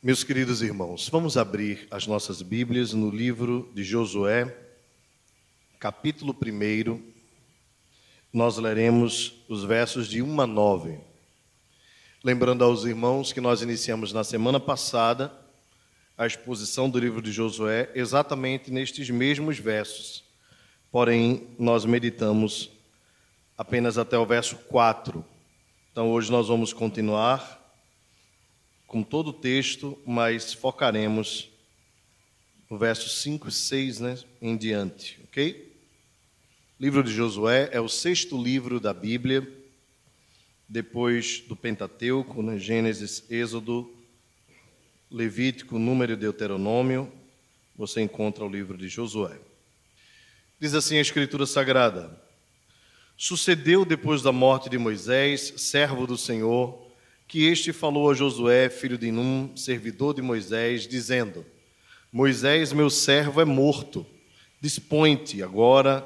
Meus 0.00 0.22
queridos 0.22 0.62
irmãos, 0.62 1.08
vamos 1.08 1.36
abrir 1.36 1.88
as 1.90 2.06
nossas 2.06 2.40
Bíblias 2.40 2.92
no 2.92 3.10
livro 3.10 3.68
de 3.74 3.82
Josué, 3.82 4.56
capítulo 5.80 6.32
1. 6.32 7.02
Nós 8.32 8.58
leremos 8.58 9.42
os 9.48 9.64
versos 9.64 10.06
de 10.06 10.22
1 10.22 10.40
a 10.40 10.46
9. 10.46 11.00
Lembrando 12.22 12.62
aos 12.62 12.84
irmãos 12.84 13.32
que 13.32 13.40
nós 13.40 13.60
iniciamos 13.60 14.12
na 14.12 14.22
semana 14.22 14.60
passada 14.60 15.32
a 16.16 16.28
exposição 16.28 16.88
do 16.88 17.00
livro 17.00 17.20
de 17.20 17.32
Josué 17.32 17.90
exatamente 17.92 18.70
nestes 18.70 19.10
mesmos 19.10 19.58
versos. 19.58 20.22
Porém, 20.92 21.48
nós 21.58 21.84
meditamos 21.84 22.70
apenas 23.56 23.98
até 23.98 24.16
o 24.16 24.24
verso 24.24 24.54
4. 24.68 25.24
Então, 25.90 26.08
hoje 26.12 26.30
nós 26.30 26.46
vamos 26.46 26.72
continuar 26.72 27.57
com 28.88 29.02
todo 29.02 29.28
o 29.28 29.32
texto, 29.34 29.96
mas 30.06 30.54
focaremos 30.54 31.50
no 32.70 32.78
verso 32.78 33.08
5 33.08 33.48
e 33.48 33.52
6 33.52 34.00
né, 34.00 34.18
em 34.42 34.56
diante, 34.56 35.20
ok? 35.24 35.68
livro 36.80 37.02
de 37.02 37.12
Josué 37.12 37.68
é 37.72 37.80
o 37.80 37.88
sexto 37.88 38.40
livro 38.40 38.80
da 38.80 38.94
Bíblia, 38.94 39.46
depois 40.66 41.40
do 41.40 41.54
Pentateuco, 41.54 42.42
né, 42.42 42.58
Gênesis, 42.58 43.24
Êxodo, 43.28 43.92
Levítico, 45.10 45.78
Número 45.78 46.12
e 46.12 46.16
Deuteronômio, 46.16 47.12
você 47.76 48.00
encontra 48.00 48.44
o 48.44 48.48
livro 48.48 48.76
de 48.76 48.88
Josué. 48.88 49.38
Diz 50.58 50.72
assim 50.72 50.96
a 50.96 51.02
Escritura 51.02 51.46
Sagrada: 51.46 52.18
Sucedeu 53.16 53.84
depois 53.84 54.22
da 54.22 54.32
morte 54.32 54.70
de 54.70 54.78
Moisés, 54.78 55.54
servo 55.56 56.06
do 56.06 56.16
Senhor, 56.16 56.87
que 57.28 57.44
este 57.44 57.74
falou 57.74 58.10
a 58.10 58.14
Josué, 58.14 58.70
filho 58.70 58.96
de 58.96 59.12
Num, 59.12 59.54
servidor 59.54 60.14
de 60.14 60.22
Moisés, 60.22 60.88
dizendo: 60.88 61.44
Moisés, 62.10 62.72
meu 62.72 62.88
servo, 62.88 63.42
é 63.42 63.44
morto. 63.44 64.06
Dispõe-te 64.58 65.42
agora 65.42 66.00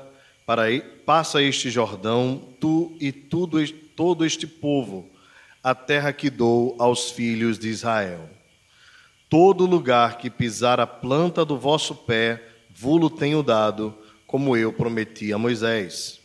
para 0.44 0.64
passa 1.06 1.40
este 1.40 1.70
Jordão, 1.70 2.42
tu 2.60 2.96
e 3.00 3.12
tudo, 3.12 3.64
todo 3.94 4.26
este 4.26 4.48
povo, 4.48 5.08
a 5.62 5.74
terra 5.74 6.12
que 6.12 6.28
dou 6.28 6.74
aos 6.78 7.12
filhos 7.12 7.56
de 7.56 7.68
Israel. 7.68 8.28
Todo 9.30 9.64
lugar 9.64 10.18
que 10.18 10.28
pisar 10.28 10.80
a 10.80 10.86
planta 10.86 11.44
do 11.44 11.56
vosso 11.56 11.94
pé, 11.94 12.42
vulo 12.74 13.08
tenho 13.08 13.42
dado, 13.44 13.96
como 14.26 14.56
eu 14.56 14.72
prometi 14.72 15.32
a 15.32 15.38
Moisés. 15.38 16.20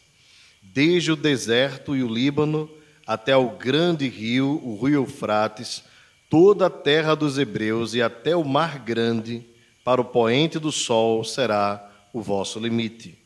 Desde 0.61 1.11
o 1.11 1.15
deserto 1.15 1.95
e 1.95 2.03
o 2.03 2.11
Líbano, 2.11 2.69
até 3.07 3.37
o 3.37 3.51
grande 3.51 4.09
rio, 4.09 4.61
o 4.61 4.75
rio 4.75 5.03
Eufrates, 5.03 5.81
toda 6.29 6.65
a 6.65 6.69
terra 6.69 7.15
dos 7.15 7.37
hebreus 7.37 7.93
e 7.93 8.01
até 8.01 8.35
o 8.35 8.43
mar 8.43 8.79
grande, 8.79 9.45
para 9.83 10.01
o 10.01 10.05
poente 10.05 10.59
do 10.59 10.69
sol 10.69 11.23
será 11.23 11.89
o 12.11 12.21
vosso 12.21 12.59
limite. 12.59 13.17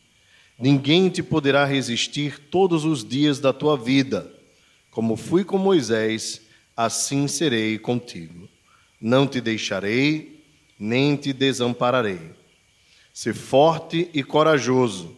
Ninguém 0.60 1.10
te 1.10 1.24
poderá 1.24 1.66
resistir 1.66 2.38
todos 2.52 2.86
os 2.86 3.04
dias 3.04 3.40
da 3.40 3.52
tua 3.52 3.76
vida. 3.76 4.32
Como 4.92 5.16
fui 5.16 5.44
com 5.44 5.58
Moisés, 5.58 6.42
assim 6.78 7.28
serei 7.28 7.80
contigo. 7.80 8.48
Não 9.02 9.26
te 9.26 9.42
deixarei, 9.42 10.46
nem 10.78 11.16
te 11.16 11.34
desampararei. 11.34 12.20
Se 13.12 13.34
forte 13.34 14.12
e 14.14 14.22
corajoso, 14.22 15.18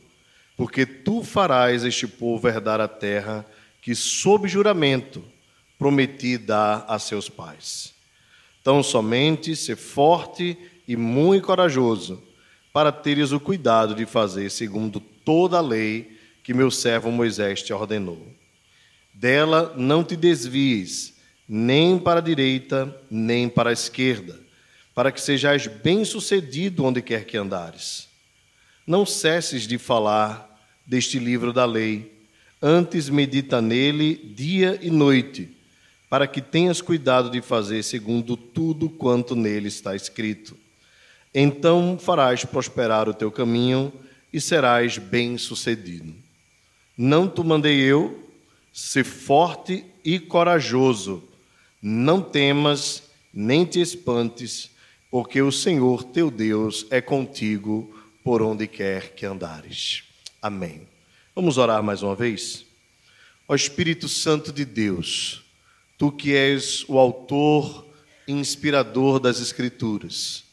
porque 0.56 0.86
tu 0.86 1.22
farás 1.22 1.84
este 1.84 2.08
povo 2.08 2.48
herdar 2.48 2.80
a 2.80 2.88
terra 2.88 3.46
que, 3.84 3.94
sob 3.94 4.48
juramento, 4.48 5.24
prometi 5.78 6.38
dar 6.38 6.86
a 6.88 6.98
seus 6.98 7.28
pais. 7.28 7.94
Tão 8.64 8.82
somente 8.82 9.58
ser 9.58 9.76
forte 9.76 10.58
e 10.88 10.96
muito 10.96 11.46
corajoso, 11.46 12.24
para 12.72 12.94
teres 12.94 13.34
o 13.34 13.40
cuidado 13.42 13.94
de 13.94 14.06
fazer 14.06 14.50
segundo 14.50 15.02
toda 15.02 15.58
a 15.58 15.62
lei 15.62 16.18
que 16.42 16.54
meu 16.54 16.72
servo 16.72 17.12
Moisés 17.12 17.62
te 17.62 17.74
ordenou. 17.74 18.26
Dela 19.14 19.74
não 19.78 20.02
te 20.02 20.16
desvies, 20.16 21.16
nem 21.48 22.00
para 22.00 22.20
a 22.20 22.24
direita, 22.24 22.98
nem 23.12 23.50
para 23.50 23.70
a 23.70 23.74
esquerda, 23.74 24.40
para 24.96 25.12
que 25.12 25.22
sejais 25.22 25.68
bem-sucedido 25.68 26.86
onde 26.86 27.02
quer 27.02 27.26
que 27.26 27.36
andares. 27.36 28.08
Não 28.88 29.06
cesses 29.06 29.68
de 29.68 29.78
falar 29.78 30.50
deste 30.86 31.20
livro 31.20 31.52
da 31.52 31.66
lei, 31.66 32.13
Antes 32.66 33.10
medita 33.10 33.62
nele 33.62 34.16
dia 34.16 34.80
e 34.82 34.90
noite, 34.90 35.50
para 36.10 36.26
que 36.26 36.42
tenhas 36.42 36.82
cuidado 36.82 37.30
de 37.30 37.42
fazer 37.42 37.84
segundo 37.84 38.38
tudo 38.38 38.90
quanto 38.90 39.36
nele 39.36 39.68
está 39.68 39.98
escrito. 39.98 40.58
Então 41.36 41.98
farás 42.00 42.46
prosperar 42.46 43.10
o 43.10 43.14
teu 43.14 43.30
caminho 43.30 43.92
e 44.32 44.40
serás 44.40 44.98
bem-sucedido. 44.98 46.16
Não 46.98 47.28
te 47.28 47.44
mandei 47.44 47.82
eu, 47.82 48.30
ser 48.72 49.04
forte 49.04 49.84
e 50.02 50.18
corajoso. 50.18 51.22
Não 51.82 52.22
temas, 52.22 53.04
nem 53.34 53.66
te 53.66 53.82
espantes, 53.82 54.72
porque 55.12 55.42
o 55.42 55.52
Senhor 55.52 56.02
teu 56.06 56.32
Deus 56.32 56.86
é 56.90 57.02
contigo 57.02 57.94
por 58.24 58.42
onde 58.42 58.68
quer 58.68 59.14
que 59.16 59.26
andares. 59.26 60.06
Amém. 60.42 60.93
Vamos 61.36 61.58
orar 61.58 61.82
mais 61.82 62.04
uma 62.04 62.14
vez? 62.14 62.64
Ó 63.48 63.56
Espírito 63.56 64.08
Santo 64.08 64.54
de 64.54 64.64
Deus, 64.64 65.44
tu 65.98 66.12
que 66.12 66.36
és 66.36 66.86
o 66.88 67.00
autor 67.00 67.88
e 68.28 68.32
inspirador 68.32 69.20
das 69.20 69.40
Escrituras, 69.42 70.44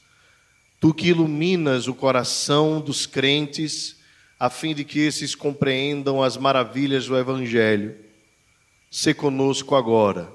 tu 0.81 0.95
que 0.95 1.09
iluminas 1.09 1.87
o 1.87 1.93
coração 1.93 2.81
dos 2.81 3.05
crentes 3.05 3.99
a 4.39 4.49
fim 4.49 4.75
de 4.75 4.83
que 4.83 5.01
esses 5.01 5.35
compreendam 5.35 6.23
as 6.23 6.39
maravilhas 6.39 7.07
do 7.07 7.15
Evangelho, 7.15 7.95
se 8.91 9.13
conosco 9.13 9.77
agora, 9.77 10.33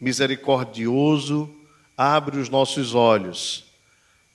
misericordioso, 0.00 1.48
abre 1.96 2.40
os 2.40 2.48
nossos 2.48 2.96
olhos 2.96 3.66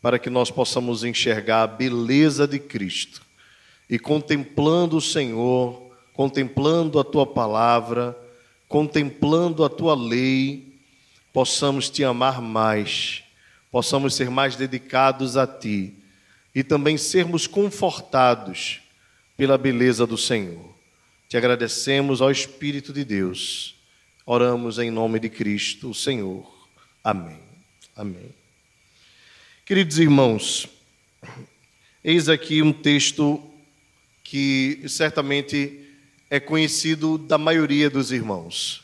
para 0.01 0.17
que 0.17 0.29
nós 0.29 0.49
possamos 0.49 1.03
enxergar 1.03 1.63
a 1.63 1.67
beleza 1.67 2.47
de 2.47 2.59
Cristo 2.59 3.27
e 3.89 3.97
contemplando 3.97 4.97
o 4.97 5.01
Senhor, 5.01 5.91
contemplando 6.13 6.99
a 6.99 7.03
tua 7.03 7.25
palavra, 7.25 8.17
contemplando 8.67 9.63
a 9.63 9.69
tua 9.69 9.95
lei, 9.95 10.79
possamos 11.33 11.89
te 11.89 12.03
amar 12.03 12.41
mais, 12.41 13.23
possamos 13.71 14.13
ser 14.13 14.29
mais 14.29 14.55
dedicados 14.55 15.37
a 15.37 15.47
ti 15.47 15.93
e 16.53 16.63
também 16.63 16.97
sermos 16.97 17.47
confortados 17.47 18.81
pela 19.35 19.57
beleza 19.57 20.05
do 20.05 20.17
Senhor. 20.17 20.69
Te 21.27 21.37
agradecemos 21.37 22.21
ao 22.21 22.31
Espírito 22.31 22.91
de 22.91 23.03
Deus. 23.03 23.75
Oramos 24.25 24.77
em 24.77 24.91
nome 24.91 25.19
de 25.19 25.29
Cristo, 25.29 25.89
o 25.91 25.95
Senhor. 25.95 26.45
Amém. 27.03 27.39
Amém. 27.95 28.29
Queridos 29.65 29.99
irmãos, 29.99 30.67
eis 32.03 32.27
aqui 32.27 32.61
um 32.61 32.73
texto 32.73 33.48
que 34.29 34.83
certamente 34.87 35.89
é 36.29 36.39
conhecido 36.39 37.17
da 37.17 37.35
maioria 37.35 37.89
dos 37.89 38.11
irmãos. 38.11 38.83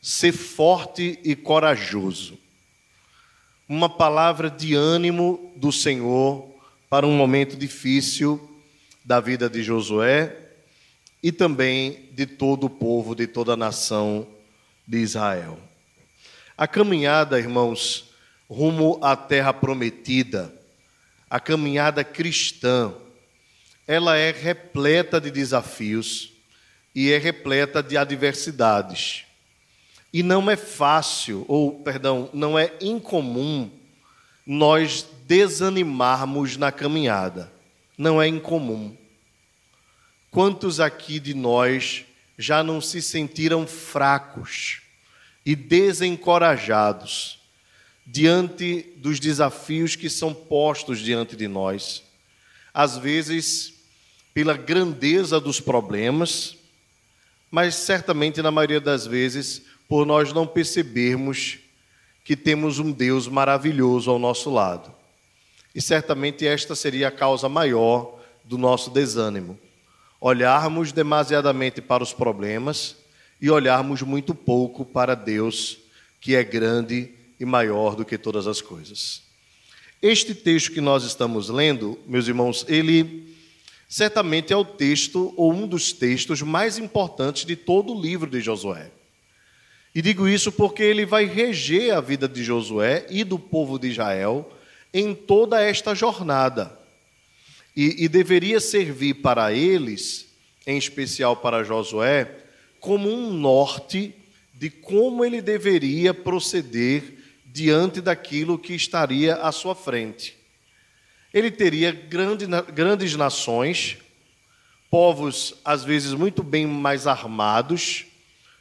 Ser 0.00 0.32
forte 0.32 1.20
e 1.22 1.36
corajoso. 1.36 2.36
Uma 3.68 3.88
palavra 3.88 4.50
de 4.50 4.74
ânimo 4.74 5.52
do 5.54 5.70
Senhor 5.70 6.52
para 6.90 7.06
um 7.06 7.12
momento 7.12 7.56
difícil 7.56 8.60
da 9.04 9.20
vida 9.20 9.48
de 9.48 9.62
Josué 9.62 10.36
e 11.22 11.30
também 11.30 12.08
de 12.10 12.26
todo 12.26 12.64
o 12.64 12.70
povo, 12.70 13.14
de 13.14 13.28
toda 13.28 13.52
a 13.52 13.56
nação 13.56 14.26
de 14.84 14.98
Israel. 14.98 15.60
A 16.58 16.66
caminhada, 16.66 17.38
irmãos, 17.38 18.12
rumo 18.50 18.98
à 19.00 19.14
terra 19.14 19.52
prometida, 19.52 20.52
a 21.30 21.38
caminhada 21.38 22.02
cristã, 22.02 22.92
ela 23.86 24.16
é 24.16 24.30
repleta 24.30 25.20
de 25.20 25.30
desafios 25.30 26.32
e 26.94 27.10
é 27.10 27.18
repleta 27.18 27.82
de 27.82 27.96
adversidades. 27.96 29.24
E 30.12 30.22
não 30.22 30.50
é 30.50 30.56
fácil, 30.56 31.44
ou 31.48 31.80
perdão, 31.80 32.28
não 32.32 32.58
é 32.58 32.72
incomum 32.80 33.70
nós 34.46 35.06
desanimarmos 35.26 36.56
na 36.56 36.70
caminhada. 36.70 37.50
Não 37.96 38.20
é 38.20 38.26
incomum. 38.26 38.96
Quantos 40.30 40.80
aqui 40.80 41.18
de 41.18 41.34
nós 41.34 42.04
já 42.36 42.62
não 42.62 42.80
se 42.80 43.00
sentiram 43.00 43.66
fracos 43.66 44.82
e 45.44 45.54
desencorajados 45.54 47.38
diante 48.06 48.82
dos 48.96 49.20
desafios 49.20 49.96
que 49.96 50.10
são 50.10 50.34
postos 50.34 51.00
diante 51.00 51.36
de 51.36 51.48
nós? 51.48 52.02
Às 52.72 52.96
vezes 52.96 53.74
pela 54.32 54.56
grandeza 54.56 55.38
dos 55.40 55.60
problemas, 55.60 56.56
mas 57.50 57.74
certamente 57.74 58.40
na 58.40 58.50
maioria 58.50 58.80
das 58.80 59.06
vezes 59.06 59.62
por 59.88 60.06
nós 60.06 60.32
não 60.32 60.46
percebermos 60.46 61.58
que 62.24 62.36
temos 62.36 62.78
um 62.78 62.90
Deus 62.90 63.28
maravilhoso 63.28 64.10
ao 64.10 64.18
nosso 64.18 64.50
lado. 64.50 64.94
E 65.74 65.80
certamente 65.80 66.46
esta 66.46 66.74
seria 66.74 67.08
a 67.08 67.10
causa 67.10 67.48
maior 67.48 68.18
do 68.44 68.56
nosso 68.56 68.90
desânimo. 68.90 69.58
Olharmos 70.20 70.92
demasiadamente 70.92 71.82
para 71.82 72.02
os 72.02 72.12
problemas 72.12 72.96
e 73.40 73.50
olharmos 73.50 74.02
muito 74.02 74.34
pouco 74.34 74.84
para 74.84 75.14
Deus, 75.14 75.78
que 76.20 76.36
é 76.36 76.44
grande 76.44 77.12
e 77.40 77.44
maior 77.44 77.96
do 77.96 78.04
que 78.04 78.16
todas 78.16 78.46
as 78.46 78.60
coisas. 78.60 79.31
Este 80.02 80.34
texto 80.34 80.72
que 80.72 80.80
nós 80.80 81.04
estamos 81.04 81.48
lendo, 81.48 81.96
meus 82.08 82.26
irmãos, 82.26 82.66
ele 82.68 83.36
certamente 83.88 84.52
é 84.52 84.56
o 84.56 84.64
texto 84.64 85.32
ou 85.36 85.52
um 85.52 85.64
dos 85.64 85.92
textos 85.92 86.42
mais 86.42 86.76
importantes 86.76 87.44
de 87.44 87.54
todo 87.54 87.94
o 87.94 88.02
livro 88.02 88.28
de 88.28 88.40
Josué. 88.40 88.90
E 89.94 90.02
digo 90.02 90.26
isso 90.26 90.50
porque 90.50 90.82
ele 90.82 91.06
vai 91.06 91.24
reger 91.24 91.94
a 91.94 92.00
vida 92.00 92.26
de 92.26 92.42
Josué 92.42 93.06
e 93.10 93.22
do 93.22 93.38
povo 93.38 93.78
de 93.78 93.90
Israel 93.90 94.50
em 94.92 95.14
toda 95.14 95.62
esta 95.62 95.94
jornada. 95.94 96.76
E, 97.76 98.04
e 98.04 98.08
deveria 98.08 98.58
servir 98.58 99.14
para 99.14 99.52
eles, 99.52 100.26
em 100.66 100.76
especial 100.76 101.36
para 101.36 101.62
Josué, 101.62 102.28
como 102.80 103.08
um 103.08 103.32
norte 103.32 104.12
de 104.52 104.68
como 104.68 105.24
ele 105.24 105.40
deveria 105.40 106.12
proceder 106.12 107.21
diante 107.52 108.00
daquilo 108.00 108.58
que 108.58 108.74
estaria 108.74 109.36
à 109.36 109.52
sua 109.52 109.74
frente. 109.74 110.34
Ele 111.34 111.50
teria 111.50 111.92
grande, 111.92 112.46
grandes 112.72 113.14
nações, 113.14 113.98
povos 114.90 115.54
às 115.62 115.84
vezes 115.84 116.14
muito 116.14 116.42
bem 116.42 116.66
mais 116.66 117.06
armados, 117.06 118.06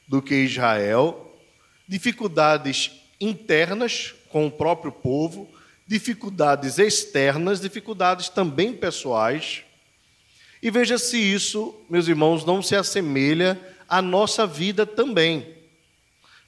do 0.07 0.21
que 0.21 0.35
Israel, 0.35 1.33
dificuldades 1.87 2.91
internas 3.19 4.13
com 4.27 4.45
o 4.45 4.51
próprio 4.51 4.91
povo, 4.91 5.49
dificuldades 5.87 6.77
externas, 6.77 7.61
dificuldades 7.61 8.27
também 8.27 8.73
pessoais. 8.73 9.63
E 10.61 10.69
veja 10.69 10.97
se 10.97 11.17
isso, 11.17 11.73
meus 11.89 12.09
irmãos, 12.09 12.43
não 12.43 12.61
se 12.61 12.75
assemelha 12.75 13.57
à 13.87 14.01
nossa 14.01 14.45
vida 14.45 14.85
também. 14.85 15.55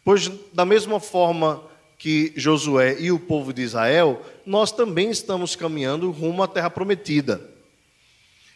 Pois, 0.03 0.29
da 0.51 0.65
mesma 0.65 0.99
forma 0.99 1.63
que 2.03 2.33
Josué 2.35 2.97
e 2.99 3.13
o 3.13 3.17
povo 3.17 3.53
de 3.53 3.61
Israel, 3.61 4.21
nós 4.45 4.73
também 4.73 5.09
estamos 5.09 5.55
caminhando 5.55 6.11
rumo 6.11 6.43
à 6.43 6.47
terra 6.49 6.69
prometida. 6.69 7.49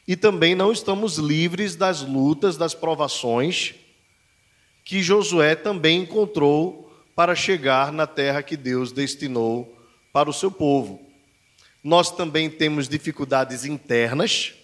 E 0.06 0.18
também 0.18 0.54
não 0.54 0.70
estamos 0.70 1.16
livres 1.16 1.74
das 1.74 2.02
lutas, 2.02 2.58
das 2.58 2.74
provações 2.74 3.74
que 4.84 5.02
Josué 5.02 5.56
também 5.56 6.02
encontrou 6.02 6.92
para 7.16 7.36
chegar 7.36 7.94
na 7.94 8.06
terra 8.06 8.44
que 8.44 8.58
Deus 8.58 8.92
destinou 8.92 9.74
para 10.12 10.30
o 10.30 10.34
seu 10.34 10.52
povo. 10.52 11.00
Nós 11.82 12.12
também 12.12 12.50
temos 12.50 12.90
dificuldades 12.90 13.64
internas, 13.64 14.56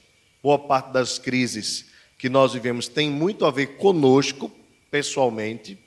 boa 0.44 0.59
parte 0.59 0.91
das 0.91 1.18
crises 1.18 1.86
que 2.18 2.27
nós 2.27 2.51
vivemos 2.51 2.89
tem 2.89 3.09
muito 3.09 3.45
a 3.45 3.51
ver 3.51 3.77
conosco, 3.77 4.51
pessoalmente, 4.91 5.79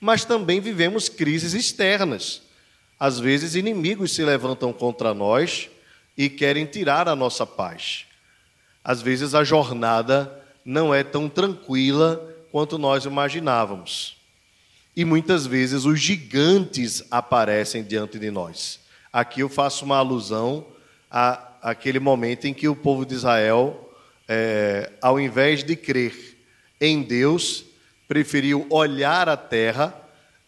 mas 0.00 0.24
também 0.24 0.60
vivemos 0.60 1.08
crises 1.08 1.52
externas. 1.52 2.43
Às 2.98 3.18
vezes, 3.18 3.54
inimigos 3.54 4.12
se 4.12 4.24
levantam 4.24 4.72
contra 4.72 5.12
nós 5.12 5.68
e 6.16 6.28
querem 6.28 6.64
tirar 6.66 7.08
a 7.08 7.16
nossa 7.16 7.46
paz. 7.46 8.06
Às 8.82 9.02
vezes, 9.02 9.34
a 9.34 9.42
jornada 9.44 10.42
não 10.64 10.94
é 10.94 11.02
tão 11.02 11.28
tranquila 11.28 12.34
quanto 12.50 12.78
nós 12.78 13.04
imaginávamos. 13.04 14.16
E 14.96 15.04
muitas 15.04 15.46
vezes 15.46 15.84
os 15.84 15.98
gigantes 15.98 17.02
aparecem 17.10 17.82
diante 17.82 18.18
de 18.18 18.30
nós. 18.30 18.78
Aqui 19.12 19.40
eu 19.40 19.48
faço 19.48 19.84
uma 19.84 19.96
alusão 19.96 20.64
a 21.10 21.50
aquele 21.64 21.98
momento 21.98 22.46
em 22.46 22.52
que 22.52 22.68
o 22.68 22.76
povo 22.76 23.06
de 23.06 23.14
Israel, 23.14 23.90
é, 24.28 24.92
ao 25.00 25.18
invés 25.18 25.64
de 25.64 25.74
crer 25.74 26.36
em 26.78 27.02
Deus, 27.02 27.64
preferiu 28.06 28.66
olhar 28.68 29.30
a 29.30 29.36
terra 29.36 29.94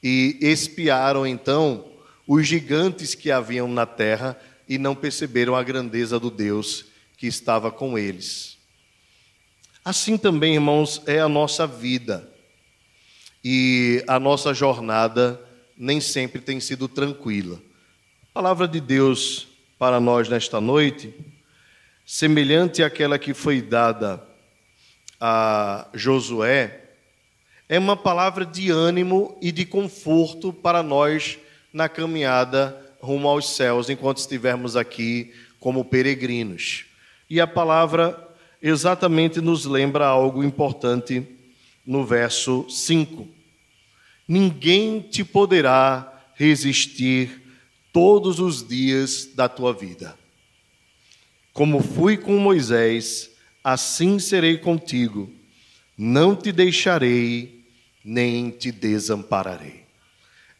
e 0.02 0.36
espiaram 0.42 1.26
então 1.26 1.86
os 2.26 2.46
gigantes 2.46 3.14
que 3.14 3.30
haviam 3.30 3.68
na 3.68 3.86
terra 3.86 4.38
e 4.68 4.78
não 4.78 4.94
perceberam 4.94 5.54
a 5.54 5.62
grandeza 5.62 6.18
do 6.18 6.30
Deus 6.30 6.86
que 7.16 7.26
estava 7.26 7.70
com 7.70 7.98
eles. 7.98 8.58
Assim 9.84 10.18
também, 10.18 10.54
irmãos, 10.54 11.00
é 11.06 11.20
a 11.20 11.28
nossa 11.28 11.66
vida. 11.66 12.28
E 13.44 14.02
a 14.08 14.18
nossa 14.18 14.52
jornada 14.52 15.40
nem 15.76 16.00
sempre 16.00 16.40
tem 16.40 16.58
sido 16.58 16.88
tranquila. 16.88 17.60
A 18.30 18.34
palavra 18.34 18.66
de 18.66 18.80
Deus 18.80 19.46
para 19.78 20.00
nós 20.00 20.28
nesta 20.28 20.60
noite, 20.60 21.14
semelhante 22.04 22.82
àquela 22.82 23.18
que 23.18 23.32
foi 23.32 23.62
dada 23.62 24.20
a 25.20 25.86
Josué, 25.94 26.82
é 27.68 27.78
uma 27.78 27.96
palavra 27.96 28.44
de 28.44 28.70
ânimo 28.70 29.38
e 29.40 29.52
de 29.52 29.64
conforto 29.64 30.52
para 30.52 30.82
nós 30.82 31.38
na 31.76 31.90
caminhada 31.90 32.74
rumo 33.02 33.28
aos 33.28 33.50
céus, 33.50 33.90
enquanto 33.90 34.16
estivermos 34.16 34.76
aqui 34.76 35.30
como 35.60 35.84
peregrinos. 35.84 36.86
E 37.28 37.38
a 37.38 37.46
palavra 37.46 38.18
exatamente 38.62 39.42
nos 39.42 39.66
lembra 39.66 40.06
algo 40.06 40.42
importante 40.42 41.22
no 41.84 42.02
verso 42.02 42.64
5. 42.70 43.28
Ninguém 44.26 45.00
te 45.00 45.22
poderá 45.22 46.30
resistir 46.34 47.42
todos 47.92 48.40
os 48.40 48.66
dias 48.66 49.28
da 49.34 49.46
tua 49.46 49.74
vida. 49.74 50.18
Como 51.52 51.82
fui 51.82 52.16
com 52.16 52.38
Moisés, 52.38 53.32
assim 53.62 54.18
serei 54.18 54.56
contigo. 54.56 55.30
Não 55.94 56.34
te 56.34 56.52
deixarei, 56.52 57.66
nem 58.02 58.48
te 58.48 58.72
desampararei. 58.72 59.85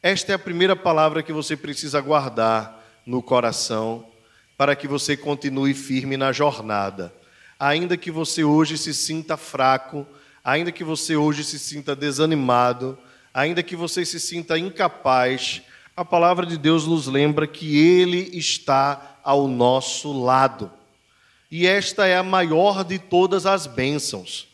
Esta 0.03 0.33
é 0.33 0.35
a 0.35 0.39
primeira 0.39 0.77
palavra 0.77 1.23
que 1.23 1.33
você 1.33 1.57
precisa 1.57 2.01
guardar 2.01 2.85
no 3.05 3.23
coração 3.23 4.07
para 4.57 4.77
que 4.77 4.89
você 4.89 5.17
continue 5.17 5.75
firme 5.75 6.17
na 6.17 6.33
jornada 6.33 7.13
ainda 7.59 7.97
que 7.97 8.11
você 8.11 8.45
hoje 8.45 8.77
se 8.77 8.93
sinta 8.93 9.37
fraco, 9.37 10.07
ainda 10.45 10.71
que 10.71 10.85
você 10.85 11.17
hoje 11.17 11.43
se 11.43 11.59
sinta 11.59 11.97
desanimado, 11.97 12.99
ainda 13.33 13.63
que 13.63 13.75
você 13.75 14.05
se 14.05 14.21
sinta 14.21 14.59
incapaz, 14.59 15.63
a 15.97 16.05
palavra 16.05 16.45
de 16.45 16.59
Deus 16.59 16.87
nos 16.87 17.07
lembra 17.07 17.47
que 17.47 17.79
Ele 17.79 18.31
está 18.37 19.19
ao 19.25 19.49
nosso 19.49 20.13
lado. 20.13 20.71
E 21.51 21.67
esta 21.67 22.07
é 22.07 22.17
a 22.17 22.23
maior 22.23 22.85
de 22.85 22.99
todas 22.99 23.47
as 23.47 23.67
bênçãos, 23.67 24.49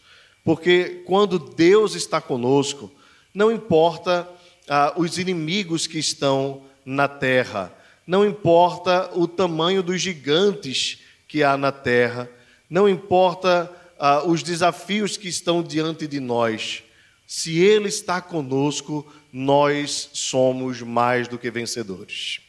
porque 0.45 1.03
quando 1.07 1.39
Deus 1.39 1.95
está 1.95 2.21
conosco, 2.21 2.91
não 3.35 3.51
importa 3.51 4.29
ah, 4.69 4.93
os 4.97 5.19
inimigos 5.19 5.87
que 5.87 5.99
estão 5.99 6.63
na 6.85 7.09
terra, 7.09 7.73
não 8.07 8.25
importa 8.25 9.11
o 9.15 9.29
tamanho 9.29 9.83
dos 9.83 10.01
gigantes 10.01 11.01
que 11.29 11.43
há 11.43 11.57
na 11.57 11.73
terra, 11.73 12.29
não 12.69 12.89
importa 12.89 13.71
ah, 13.99 14.23
os 14.25 14.43
desafios 14.43 15.17
que 15.17 15.29
estão 15.29 15.63
diante 15.63 16.07
de 16.07 16.21
nós, 16.21 16.83
se 17.27 17.59
Ele 17.59 17.89
está 17.89 18.21
conosco, 18.21 19.11
nós 19.33 20.11
somos 20.13 20.83
mais 20.83 21.29
do 21.29 21.39
que 21.39 21.51
vencedores. 21.51 22.41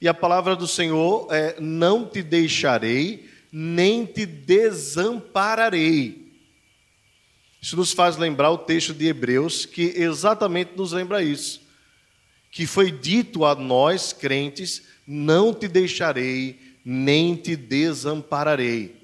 E 0.00 0.06
a 0.06 0.14
palavra 0.14 0.54
do 0.54 0.68
Senhor 0.68 1.26
é: 1.30 1.56
não 1.58 2.06
te 2.06 2.22
deixarei, 2.22 3.28
nem 3.50 4.04
te 4.04 4.26
desampararei. 4.26 6.27
Isso 7.60 7.76
nos 7.76 7.92
faz 7.92 8.16
lembrar 8.16 8.50
o 8.50 8.58
texto 8.58 8.94
de 8.94 9.06
Hebreus, 9.06 9.66
que 9.66 9.92
exatamente 9.96 10.72
nos 10.76 10.92
lembra 10.92 11.22
isso. 11.22 11.60
Que 12.50 12.66
foi 12.66 12.90
dito 12.90 13.44
a 13.44 13.54
nós, 13.54 14.12
crentes: 14.12 14.82
não 15.06 15.52
te 15.52 15.68
deixarei, 15.68 16.58
nem 16.84 17.34
te 17.34 17.56
desampararei 17.56 18.98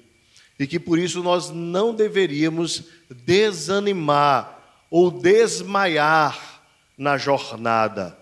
e 0.57 0.65
que 0.65 0.79
por 0.79 0.97
isso 0.97 1.21
nós 1.21 1.49
não 1.49 1.93
deveríamos 1.93 2.83
desanimar 3.09 4.85
ou 4.89 5.11
desmaiar 5.11 6.63
na 6.97 7.17
jornada. 7.17 8.17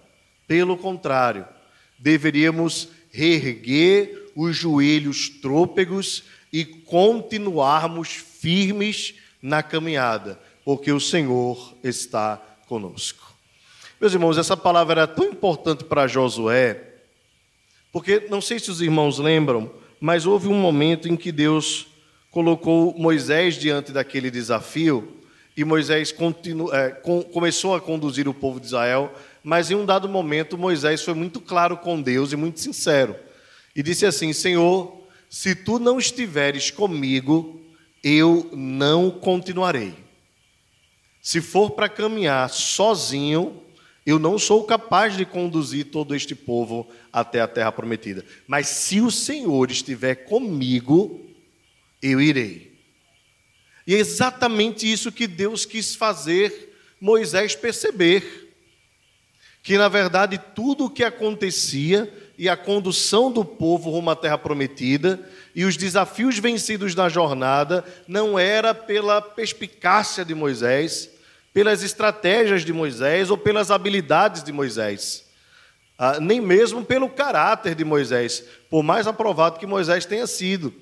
Pelo 0.47 0.75
contrário, 0.75 1.45
deveríamos 1.97 2.89
reerguer 3.11 4.31
os 4.35 4.55
joelhos 4.55 5.29
trôpegos 5.29 6.23
e 6.51 6.65
continuarmos 6.65 8.09
firmes 8.09 9.15
na 9.43 9.61
caminhada, 9.61 10.39
porque 10.65 10.91
o 10.91 10.99
Senhor 10.99 11.75
está 11.83 12.41
conosco. 12.67 13.31
Meus 14.01 14.13
irmãos, 14.13 14.37
essa 14.37 14.57
palavra 14.57 15.01
era 15.01 15.07
tão 15.07 15.25
importante 15.25 15.83
para 15.83 16.07
Josué, 16.07 16.81
porque 17.91 18.25
não 18.29 18.41
sei 18.41 18.57
se 18.57 18.71
os 18.71 18.81
irmãos 18.81 19.19
lembram, 19.19 19.71
mas 19.99 20.25
houve 20.25 20.47
um 20.47 20.59
momento 20.59 21.07
em 21.07 21.15
que 21.15 21.31
Deus 21.31 21.87
colocou 22.31 22.95
Moisés 22.97 23.55
diante 23.55 23.91
daquele 23.91 24.31
desafio 24.31 25.19
e 25.55 25.63
Moisés 25.63 26.11
continu, 26.11 26.73
é, 26.73 26.89
com, 26.89 27.21
começou 27.21 27.75
a 27.75 27.81
conduzir 27.81 28.27
o 28.27 28.33
povo 28.33 28.59
de 28.59 28.65
Israel 28.65 29.13
mas 29.43 29.69
em 29.69 29.75
um 29.75 29.85
dado 29.85 30.07
momento 30.07 30.57
Moisés 30.57 31.03
foi 31.03 31.13
muito 31.13 31.41
claro 31.41 31.75
com 31.75 32.01
Deus 32.01 32.31
e 32.31 32.37
muito 32.37 32.61
sincero. 32.61 33.15
E 33.75 33.83
disse 33.83 34.05
assim: 34.05 34.31
Senhor, 34.31 35.03
se 35.29 35.53
tu 35.53 35.77
não 35.77 35.99
estiveres 35.99 36.71
comigo, 36.71 37.59
eu 38.03 38.49
não 38.53 39.09
continuarei. 39.09 39.95
Se 41.21 41.39
for 41.39 41.71
para 41.71 41.87
caminhar 41.87 42.49
sozinho, 42.49 43.63
eu 44.05 44.19
não 44.19 44.37
sou 44.37 44.65
capaz 44.65 45.15
de 45.15 45.25
conduzir 45.25 45.85
todo 45.85 46.13
este 46.13 46.35
povo 46.35 46.89
até 47.11 47.39
a 47.39 47.47
terra 47.47 47.71
prometida. 47.71 48.25
Mas 48.45 48.67
se 48.67 48.99
o 48.99 49.09
Senhor 49.09 49.71
estiver 49.71 50.15
comigo, 50.25 51.21
eu 52.01 52.19
irei. 52.19 52.73
E 53.87 53.95
é 53.95 53.97
exatamente 53.97 54.91
isso 54.91 55.11
que 55.11 55.25
Deus 55.25 55.65
quis 55.65 55.95
fazer 55.95 56.75
Moisés 56.99 57.55
perceber. 57.55 58.53
Que 59.61 59.77
na 59.77 59.87
verdade 59.87 60.37
tudo 60.53 60.85
o 60.85 60.89
que 60.89 61.05
acontecia 61.05 62.11
e 62.37 62.49
a 62.49 62.57
condução 62.57 63.31
do 63.31 63.45
povo 63.45 63.89
rumo 63.91 64.09
à 64.09 64.15
terra 64.15 64.37
prometida 64.37 65.19
e 65.55 65.65
os 65.65 65.77
desafios 65.77 66.39
vencidos 66.39 66.95
na 66.95 67.07
jornada 67.07 67.85
não 68.07 68.39
era 68.39 68.73
pela 68.73 69.21
perspicácia 69.21 70.25
de 70.25 70.33
Moisés, 70.33 71.09
pelas 71.53 71.83
estratégias 71.83 72.65
de 72.65 72.73
Moisés 72.73 73.29
ou 73.29 73.37
pelas 73.37 73.69
habilidades 73.69 74.43
de 74.43 74.51
Moisés, 74.51 75.25
ah, 75.97 76.19
nem 76.19 76.41
mesmo 76.41 76.83
pelo 76.83 77.07
caráter 77.07 77.75
de 77.75 77.85
Moisés, 77.85 78.43
por 78.69 78.81
mais 78.81 79.05
aprovado 79.05 79.59
que 79.59 79.67
Moisés 79.67 80.05
tenha 80.05 80.25
sido. 80.25 80.73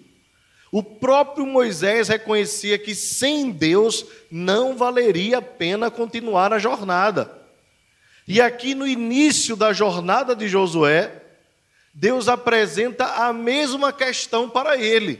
O 0.71 0.81
próprio 0.81 1.45
Moisés 1.45 2.07
reconhecia 2.07 2.77
que 2.77 2.95
sem 2.95 3.51
Deus 3.51 4.05
não 4.31 4.77
valeria 4.77 5.39
a 5.39 5.41
pena 5.41 5.91
continuar 5.91 6.53
a 6.53 6.59
jornada. 6.59 7.29
E 8.25 8.39
aqui 8.39 8.73
no 8.73 8.87
início 8.87 9.57
da 9.57 9.73
jornada 9.73 10.33
de 10.33 10.47
Josué, 10.47 11.20
Deus 11.93 12.27
apresenta 12.27 13.05
a 13.05 13.33
mesma 13.33 13.91
questão 13.91 14.49
para 14.49 14.77
ele. 14.77 15.19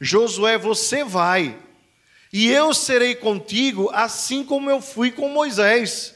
Josué, 0.00 0.58
você 0.58 1.04
vai, 1.04 1.56
e 2.32 2.50
eu 2.50 2.72
serei 2.72 3.14
contigo, 3.14 3.90
assim 3.92 4.42
como 4.42 4.70
eu 4.70 4.80
fui 4.80 5.10
com 5.10 5.28
Moisés. 5.28 6.14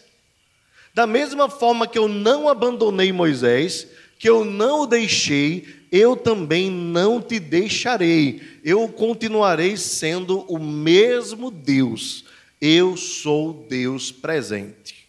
Da 0.95 1.07
mesma 1.07 1.49
forma 1.51 1.87
que 1.87 1.99
eu 1.99 2.09
não 2.09 2.49
abandonei 2.49 3.13
Moisés, 3.13 3.87
que 4.19 4.29
eu 4.29 4.45
não 4.45 4.83
o 4.83 4.87
deixei, 4.87 5.77
eu 5.93 6.17
também 6.17 6.71
não 6.71 7.21
te 7.21 7.39
deixarei. 7.39 8.41
Eu 8.65 8.89
continuarei 8.89 9.77
sendo 9.77 10.41
o 10.49 10.59
mesmo 10.59 11.51
Deus. 11.51 12.25
Eu 12.59 12.97
sou 12.97 13.67
Deus 13.69 14.11
presente. 14.11 15.07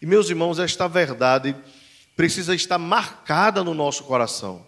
E 0.00 0.06
meus 0.06 0.30
irmãos, 0.30 0.60
esta 0.60 0.86
verdade 0.86 1.54
precisa 2.16 2.54
estar 2.54 2.78
marcada 2.78 3.64
no 3.64 3.74
nosso 3.74 4.04
coração. 4.04 4.66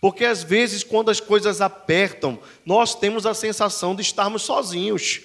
Porque 0.00 0.24
às 0.24 0.42
vezes, 0.42 0.84
quando 0.84 1.10
as 1.10 1.18
coisas 1.18 1.60
apertam, 1.60 2.38
nós 2.66 2.94
temos 2.94 3.24
a 3.24 3.32
sensação 3.32 3.94
de 3.94 4.02
estarmos 4.02 4.42
sozinhos. 4.42 5.22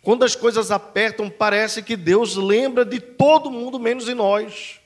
Quando 0.00 0.22
as 0.22 0.36
coisas 0.36 0.70
apertam, 0.70 1.28
parece 1.28 1.82
que 1.82 1.96
Deus 1.96 2.36
lembra 2.36 2.84
de 2.84 3.00
todo 3.00 3.50
mundo 3.50 3.80
menos 3.80 4.04
de 4.04 4.14
nós. 4.14 4.78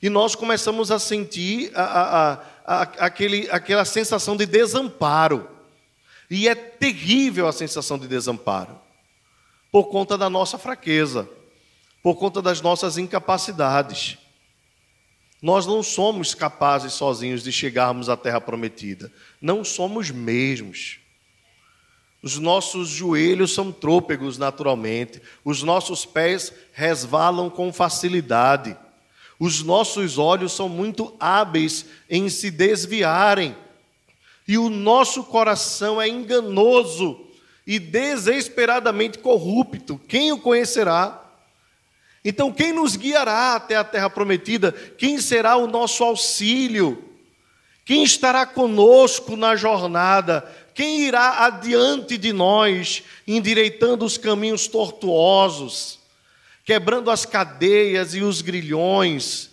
E 0.00 0.10
nós 0.10 0.34
começamos 0.34 0.90
a 0.90 0.98
sentir 0.98 1.72
a, 1.74 1.82
a, 1.82 2.32
a, 2.64 2.82
aquele, 3.06 3.48
aquela 3.50 3.84
sensação 3.84 4.36
de 4.36 4.46
desamparo. 4.46 5.48
E 6.30 6.48
é 6.48 6.54
terrível 6.54 7.46
a 7.46 7.52
sensação 7.52 7.98
de 7.98 8.06
desamparo, 8.06 8.78
por 9.70 9.84
conta 9.84 10.16
da 10.16 10.30
nossa 10.30 10.58
fraqueza, 10.58 11.28
por 12.02 12.16
conta 12.16 12.42
das 12.42 12.60
nossas 12.60 12.98
incapacidades. 12.98 14.18
Nós 15.40 15.66
não 15.66 15.82
somos 15.82 16.34
capazes 16.34 16.92
sozinhos 16.92 17.42
de 17.42 17.52
chegarmos 17.52 18.08
à 18.08 18.16
terra 18.16 18.40
prometida. 18.40 19.12
Não 19.40 19.64
somos 19.64 20.10
mesmos. 20.10 20.98
Os 22.22 22.38
nossos 22.38 22.88
joelhos 22.88 23.52
são 23.52 23.72
trôpegos 23.72 24.38
naturalmente, 24.38 25.20
os 25.44 25.64
nossos 25.64 26.06
pés 26.06 26.52
resvalam 26.72 27.50
com 27.50 27.72
facilidade, 27.72 28.76
os 29.40 29.60
nossos 29.64 30.18
olhos 30.18 30.52
são 30.52 30.68
muito 30.68 31.16
hábeis 31.18 31.84
em 32.08 32.28
se 32.28 32.48
desviarem, 32.48 33.56
e 34.46 34.56
o 34.56 34.68
nosso 34.70 35.24
coração 35.24 36.00
é 36.00 36.06
enganoso 36.08 37.26
e 37.66 37.80
desesperadamente 37.80 39.18
corrupto. 39.18 40.00
Quem 40.06 40.30
o 40.30 40.38
conhecerá? 40.38 41.21
Então, 42.24 42.52
quem 42.52 42.72
nos 42.72 42.94
guiará 42.96 43.56
até 43.56 43.76
a 43.76 43.82
terra 43.82 44.08
prometida? 44.08 44.70
Quem 44.72 45.20
será 45.20 45.56
o 45.56 45.66
nosso 45.66 46.04
auxílio? 46.04 47.12
Quem 47.84 48.04
estará 48.04 48.46
conosco 48.46 49.36
na 49.36 49.56
jornada? 49.56 50.48
Quem 50.72 51.00
irá 51.00 51.44
adiante 51.46 52.16
de 52.16 52.32
nós, 52.32 53.02
endireitando 53.26 54.04
os 54.04 54.16
caminhos 54.16 54.68
tortuosos, 54.68 55.98
quebrando 56.64 57.10
as 57.10 57.26
cadeias 57.26 58.14
e 58.14 58.22
os 58.22 58.40
grilhões? 58.40 59.50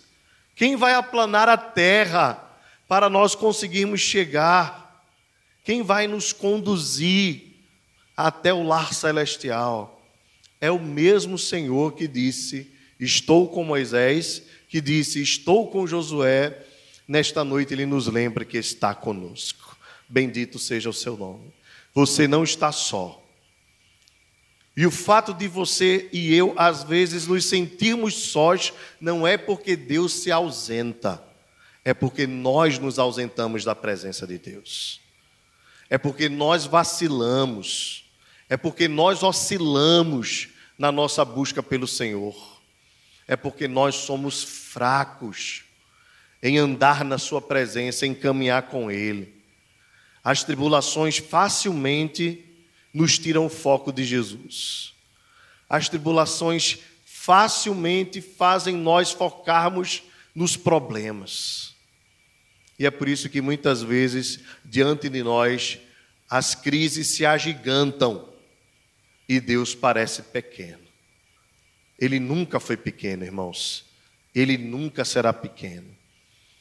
Quem 0.54 0.76
vai 0.76 0.94
aplanar 0.94 1.48
a 1.48 1.56
terra 1.56 2.42
para 2.86 3.10
nós 3.10 3.34
conseguirmos 3.34 4.00
chegar? 4.00 5.04
Quem 5.64 5.82
vai 5.82 6.06
nos 6.06 6.32
conduzir 6.32 7.56
até 8.16 8.54
o 8.54 8.62
lar 8.62 8.94
celestial? 8.94 9.99
É 10.60 10.70
o 10.70 10.78
mesmo 10.78 11.38
Senhor 11.38 11.94
que 11.94 12.06
disse: 12.06 12.70
Estou 12.98 13.48
com 13.48 13.64
Moisés, 13.64 14.42
que 14.68 14.80
disse: 14.80 15.22
Estou 15.22 15.70
com 15.70 15.86
Josué. 15.86 16.66
Nesta 17.08 17.42
noite 17.42 17.74
ele 17.74 17.86
nos 17.86 18.06
lembra 18.06 18.44
que 18.44 18.58
está 18.58 18.94
conosco. 18.94 19.76
Bendito 20.08 20.58
seja 20.58 20.90
o 20.90 20.92
seu 20.92 21.16
nome. 21.16 21.52
Você 21.94 22.28
não 22.28 22.44
está 22.44 22.70
só. 22.70 23.20
E 24.76 24.86
o 24.86 24.90
fato 24.90 25.34
de 25.34 25.48
você 25.48 26.08
e 26.12 26.34
eu, 26.34 26.54
às 26.56 26.84
vezes, 26.84 27.26
nos 27.26 27.44
sentirmos 27.44 28.14
sós, 28.14 28.72
não 29.00 29.26
é 29.26 29.36
porque 29.36 29.74
Deus 29.74 30.12
se 30.12 30.30
ausenta, 30.30 31.22
é 31.84 31.92
porque 31.92 32.26
nós 32.26 32.78
nos 32.78 32.98
ausentamos 32.98 33.64
da 33.64 33.74
presença 33.74 34.26
de 34.26 34.38
Deus. 34.38 35.00
É 35.88 35.98
porque 35.98 36.28
nós 36.28 36.66
vacilamos, 36.66 38.04
é 38.48 38.56
porque 38.56 38.86
nós 38.86 39.22
oscilamos 39.24 40.49
na 40.80 40.90
nossa 40.90 41.26
busca 41.26 41.62
pelo 41.62 41.86
Senhor. 41.86 42.34
É 43.28 43.36
porque 43.36 43.68
nós 43.68 43.96
somos 43.96 44.42
fracos 44.42 45.64
em 46.42 46.56
andar 46.56 47.04
na 47.04 47.18
Sua 47.18 47.42
presença, 47.42 48.06
em 48.06 48.14
caminhar 48.14 48.62
com 48.62 48.90
Ele. 48.90 49.30
As 50.24 50.42
tribulações 50.42 51.18
facilmente 51.18 52.42
nos 52.94 53.18
tiram 53.18 53.44
o 53.44 53.50
foco 53.50 53.92
de 53.92 54.04
Jesus. 54.04 54.94
As 55.68 55.86
tribulações 55.86 56.78
facilmente 57.04 58.22
fazem 58.22 58.74
nós 58.74 59.12
focarmos 59.12 60.02
nos 60.34 60.56
problemas. 60.56 61.74
E 62.78 62.86
é 62.86 62.90
por 62.90 63.06
isso 63.06 63.28
que 63.28 63.42
muitas 63.42 63.82
vezes, 63.82 64.40
diante 64.64 65.10
de 65.10 65.22
nós, 65.22 65.78
as 66.30 66.54
crises 66.54 67.08
se 67.08 67.26
agigantam 67.26 68.29
e 69.30 69.38
Deus 69.38 69.76
parece 69.76 70.22
pequeno. 70.22 70.82
Ele 71.96 72.18
nunca 72.18 72.58
foi 72.58 72.76
pequeno, 72.76 73.24
irmãos. 73.24 73.84
Ele 74.34 74.58
nunca 74.58 75.04
será 75.04 75.32
pequeno. 75.32 75.86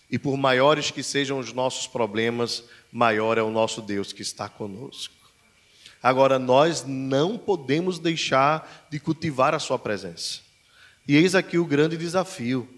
E 0.08 0.20
por 0.20 0.38
maiores 0.38 0.92
que 0.92 1.02
sejam 1.02 1.40
os 1.40 1.52
nossos 1.52 1.88
problemas, 1.88 2.64
maior 2.92 3.40
é 3.40 3.42
o 3.42 3.50
nosso 3.50 3.82
Deus 3.82 4.14
que 4.14 4.22
está 4.22 4.48
conosco. 4.48 5.16
Agora, 6.02 6.38
nós 6.38 6.86
não 6.86 7.40
podemos 7.40 7.98
deixar 7.98 8.88
de 8.92 9.00
cultivar 9.00 9.56
a 9.56 9.60
Sua 9.60 9.80
presença. 9.80 10.42
E 11.08 11.16
eis 11.16 11.34
aqui 11.34 11.58
o 11.58 11.66
grande 11.66 11.98
desafio. 11.98 12.70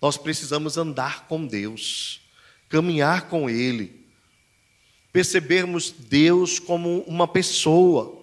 Nós 0.00 0.16
precisamos 0.16 0.78
andar 0.78 1.26
com 1.28 1.46
Deus, 1.46 2.22
caminhar 2.66 3.28
com 3.28 3.50
Ele, 3.50 4.06
percebermos 5.12 5.90
Deus 5.90 6.58
como 6.58 7.00
uma 7.00 7.28
pessoa 7.28 8.21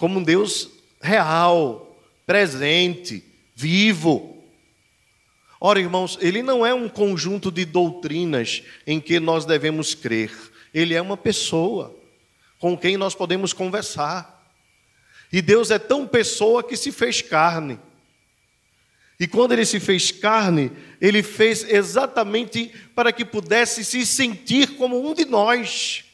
como 0.00 0.18
um 0.18 0.22
Deus 0.22 0.70
real, 0.98 1.94
presente, 2.24 3.22
vivo. 3.54 4.42
Ora, 5.60 5.78
irmãos, 5.78 6.16
ele 6.22 6.42
não 6.42 6.64
é 6.64 6.72
um 6.72 6.88
conjunto 6.88 7.52
de 7.52 7.66
doutrinas 7.66 8.62
em 8.86 8.98
que 8.98 9.20
nós 9.20 9.44
devemos 9.44 9.94
crer, 9.94 10.32
ele 10.72 10.94
é 10.94 11.02
uma 11.02 11.18
pessoa 11.18 11.94
com 12.58 12.78
quem 12.78 12.96
nós 12.96 13.14
podemos 13.14 13.52
conversar. 13.52 14.42
E 15.30 15.42
Deus 15.42 15.70
é 15.70 15.78
tão 15.78 16.06
pessoa 16.06 16.62
que 16.64 16.78
se 16.78 16.90
fez 16.90 17.20
carne. 17.20 17.78
E 19.18 19.26
quando 19.26 19.52
ele 19.52 19.66
se 19.66 19.78
fez 19.78 20.10
carne, 20.10 20.72
ele 20.98 21.22
fez 21.22 21.62
exatamente 21.62 22.72
para 22.94 23.12
que 23.12 23.22
pudesse 23.22 23.84
se 23.84 24.06
sentir 24.06 24.76
como 24.76 25.06
um 25.06 25.12
de 25.12 25.26
nós. 25.26 26.04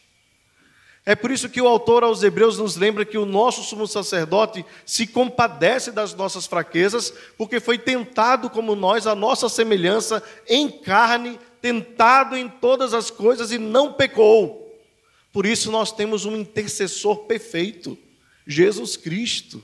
É 1.08 1.14
por 1.14 1.30
isso 1.30 1.48
que 1.48 1.60
o 1.60 1.68
autor 1.68 2.02
aos 2.02 2.24
Hebreus 2.24 2.58
nos 2.58 2.74
lembra 2.74 3.04
que 3.04 3.16
o 3.16 3.24
nosso 3.24 3.62
sumo 3.62 3.86
sacerdote 3.86 4.66
se 4.84 5.06
compadece 5.06 5.92
das 5.92 6.12
nossas 6.12 6.46
fraquezas, 6.46 7.14
porque 7.38 7.60
foi 7.60 7.78
tentado 7.78 8.50
como 8.50 8.74
nós, 8.74 9.06
a 9.06 9.14
nossa 9.14 9.48
semelhança, 9.48 10.20
em 10.48 10.68
carne, 10.68 11.38
tentado 11.62 12.36
em 12.36 12.48
todas 12.48 12.92
as 12.92 13.08
coisas 13.08 13.52
e 13.52 13.58
não 13.58 13.92
pecou. 13.92 14.76
Por 15.32 15.46
isso 15.46 15.70
nós 15.70 15.92
temos 15.92 16.24
um 16.24 16.36
intercessor 16.36 17.18
perfeito, 17.26 17.96
Jesus 18.44 18.96
Cristo. 18.96 19.62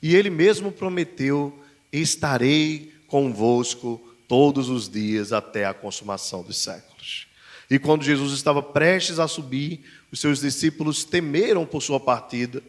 E 0.00 0.16
ele 0.16 0.30
mesmo 0.30 0.72
prometeu: 0.72 1.52
estarei 1.92 2.94
convosco 3.06 4.00
todos 4.26 4.70
os 4.70 4.88
dias 4.88 5.34
até 5.34 5.66
a 5.66 5.74
consumação 5.74 6.42
dos 6.42 6.56
séculos. 6.56 7.26
E 7.70 7.78
quando 7.78 8.04
Jesus 8.04 8.32
estava 8.32 8.62
prestes 8.62 9.18
a 9.18 9.26
subir, 9.26 9.84
os 10.16 10.20
seus 10.20 10.40
discípulos 10.40 11.04
temeram 11.04 11.66
por 11.66 11.82
sua 11.82 12.00
partida. 12.00 12.62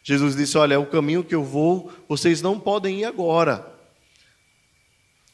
Jesus 0.00 0.36
disse: 0.36 0.56
Olha, 0.56 0.78
o 0.78 0.86
caminho 0.86 1.24
que 1.24 1.34
eu 1.34 1.42
vou, 1.42 1.92
vocês 2.08 2.40
não 2.40 2.58
podem 2.60 3.00
ir 3.00 3.04
agora. 3.04 3.68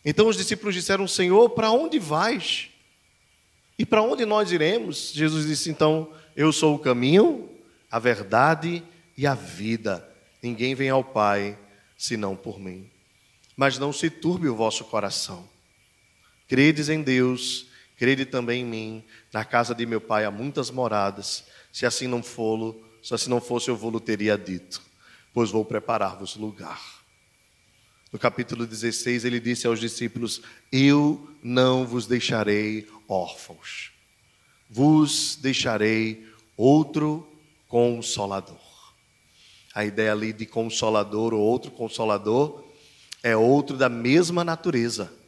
Então 0.03 0.27
os 0.27 0.39
discípulos 0.39 0.75
disseram: 0.75 1.07
Senhor, 1.07 1.51
para 1.51 1.71
onde 1.71 1.99
vais? 1.99 2.71
E 3.79 3.85
para 3.85 4.01
onde 4.01 4.25
nós 4.25 4.51
iremos? 4.51 5.13
Jesus 5.13 5.47
disse: 5.47 5.69
Então, 5.69 6.11
eu 6.35 6.51
sou 6.51 6.77
o 6.77 6.79
caminho, 6.79 7.51
a 7.91 7.99
verdade 7.99 8.83
e 9.15 9.27
a 9.27 9.35
vida. 9.35 10.09
Ninguém 10.43 10.75
vem 10.75 10.89
ao 10.89 11.05
Pai 11.05 11.59
senão 11.95 12.35
por 12.35 12.59
mim. 12.59 12.91
Mas 13.55 13.79
não 13.79 13.93
se 13.93 14.09
turbe 14.09 14.49
o 14.49 14.57
vosso 14.57 14.87
coração. 14.87 15.47
Credes 16.49 16.89
em 16.89 17.03
Deus, 17.03 17.67
crede 17.99 18.25
também 18.25 18.63
em 18.63 18.65
mim. 18.65 19.05
Na 19.31 19.45
casa 19.45 19.75
de 19.75 19.85
meu 19.85 20.01
pai 20.01 20.25
há 20.25 20.31
muitas 20.31 20.71
moradas. 20.71 21.45
Se 21.73 21.87
assim 21.87 22.07
não 22.07 22.23
for, 22.23 22.77
se 23.03 23.15
assim 23.15 23.31
não 23.31 23.41
fosse, 23.41 23.69
eu 23.69 23.77
vou 23.77 23.99
teria 24.01 24.37
dito, 24.37 24.83
pois 25.33 25.51
vou 25.51 25.65
preparar-vos 25.65 26.37
lugar. 26.37 26.81
No 28.13 28.19
capítulo 28.19 28.67
16, 28.67 29.25
ele 29.25 29.39
disse 29.39 29.67
aos 29.67 29.79
discípulos: 29.79 30.43
Eu 30.73 31.31
não 31.43 31.87
vos 31.87 32.07
deixarei 32.07 32.89
órfãos, 33.09 33.93
vos 34.69 35.37
deixarei 35.37 36.27
outro 36.57 37.27
consolador. 37.69 38.59
A 39.73 39.85
ideia 39.85 40.13
ali 40.13 40.33
de 40.33 40.45
consolador 40.45 41.33
ou 41.33 41.41
outro 41.41 41.71
consolador 41.71 42.65
é 43.23 43.37
outro 43.37 43.77
da 43.77 43.89
mesma 43.89 44.43
natureza 44.43 45.20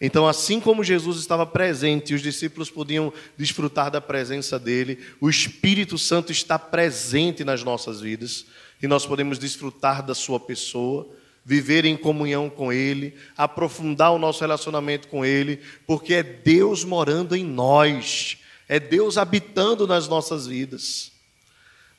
então, 0.00 0.26
assim 0.26 0.58
como 0.58 0.82
Jesus 0.82 1.18
estava 1.18 1.46
presente 1.46 2.12
e 2.12 2.14
os 2.14 2.22
discípulos 2.22 2.70
podiam 2.70 3.12
desfrutar 3.36 3.90
da 3.90 4.00
presença 4.00 4.58
dele, 4.58 4.98
o 5.20 5.30
Espírito 5.30 5.96
Santo 5.96 6.32
está 6.32 6.58
presente 6.58 7.44
nas 7.44 7.62
nossas 7.62 8.00
vidas 8.00 8.46
e 8.82 8.88
nós 8.88 9.06
podemos 9.06 9.38
desfrutar 9.38 10.04
da 10.04 10.14
sua 10.14 10.40
pessoa, 10.40 11.08
viver 11.44 11.84
em 11.84 11.96
comunhão 11.96 12.50
com 12.50 12.72
ele, 12.72 13.14
aprofundar 13.36 14.12
o 14.12 14.18
nosso 14.18 14.40
relacionamento 14.40 15.06
com 15.06 15.24
ele, 15.24 15.60
porque 15.86 16.14
é 16.14 16.22
Deus 16.22 16.82
morando 16.82 17.36
em 17.36 17.44
nós, 17.44 18.38
é 18.68 18.80
Deus 18.80 19.16
habitando 19.16 19.86
nas 19.86 20.08
nossas 20.08 20.46
vidas. 20.46 21.12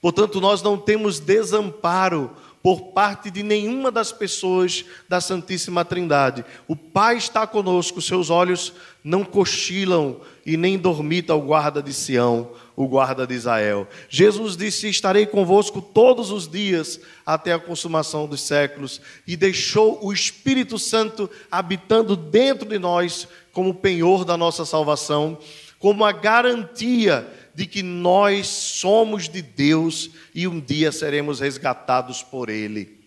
Portanto, 0.01 0.41
nós 0.41 0.62
não 0.62 0.77
temos 0.77 1.21
desamparo 1.21 2.35
por 2.63 2.93
parte 2.93 3.29
de 3.29 3.43
nenhuma 3.43 3.91
das 3.91 4.13
pessoas 4.13 4.86
da 5.10 5.20
Santíssima 5.20 5.84
Trindade. 5.84 6.46
O 6.65 6.77
Pai 6.77 7.17
está 7.17 7.46
conosco, 7.46 8.01
seus 8.01 8.29
olhos 8.29 8.72
não 9.03 9.25
cochilam 9.25 10.22
e 10.46 10.55
nem 10.55 10.79
dormita 10.79 11.36
o 11.36 11.41
guarda 11.41 11.84
de 11.84 11.93
Sião, 11.93 12.51
o 12.74 12.88
guarda 12.88 13.27
de 13.27 13.34
Israel. 13.34 13.86
Jesus 14.08 14.55
disse: 14.55 14.88
Estarei 14.88 15.25
convosco 15.25 15.82
todos 15.82 16.32
os 16.32 16.48
dias 16.48 17.01
até 17.25 17.51
a 17.51 17.60
consumação 17.60 18.25
dos 18.25 18.39
séculos, 18.41 19.01
e 19.27 19.36
deixou 19.36 20.00
o 20.01 20.13
Espírito 20.13 20.79
Santo 20.79 21.29
habitando 21.51 22.15
dentro 22.15 22.67
de 22.67 22.79
nós, 22.79 23.27
como 23.51 23.74
penhor 23.74 24.24
da 24.24 24.38
nossa 24.38 24.63
salvação, 24.63 25.38
como 25.79 26.05
a 26.05 26.13
garantia 26.13 27.27
de 27.53 27.65
que 27.65 27.83
nós 27.83 28.47
somos 28.47 29.30
de 29.30 29.41
Deus 29.41 30.10
e 30.34 30.47
um 30.47 30.60
dia 30.60 30.91
seremos 30.91 31.39
resgatados 31.39 32.23
por 32.23 32.49
Ele. 32.49 32.99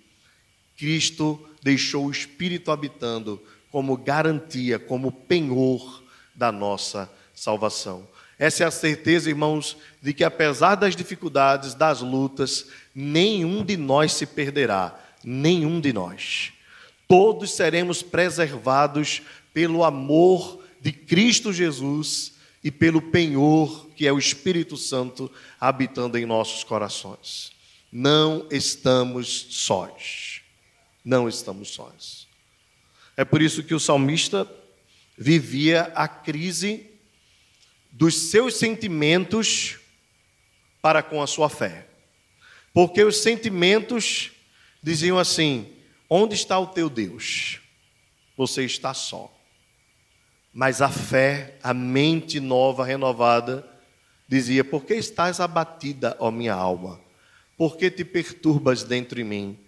Cristo 0.76 1.48
deixou 1.62 2.06
o 2.06 2.10
Espírito 2.10 2.70
habitando 2.70 3.42
como 3.70 3.96
garantia, 3.96 4.78
como 4.78 5.10
penhor 5.10 6.02
da 6.34 6.52
nossa 6.52 7.10
salvação. 7.34 8.06
Essa 8.38 8.64
é 8.64 8.66
a 8.66 8.70
certeza, 8.70 9.30
irmãos, 9.30 9.76
de 10.00 10.12
que 10.12 10.22
apesar 10.22 10.74
das 10.74 10.94
dificuldades, 10.94 11.74
das 11.74 12.00
lutas, 12.00 12.66
nenhum 12.94 13.64
de 13.64 13.76
nós 13.76 14.12
se 14.12 14.26
perderá, 14.26 14.98
nenhum 15.24 15.80
de 15.80 15.92
nós. 15.92 16.52
Todos 17.08 17.52
seremos 17.52 18.02
preservados 18.02 19.22
pelo 19.54 19.84
amor 19.84 20.62
de 20.80 20.92
Cristo 20.92 21.52
Jesus 21.52 22.34
e 22.62 22.70
pelo 22.70 23.00
penhor 23.00 23.85
que 23.96 24.06
é 24.06 24.12
o 24.12 24.18
Espírito 24.18 24.76
Santo 24.76 25.32
habitando 25.58 26.18
em 26.18 26.26
nossos 26.26 26.62
corações. 26.62 27.50
Não 27.90 28.46
estamos 28.50 29.46
sós. 29.50 30.42
Não 31.04 31.28
estamos 31.28 31.70
sós. 31.70 32.28
É 33.16 33.24
por 33.24 33.40
isso 33.40 33.62
que 33.62 33.74
o 33.74 33.80
salmista 33.80 34.46
vivia 35.16 35.84
a 35.94 36.06
crise 36.06 36.90
dos 37.90 38.14
seus 38.30 38.56
sentimentos 38.56 39.78
para 40.82 41.02
com 41.02 41.22
a 41.22 41.26
sua 41.26 41.48
fé. 41.48 41.88
Porque 42.74 43.02
os 43.02 43.22
sentimentos 43.22 44.32
diziam 44.82 45.18
assim: 45.18 45.72
onde 46.10 46.34
está 46.34 46.58
o 46.58 46.66
teu 46.66 46.90
Deus? 46.90 47.60
Você 48.36 48.64
está 48.64 48.92
só. 48.92 49.32
Mas 50.52 50.82
a 50.82 50.90
fé, 50.90 51.58
a 51.62 51.72
mente 51.72 52.40
nova, 52.40 52.84
renovada, 52.84 53.66
dizia: 54.28 54.64
Por 54.64 54.84
que 54.84 54.94
estás 54.94 55.40
abatida, 55.40 56.16
ó 56.18 56.30
minha 56.30 56.54
alma? 56.54 57.00
Por 57.56 57.76
que 57.76 57.90
te 57.90 58.04
perturbas 58.04 58.82
dentro 58.82 59.16
de 59.16 59.24
mim? 59.24 59.58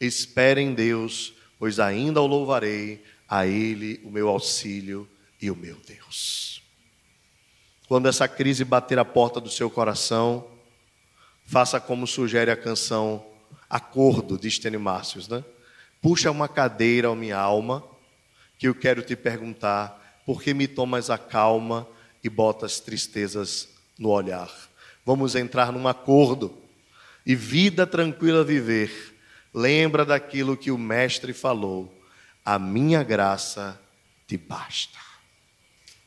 Espere 0.00 0.60
em 0.60 0.74
Deus, 0.74 1.32
pois 1.58 1.80
ainda 1.80 2.20
o 2.20 2.26
louvarei, 2.26 3.02
a 3.28 3.46
Ele 3.46 4.00
o 4.04 4.10
meu 4.10 4.28
auxílio 4.28 5.08
e 5.40 5.50
o 5.50 5.56
meu 5.56 5.76
Deus. 5.86 6.62
Quando 7.86 8.08
essa 8.08 8.28
crise 8.28 8.64
bater 8.64 8.98
a 8.98 9.04
porta 9.04 9.40
do 9.40 9.48
seu 9.48 9.70
coração, 9.70 10.46
faça 11.46 11.80
como 11.80 12.06
sugere 12.06 12.50
a 12.50 12.56
canção 12.56 13.24
Acordo 13.68 14.38
de 14.38 14.48
Estênio 14.48 14.80
Márcios, 14.80 15.28
né? 15.28 15.42
Puxa 16.00 16.30
uma 16.30 16.48
cadeira, 16.48 17.10
ó 17.10 17.14
minha 17.14 17.38
alma, 17.38 17.84
que 18.58 18.68
eu 18.68 18.74
quero 18.74 19.02
te 19.02 19.16
perguntar 19.16 20.22
porque 20.24 20.52
me 20.52 20.68
tomas 20.68 21.08
a 21.08 21.16
calma 21.16 21.88
e 22.22 22.28
botas 22.28 22.80
tristezas 22.80 23.77
no 23.98 24.10
olhar. 24.10 24.50
Vamos 25.04 25.34
entrar 25.34 25.72
num 25.72 25.88
acordo 25.88 26.56
e 27.26 27.34
vida 27.34 27.86
tranquila 27.86 28.44
viver. 28.44 29.16
Lembra 29.52 30.04
daquilo 30.04 30.56
que 30.56 30.70
o 30.70 30.78
mestre 30.78 31.32
falou: 31.32 31.92
a 32.44 32.58
minha 32.58 33.02
graça 33.02 33.80
te 34.26 34.36
basta. 34.36 34.98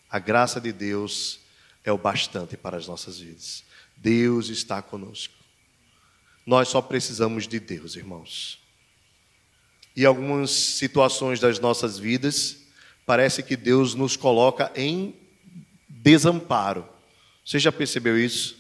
A 0.10 0.20
graça 0.20 0.60
de 0.60 0.72
Deus 0.72 1.40
é 1.84 1.92
o 1.92 1.98
bastante 1.98 2.58
para 2.58 2.78
as 2.78 2.88
nossas 2.88 3.20
vidas. 3.20 3.64
Deus 3.98 4.50
está 4.50 4.82
conosco. 4.82 5.34
Nós 6.46 6.68
só 6.68 6.82
precisamos 6.82 7.48
de 7.48 7.60
Deus, 7.60 7.96
irmãos. 7.96 8.60
E 9.96 10.06
algumas 10.06 10.52
situações 10.52 11.40
das 11.40 11.60
nossas 11.60 12.00
vidas 12.00 12.58
parece 13.06 13.44
que 13.44 13.56
Deus 13.56 13.94
nos 13.94 14.16
coloca 14.16 14.72
em 14.76 15.16
desamparo. 15.88 16.88
Você 17.52 17.60
já 17.60 17.70
percebeu 17.70 18.18
isso? 18.18 18.56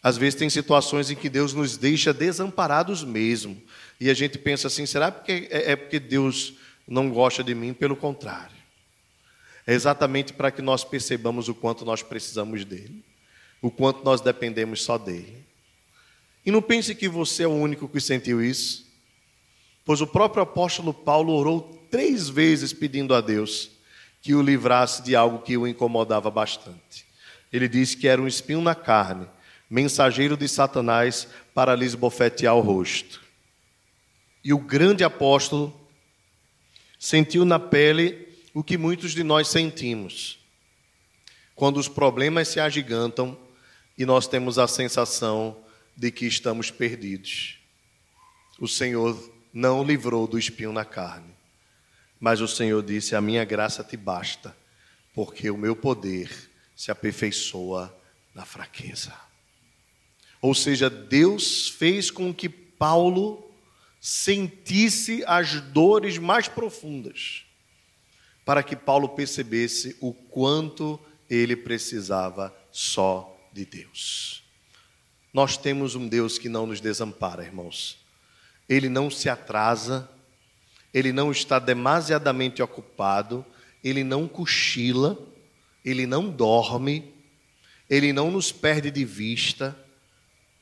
Às 0.00 0.16
vezes 0.16 0.38
tem 0.38 0.48
situações 0.48 1.10
em 1.10 1.16
que 1.16 1.28
Deus 1.28 1.52
nos 1.52 1.76
deixa 1.76 2.14
desamparados 2.14 3.02
mesmo. 3.02 3.60
E 3.98 4.08
a 4.08 4.14
gente 4.14 4.38
pensa 4.38 4.68
assim: 4.68 4.86
será 4.86 5.10
que 5.10 5.48
é, 5.50 5.72
é 5.72 5.74
porque 5.74 5.98
Deus 5.98 6.54
não 6.86 7.10
gosta 7.10 7.42
de 7.42 7.52
mim? 7.52 7.74
Pelo 7.74 7.96
contrário. 7.96 8.54
É 9.66 9.74
exatamente 9.74 10.32
para 10.32 10.52
que 10.52 10.62
nós 10.62 10.84
percebamos 10.84 11.48
o 11.48 11.54
quanto 11.54 11.84
nós 11.84 12.00
precisamos 12.00 12.64
dele, 12.64 13.02
o 13.60 13.72
quanto 13.72 14.04
nós 14.04 14.20
dependemos 14.20 14.84
só 14.84 14.96
dele. 14.96 15.44
E 16.46 16.52
não 16.52 16.62
pense 16.62 16.94
que 16.94 17.08
você 17.08 17.42
é 17.42 17.48
o 17.48 17.54
único 17.54 17.88
que 17.88 18.00
sentiu 18.00 18.40
isso, 18.40 18.86
pois 19.84 20.00
o 20.00 20.06
próprio 20.06 20.44
apóstolo 20.44 20.94
Paulo 20.94 21.32
orou 21.32 21.84
três 21.90 22.28
vezes 22.28 22.72
pedindo 22.72 23.16
a 23.16 23.20
Deus 23.20 23.68
que 24.22 24.32
o 24.32 24.42
livrasse 24.42 25.02
de 25.02 25.16
algo 25.16 25.40
que 25.40 25.56
o 25.56 25.66
incomodava 25.66 26.30
bastante. 26.30 27.13
Ele 27.54 27.68
disse 27.68 27.96
que 27.96 28.08
era 28.08 28.20
um 28.20 28.26
espinho 28.26 28.60
na 28.60 28.74
carne, 28.74 29.28
mensageiro 29.70 30.36
de 30.36 30.48
Satanás 30.48 31.28
para 31.54 31.76
lhes 31.76 31.94
bofetear 31.94 32.56
o 32.56 32.60
rosto. 32.60 33.22
E 34.42 34.52
o 34.52 34.58
grande 34.58 35.04
apóstolo 35.04 35.72
sentiu 36.98 37.44
na 37.44 37.60
pele 37.60 38.26
o 38.52 38.64
que 38.64 38.76
muitos 38.76 39.12
de 39.12 39.22
nós 39.22 39.46
sentimos. 39.46 40.36
Quando 41.54 41.76
os 41.76 41.86
problemas 41.86 42.48
se 42.48 42.58
agigantam 42.58 43.38
e 43.96 44.04
nós 44.04 44.26
temos 44.26 44.58
a 44.58 44.66
sensação 44.66 45.56
de 45.96 46.10
que 46.10 46.26
estamos 46.26 46.72
perdidos. 46.72 47.60
O 48.58 48.66
Senhor 48.66 49.32
não 49.52 49.84
livrou 49.84 50.26
do 50.26 50.36
espinho 50.36 50.72
na 50.72 50.84
carne, 50.84 51.32
mas 52.18 52.40
o 52.40 52.48
Senhor 52.48 52.82
disse: 52.82 53.14
A 53.14 53.20
minha 53.20 53.44
graça 53.44 53.84
te 53.84 53.96
basta, 53.96 54.56
porque 55.14 55.48
o 55.48 55.56
meu 55.56 55.76
poder 55.76 56.52
se 56.74 56.90
aperfeiçoa 56.90 57.94
na 58.34 58.44
fraqueza. 58.44 59.14
Ou 60.40 60.54
seja, 60.54 60.90
Deus 60.90 61.68
fez 61.68 62.10
com 62.10 62.32
que 62.34 62.48
Paulo 62.48 63.50
sentisse 64.00 65.24
as 65.26 65.60
dores 65.60 66.18
mais 66.18 66.48
profundas, 66.48 67.44
para 68.44 68.62
que 68.62 68.76
Paulo 68.76 69.08
percebesse 69.10 69.96
o 70.00 70.12
quanto 70.12 71.00
ele 71.30 71.56
precisava 71.56 72.54
só 72.70 73.34
de 73.52 73.64
Deus. 73.64 74.42
Nós 75.32 75.56
temos 75.56 75.94
um 75.94 76.06
Deus 76.06 76.38
que 76.38 76.48
não 76.48 76.66
nos 76.66 76.80
desampara, 76.80 77.42
irmãos. 77.42 77.98
Ele 78.68 78.88
não 78.88 79.10
se 79.10 79.28
atrasa, 79.28 80.08
ele 80.92 81.12
não 81.12 81.32
está 81.32 81.58
demasiadamente 81.58 82.62
ocupado, 82.62 83.44
ele 83.82 84.04
não 84.04 84.28
cochila, 84.28 85.18
ele 85.84 86.06
não 86.06 86.30
dorme, 86.30 87.12
ele 87.88 88.12
não 88.12 88.30
nos 88.30 88.50
perde 88.50 88.90
de 88.90 89.04
vista, 89.04 89.76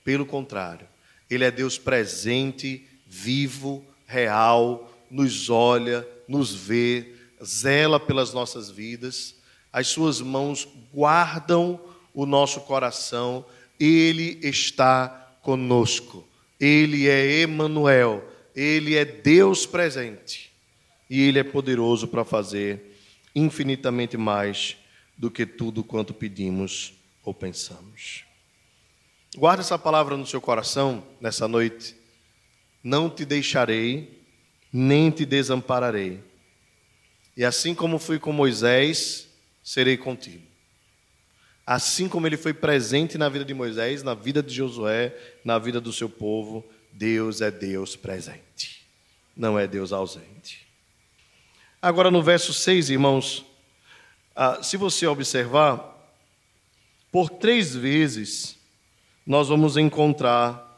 pelo 0.05 0.27
contrário, 0.27 0.87
ele 1.31 1.45
é 1.45 1.51
Deus 1.51 1.79
presente, 1.79 2.87
vivo, 3.07 3.85
real, 4.07 4.93
nos 5.11 5.49
olha, 5.49 6.07
nos 6.27 6.55
vê, 6.55 7.15
zela 7.45 8.01
pelas 8.01 8.33
nossas 8.33 8.71
vidas, 8.71 9.37
as 9.73 9.89
suas 9.89 10.21
mãos 10.21 10.69
guardam 10.93 11.81
o 12.13 12.27
nosso 12.27 12.61
coração, 12.63 13.45
ele 13.81 14.39
está 14.43 15.37
conosco. 15.43 16.27
Ele 16.61 17.09
é 17.09 17.41
Emanuel, 17.41 18.23
ele 18.55 18.95
é 18.95 19.05
Deus 19.05 19.67
presente. 19.67 20.53
E 21.09 21.23
ele 21.23 21.39
é 21.39 21.43
poderoso 21.43 22.07
para 22.07 22.25
fazer 22.25 22.97
infinitamente 23.35 24.17
mais 24.17 24.77
do 25.23 25.31
que 25.31 25.47
tudo 25.47 25.85
quanto 25.85 26.13
pedimos 26.13 26.95
ou 27.23 27.33
pensamos. 27.33 28.25
Guarde 29.37 29.61
essa 29.61 29.79
palavra 29.79 30.17
no 30.17 30.27
seu 30.27 30.41
coração 30.41 31.07
nessa 31.21 31.47
noite. 31.47 31.95
Não 32.83 33.09
te 33.09 33.25
deixarei, 33.25 34.21
nem 34.73 35.13
te 35.13 35.25
desampararei. 35.25 36.21
E 37.37 37.45
assim 37.45 37.73
como 37.73 38.01
fui 38.01 38.19
com 38.19 38.33
Moisés, 38.33 39.29
serei 39.63 39.97
contigo. 39.97 40.45
Assim 41.65 42.09
como 42.09 42.27
ele 42.27 42.37
foi 42.37 42.53
presente 42.53 43.17
na 43.17 43.29
vida 43.29 43.45
de 43.45 43.55
Moisés, 43.55 44.03
na 44.03 44.15
vida 44.15 44.43
de 44.43 44.53
Josué, 44.53 45.17
na 45.45 45.57
vida 45.57 45.81
do 45.81 45.93
seu 45.93 46.09
povo, 46.09 46.69
Deus 46.93 47.41
é 47.41 47.49
Deus 47.49 47.95
presente, 47.95 48.85
não 49.37 49.57
é 49.57 49.69
Deus 49.69 49.93
ausente. 49.93 50.67
Agora 51.81 52.11
no 52.11 52.25
verso 52.25 52.53
6, 52.53 52.91
irmãos, 52.91 53.52
ah, 54.35 54.63
se 54.63 54.77
você 54.77 55.07
observar, 55.07 55.93
por 57.11 57.29
três 57.29 57.75
vezes 57.75 58.59
nós 59.27 59.49
vamos 59.49 59.77
encontrar 59.77 60.69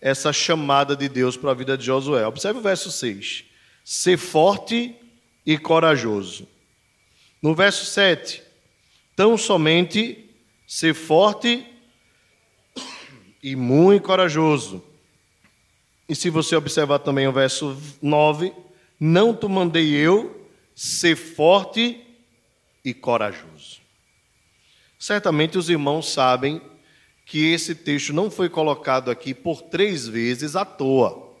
essa 0.00 0.32
chamada 0.32 0.94
de 0.94 1.08
Deus 1.08 1.36
para 1.36 1.50
a 1.50 1.54
vida 1.54 1.78
de 1.78 1.86
Josué. 1.86 2.26
Observe 2.26 2.58
o 2.58 2.62
verso 2.62 2.92
6. 2.92 3.44
Ser 3.82 4.18
forte 4.18 4.94
e 5.46 5.56
corajoso. 5.56 6.46
No 7.40 7.54
verso 7.54 7.86
7, 7.86 8.42
tão 9.16 9.36
somente 9.38 10.30
ser 10.66 10.94
forte 10.94 11.66
e 13.42 13.56
muito 13.56 14.04
corajoso. 14.04 14.84
E 16.06 16.14
se 16.14 16.28
você 16.28 16.54
observar 16.54 16.98
também 16.98 17.26
o 17.26 17.32
verso 17.32 17.76
9, 18.02 18.52
não 19.00 19.34
te 19.34 19.46
mandei 19.48 19.94
eu 19.94 20.48
ser 20.74 21.16
forte 21.16 22.03
e 22.84 22.92
corajoso. 22.92 23.80
Certamente 24.98 25.56
os 25.56 25.70
irmãos 25.70 26.12
sabem 26.12 26.60
que 27.26 27.52
esse 27.52 27.74
texto 27.74 28.12
não 28.12 28.30
foi 28.30 28.48
colocado 28.48 29.10
aqui 29.10 29.32
por 29.32 29.62
três 29.62 30.06
vezes 30.06 30.54
à 30.54 30.64
toa. 30.64 31.32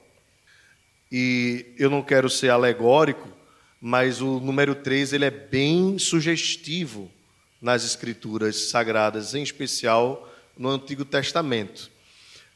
E 1.12 1.66
eu 1.78 1.90
não 1.90 2.02
quero 2.02 2.30
ser 2.30 2.50
alegórico, 2.50 3.28
mas 3.80 4.20
o 4.20 4.40
número 4.40 4.74
3 4.74 5.12
ele 5.12 5.26
é 5.26 5.30
bem 5.30 5.98
sugestivo 5.98 7.10
nas 7.60 7.84
escrituras 7.84 8.56
sagradas, 8.70 9.34
em 9.34 9.42
especial 9.42 10.30
no 10.56 10.70
Antigo 10.70 11.04
Testamento. 11.04 11.90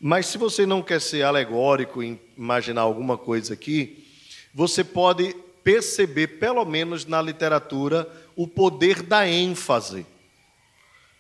Mas 0.01 0.27
se 0.27 0.38
você 0.38 0.64
não 0.64 0.83
quer 0.83 1.01
ser 1.01 1.22
alegórico 1.22 2.03
e 2.03 2.18
imaginar 2.37 2.83
alguma 2.83 3.18
coisa 3.18 3.55
aqui, 3.55 4.07
você 4.55 4.83
pode 4.83 5.35
perceber, 5.62 6.38
pelo 6.38 6.64
menos 6.64 7.05
na 7.05 7.20
literatura, 7.20 8.09
o 8.38 8.46
poder 8.46 9.03
da 9.03 9.29
ênfase. 9.29 10.07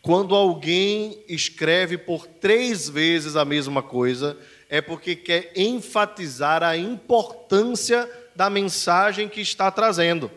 Quando 0.00 0.36
alguém 0.36 1.20
escreve 1.28 1.98
por 1.98 2.28
três 2.28 2.88
vezes 2.88 3.34
a 3.34 3.44
mesma 3.44 3.82
coisa, 3.82 4.38
é 4.68 4.80
porque 4.80 5.16
quer 5.16 5.52
enfatizar 5.56 6.62
a 6.62 6.76
importância 6.76 8.08
da 8.36 8.48
mensagem 8.48 9.28
que 9.28 9.40
está 9.40 9.68
trazendo. 9.68 10.30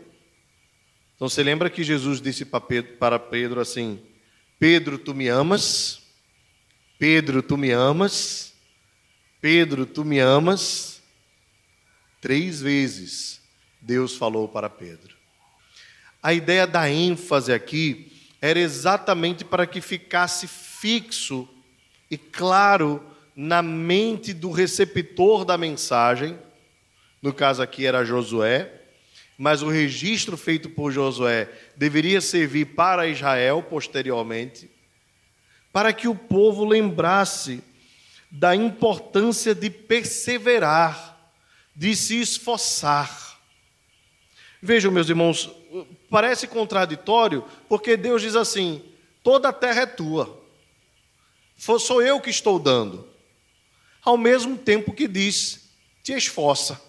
Então 1.15 1.30
você 1.30 1.44
lembra 1.44 1.70
que 1.70 1.84
Jesus 1.84 2.20
disse 2.20 2.46
para 2.46 3.20
Pedro 3.20 3.62
assim: 3.62 4.02
Pedro, 4.58 4.98
tu 4.98 5.13
me 5.13 5.28
amas? 5.28 6.02
Pedro, 6.98 7.44
tu 7.44 7.58
me 7.58 7.70
amas? 7.70 8.56
Pedro, 9.39 9.86
tu 9.86 10.04
me 10.04 10.17
amas? 10.17 11.00
Três 12.20 12.60
vezes 12.60 13.39
Deus 13.80 14.15
falou 14.15 14.48
para 14.48 14.67
Pedro. 14.67 15.20
A 16.21 16.34
ideia 16.34 16.67
da 16.67 16.89
ênfase 16.89 17.51
aqui 17.51 18.12
era 18.39 18.60
exatamente 18.60 19.43
para 19.43 19.65
que 19.65 19.81
ficasse 19.81 20.47
fixo 20.47 21.47
e 22.10 22.17
claro 22.17 23.03
na 23.36 23.62
mente 23.62 24.34
do 24.34 24.51
receptor 24.51 25.45
da 25.45 25.57
mensagem, 25.57 26.38
no 27.21 27.34
caso 27.34 27.62
aqui 27.62 27.86
era 27.86 28.03
Josué, 28.03 28.71
mas 29.38 29.62
o 29.63 29.69
registro 29.69 30.38
feito 30.38 30.69
por 30.69 30.91
Josué 30.91 31.49
deveria 31.75 32.21
servir 32.21 32.65
para 32.65 33.07
Israel 33.07 33.63
posteriormente, 33.63 34.69
para 35.71 35.93
que 35.93 36.07
o 36.07 36.13
povo 36.13 36.65
lembrasse 36.65 37.63
da 38.29 38.55
importância 38.55 39.55
de 39.55 39.69
perseverar, 39.69 41.34
de 41.75 41.95
se 41.95 42.19
esforçar. 42.19 43.39
Vejam, 44.62 44.91
meus 44.91 45.10
irmãos, 45.10 45.49
parece 46.10 46.47
contraditório, 46.47 47.45
porque 47.67 47.95
Deus 47.95 48.21
diz 48.21 48.36
assim: 48.36 48.84
toda 49.23 49.49
a 49.49 49.53
terra 49.53 49.81
é 49.81 49.86
tua, 49.86 50.41
sou 51.57 52.01
eu 52.01 52.19
que 52.19 52.29
estou 52.29 52.60
dando, 52.60 53.07
ao 54.03 54.17
mesmo 54.17 54.57
tempo 54.57 54.93
que 54.93 55.07
diz: 55.07 55.69
te 56.03 56.13
esforça. 56.13 56.81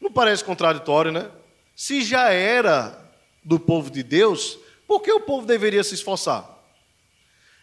Não 0.00 0.12
parece 0.12 0.44
contraditório, 0.44 1.10
né? 1.10 1.30
Se 1.74 2.02
já 2.02 2.30
era 2.30 3.12
do 3.44 3.58
povo 3.58 3.90
de 3.90 4.02
Deus, 4.02 4.58
por 4.86 5.00
que 5.00 5.12
o 5.12 5.20
povo 5.20 5.46
deveria 5.46 5.82
se 5.82 5.94
esforçar? 5.94 6.56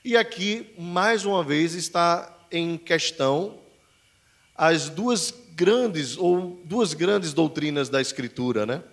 E 0.03 0.15
aqui, 0.15 0.73
mais 0.77 1.25
uma 1.25 1.43
vez, 1.43 1.73
está 1.73 2.31
em 2.51 2.77
questão 2.77 3.59
as 4.55 4.89
duas 4.89 5.33
grandes 5.55 6.17
ou 6.17 6.61
duas 6.63 6.93
grandes 6.93 7.33
doutrinas 7.33 7.89
da 7.89 7.99
Escritura, 7.99 8.65
né? 8.65 8.83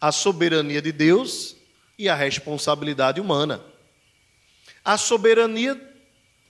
A 0.00 0.12
soberania 0.12 0.80
de 0.82 0.92
Deus 0.92 1.56
e 1.98 2.08
a 2.08 2.14
responsabilidade 2.14 3.20
humana. 3.20 3.62
A 4.84 4.96
soberania 4.96 5.80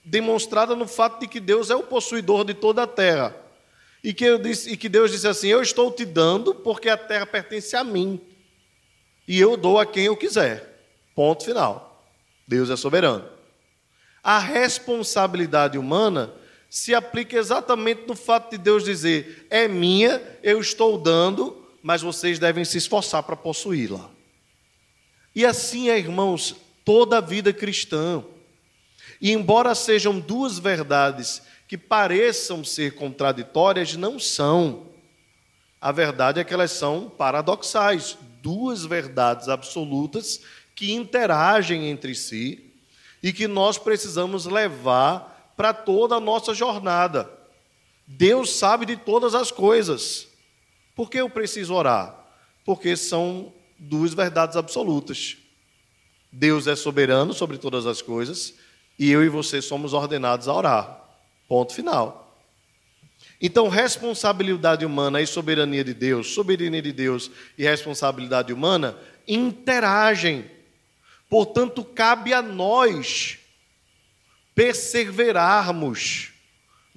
demonstrada 0.03 0.75
no 0.75 0.87
fato 0.87 1.19
de 1.19 1.27
que 1.27 1.39
Deus 1.39 1.69
é 1.69 1.75
o 1.75 1.83
possuidor 1.83 2.45
de 2.45 2.53
toda 2.53 2.83
a 2.83 2.87
terra. 2.87 3.35
E 4.03 4.13
que, 4.13 4.37
disse, 4.37 4.71
e 4.71 4.77
que 4.77 4.87
Deus 4.87 5.11
disse 5.11 5.27
assim: 5.27 5.47
Eu 5.47 5.61
estou 5.61 5.91
te 5.91 6.05
dando 6.05 6.55
porque 6.55 6.87
a 6.87 6.97
terra 6.97 7.25
pertence 7.25 7.75
a 7.75 7.83
mim. 7.83 8.21
E 9.27 9.39
eu 9.39 9.57
dou 9.57 9.77
a 9.79 9.85
quem 9.85 10.05
eu 10.05 10.15
quiser. 10.15 10.85
Ponto 11.13 11.43
final. 11.43 12.05
Deus 12.47 12.69
é 12.69 12.75
soberano. 12.77 13.27
A 14.23 14.39
responsabilidade 14.39 15.77
humana 15.77 16.33
se 16.69 16.93
aplica 16.93 17.37
exatamente 17.37 18.03
no 18.07 18.15
fato 18.15 18.51
de 18.51 18.57
Deus 18.57 18.83
dizer: 18.83 19.45
É 19.49 19.67
minha, 19.67 20.21
eu 20.41 20.61
estou 20.61 20.97
dando, 20.97 21.66
mas 21.87 22.01
vocês 22.01 22.37
devem 22.37 22.65
se 22.65 22.77
esforçar 22.77 23.23
para 23.23 23.37
possuí-la. 23.37 24.11
E 25.33 25.45
assim 25.45 25.89
é, 25.89 25.97
irmãos, 25.97 26.53
toda 26.83 27.19
a 27.19 27.21
vida 27.21 27.53
cristã. 27.53 28.25
E 29.21 29.31
embora 29.31 29.73
sejam 29.73 30.19
duas 30.19 30.59
verdades 30.59 31.41
que 31.65 31.77
pareçam 31.77 32.61
ser 32.61 32.95
contraditórias, 32.95 33.95
não 33.95 34.19
são. 34.19 34.87
A 35.79 35.93
verdade 35.93 36.41
é 36.41 36.43
que 36.43 36.53
elas 36.53 36.71
são 36.71 37.09
paradoxais, 37.09 38.17
duas 38.41 38.83
verdades 38.83 39.47
absolutas 39.47 40.41
que 40.75 40.91
interagem 40.91 41.89
entre 41.89 42.13
si, 42.13 42.69
e 43.23 43.31
que 43.31 43.47
nós 43.47 43.77
precisamos 43.77 44.45
levar 44.45 45.53
para 45.55 45.73
toda 45.73 46.15
a 46.15 46.19
nossa 46.19 46.53
jornada. 46.53 47.31
Deus 48.05 48.49
sabe 48.49 48.85
de 48.85 48.97
todas 48.97 49.33
as 49.33 49.53
coisas. 49.53 50.26
Por 50.97 51.11
que 51.11 51.19
eu 51.19 51.29
preciso 51.29 51.75
orar? 51.75 52.25
Porque 52.65 52.97
são 52.97 53.53
duas 53.77 54.15
verdades 54.15 54.57
absolutas. 54.57 55.37
Deus 56.31 56.65
é 56.65 56.75
soberano 56.75 57.35
sobre 57.35 57.59
todas 57.59 57.85
as 57.85 58.01
coisas 58.01 58.55
e 58.97 59.11
eu 59.11 59.23
e 59.23 59.29
você 59.29 59.61
somos 59.61 59.93
ordenados 59.93 60.47
a 60.47 60.53
orar. 60.53 61.07
Ponto 61.47 61.71
final. 61.71 62.35
Então, 63.39 63.69
responsabilidade 63.69 64.83
humana 64.83 65.21
e 65.21 65.27
soberania 65.27 65.83
de 65.83 65.93
Deus, 65.93 66.33
soberania 66.33 66.81
de 66.81 66.91
Deus 66.91 67.29
e 67.55 67.63
responsabilidade 67.63 68.51
humana 68.51 68.97
interagem. 69.27 70.49
Portanto, 71.29 71.83
cabe 71.83 72.33
a 72.33 72.41
nós 72.41 73.37
perseverarmos 74.55 76.31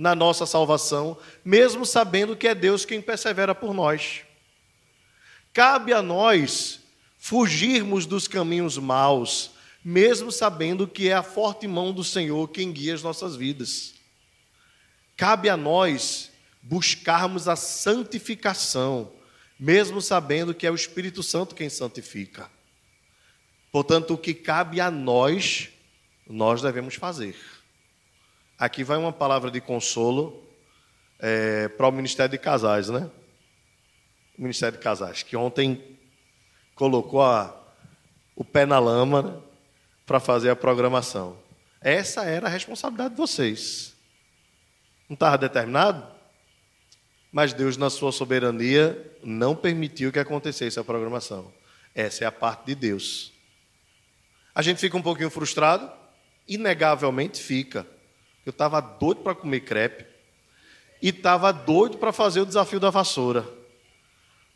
na 0.01 0.15
nossa 0.15 0.47
salvação, 0.47 1.19
mesmo 1.45 1.85
sabendo 1.85 2.35
que 2.35 2.49
é 2.49 2.55
Deus 2.55 2.87
quem 2.87 3.03
persevera 3.03 3.55
por 3.55 3.75
nós. 3.75 4.23
Cabe 5.53 5.93
a 5.93 6.01
nós 6.01 6.81
fugirmos 7.19 8.07
dos 8.07 8.27
caminhos 8.27 8.79
maus, 8.79 9.51
mesmo 9.85 10.33
sabendo 10.33 10.89
que 10.89 11.11
é 11.11 11.13
a 11.13 11.23
forte 11.23 11.69
mão 11.69 11.93
do 11.93 12.03
Senhor 12.03 12.49
quem 12.49 12.73
guia 12.73 12.95
as 12.95 13.03
nossas 13.03 13.37
vidas. 13.37 13.93
Cabe 15.19 15.51
a 15.51 15.57
nós 15.57 16.31
buscarmos 16.63 17.47
a 17.47 17.55
santificação, 17.55 19.13
mesmo 19.59 20.01
sabendo 20.01 20.55
que 20.55 20.67
é 20.67 20.71
o 20.71 20.75
Espírito 20.75 21.23
Santo 21.23 21.55
quem 21.55 21.69
santifica. 21.69 22.51
Portanto, 23.71 24.15
o 24.15 24.19
que 24.19 24.33
cabe 24.33 24.81
a 24.81 24.91
nós, 24.91 25.69
nós 26.27 26.63
devemos 26.63 26.95
fazer. 26.95 27.37
Aqui 28.61 28.85
vai 28.85 28.99
uma 28.99 29.11
palavra 29.11 29.51
de 29.51 29.59
consolo 29.59 30.47
é, 31.19 31.67
para 31.69 31.89
o 31.89 31.91
Ministério 31.91 32.31
de 32.31 32.37
Casais, 32.37 32.91
né? 32.91 33.11
O 34.39 34.43
Ministério 34.43 34.77
de 34.77 34.85
Casais, 34.85 35.23
que 35.23 35.35
ontem 35.35 35.99
colocou 36.75 37.23
a, 37.23 37.59
o 38.37 38.45
pé 38.45 38.67
na 38.67 38.79
lama 38.79 39.23
né, 39.23 39.41
para 40.05 40.21
fazer 40.21 40.51
a 40.51 40.57
programação. 40.57 41.39
Essa 41.81 42.25
era 42.25 42.49
a 42.49 42.51
responsabilidade 42.51 43.15
de 43.15 43.17
vocês. 43.17 43.97
Não 45.09 45.15
estava 45.15 45.39
determinado? 45.39 46.07
Mas 47.33 47.55
Deus, 47.55 47.79
na 47.79 47.89
sua 47.89 48.13
soberania, 48.13 49.11
não 49.25 49.57
permitiu 49.57 50.13
que 50.13 50.19
acontecesse 50.19 50.79
a 50.79 50.85
programação. 50.85 51.51
Essa 51.95 52.25
é 52.25 52.27
a 52.27 52.33
parte 52.33 52.67
de 52.67 52.75
Deus. 52.75 53.33
A 54.55 54.61
gente 54.61 54.81
fica 54.81 54.99
um 54.99 55.03
pouquinho 55.03 55.31
frustrado? 55.31 55.91
Inegavelmente 56.47 57.43
fica. 57.43 57.87
Eu 58.45 58.51
estava 58.51 58.81
doido 58.81 59.23
para 59.23 59.35
comer 59.35 59.61
crepe 59.61 60.07
e 61.03 61.09
estava 61.09 61.53
doido 61.53 61.99
para 61.99 62.13
fazer 62.13 62.41
o 62.41 62.47
desafio 62.47 62.81
da 62.81 62.91
vassoura. 62.91 63.47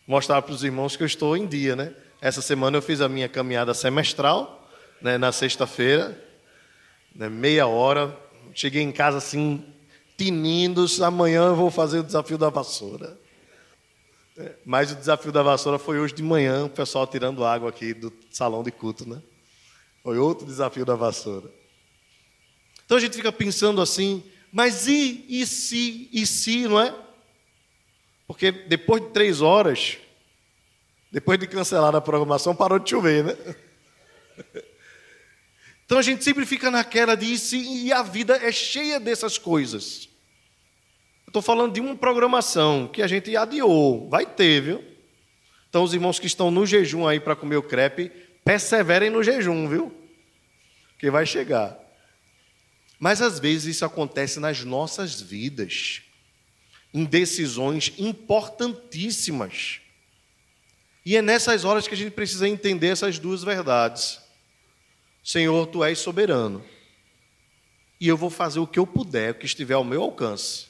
Mostrar 0.06 0.42
para 0.42 0.52
os 0.52 0.62
irmãos 0.62 0.96
que 0.96 1.02
eu 1.02 1.06
estou 1.06 1.36
em 1.36 1.46
dia, 1.46 1.74
né? 1.74 1.94
Essa 2.20 2.42
semana 2.42 2.76
eu 2.76 2.82
fiz 2.82 3.00
a 3.00 3.08
minha 3.08 3.28
caminhada 3.28 3.74
semestral, 3.74 4.68
né, 5.00 5.18
na 5.18 5.32
sexta-feira, 5.32 6.18
né, 7.14 7.28
meia 7.28 7.66
hora. 7.66 8.18
Cheguei 8.54 8.82
em 8.82 8.92
casa 8.92 9.18
assim, 9.18 9.64
tinindo, 10.16 10.86
amanhã 11.02 11.48
eu 11.48 11.56
vou 11.56 11.70
fazer 11.70 11.98
o 11.98 12.02
desafio 12.02 12.38
da 12.38 12.48
vassoura. 12.48 13.18
É, 14.36 14.52
mas 14.64 14.90
o 14.90 14.96
desafio 14.96 15.30
da 15.30 15.42
vassoura 15.42 15.78
foi 15.78 15.98
hoje 15.98 16.14
de 16.14 16.22
manhã, 16.22 16.64
o 16.64 16.70
pessoal 16.70 17.06
tirando 17.06 17.44
água 17.44 17.68
aqui 17.68 17.94
do 17.94 18.12
salão 18.30 18.62
de 18.62 18.70
culto, 18.70 19.08
né? 19.08 19.22
Foi 20.02 20.18
outro 20.18 20.46
desafio 20.46 20.84
da 20.84 20.94
vassoura. 20.94 21.48
Então 22.84 22.96
a 22.96 23.00
gente 23.00 23.16
fica 23.16 23.32
pensando 23.32 23.80
assim, 23.80 24.22
mas 24.52 24.86
e, 24.86 25.24
e 25.28 25.46
se, 25.46 26.08
e 26.12 26.26
se, 26.26 26.68
não 26.68 26.80
é? 26.80 26.94
Porque 28.26 28.52
depois 28.52 29.02
de 29.02 29.08
três 29.08 29.40
horas, 29.40 29.98
depois 31.10 31.38
de 31.38 31.46
cancelar 31.46 31.94
a 31.94 32.00
programação, 32.00 32.54
parou 32.54 32.78
de 32.78 32.90
chover, 32.90 33.24
né? 33.24 33.36
Então 35.86 35.98
a 35.98 36.02
gente 36.02 36.24
sempre 36.24 36.46
fica 36.46 36.70
naquela 36.70 37.14
de 37.14 37.34
e 37.34 37.38
se, 37.38 37.58
e 37.58 37.92
a 37.92 38.02
vida 38.02 38.36
é 38.36 38.50
cheia 38.50 38.98
dessas 38.98 39.36
coisas. 39.36 40.08
Estou 41.26 41.42
falando 41.42 41.74
de 41.74 41.80
uma 41.80 41.94
programação 41.94 42.88
que 42.88 43.02
a 43.02 43.06
gente 43.06 43.36
adiou, 43.36 44.08
vai 44.08 44.24
ter, 44.24 44.62
viu? 44.62 44.84
Então 45.68 45.82
os 45.82 45.92
irmãos 45.92 46.18
que 46.18 46.26
estão 46.26 46.50
no 46.50 46.64
jejum 46.64 47.06
aí 47.06 47.20
para 47.20 47.36
comer 47.36 47.56
o 47.56 47.62
crepe, 47.62 48.10
perseverem 48.42 49.10
no 49.10 49.22
jejum, 49.22 49.68
viu? 49.68 49.94
Que 50.98 51.10
vai 51.10 51.26
chegar. 51.26 51.78
Mas 53.04 53.20
às 53.20 53.38
vezes 53.38 53.76
isso 53.76 53.84
acontece 53.84 54.40
nas 54.40 54.64
nossas 54.64 55.20
vidas, 55.20 56.00
em 56.94 57.04
decisões 57.04 57.92
importantíssimas. 57.98 59.82
E 61.04 61.14
é 61.14 61.20
nessas 61.20 61.66
horas 61.66 61.86
que 61.86 61.92
a 61.92 61.96
gente 61.98 62.12
precisa 62.12 62.48
entender 62.48 62.86
essas 62.86 63.18
duas 63.18 63.44
verdades. 63.44 64.22
Senhor, 65.22 65.66
tu 65.66 65.84
és 65.84 65.98
soberano. 65.98 66.64
E 68.00 68.08
eu 68.08 68.16
vou 68.16 68.30
fazer 68.30 68.58
o 68.58 68.66
que 68.66 68.78
eu 68.78 68.86
puder, 68.86 69.32
o 69.32 69.34
que 69.34 69.44
estiver 69.44 69.74
ao 69.74 69.84
meu 69.84 70.02
alcance. 70.02 70.68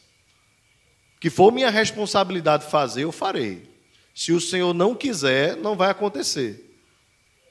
Que 1.20 1.30
for 1.30 1.52
minha 1.52 1.70
responsabilidade 1.70 2.68
fazer, 2.68 3.04
eu 3.04 3.12
farei. 3.12 3.70
Se 4.12 4.32
o 4.32 4.40
Senhor 4.40 4.74
não 4.74 4.92
quiser, 4.92 5.56
não 5.56 5.76
vai 5.76 5.88
acontecer. 5.88 6.82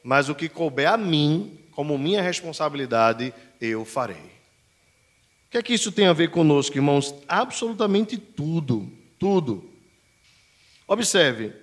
Mas 0.04 0.28
o 0.28 0.36
que 0.36 0.50
couber 0.50 0.92
a 0.92 0.98
mim, 0.98 1.58
como 1.72 1.98
minha 1.98 2.22
responsabilidade, 2.22 3.34
eu 3.62 3.86
farei. 3.86 4.43
Que 5.54 5.60
é 5.60 5.62
que 5.62 5.74
isso 5.76 5.92
tem 5.92 6.08
a 6.08 6.14
ver 6.14 6.32
conosco, 6.32 6.76
irmãos? 6.76 7.14
Absolutamente 7.28 8.18
tudo, 8.18 8.92
tudo. 9.20 9.70
Observe, 10.88 11.54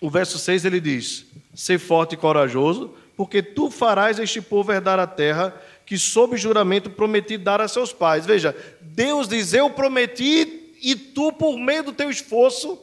o 0.00 0.10
verso 0.10 0.40
6 0.40 0.64
ele 0.64 0.80
diz: 0.80 1.24
Ser 1.54 1.78
forte 1.78 2.14
e 2.14 2.18
corajoso, 2.18 2.92
porque 3.16 3.40
tu 3.40 3.70
farás 3.70 4.18
este 4.18 4.40
povo 4.40 4.72
herdar 4.72 4.98
a 4.98 5.06
terra 5.06 5.54
que, 5.86 5.96
sob 5.96 6.36
juramento, 6.36 6.90
prometi 6.90 7.38
dar 7.38 7.60
a 7.60 7.68
seus 7.68 7.92
pais. 7.92 8.26
Veja, 8.26 8.56
Deus 8.80 9.28
diz: 9.28 9.54
Eu 9.54 9.70
prometi, 9.70 10.74
e 10.82 10.96
tu, 10.96 11.32
por 11.32 11.56
meio 11.56 11.84
do 11.84 11.92
teu 11.92 12.10
esforço, 12.10 12.76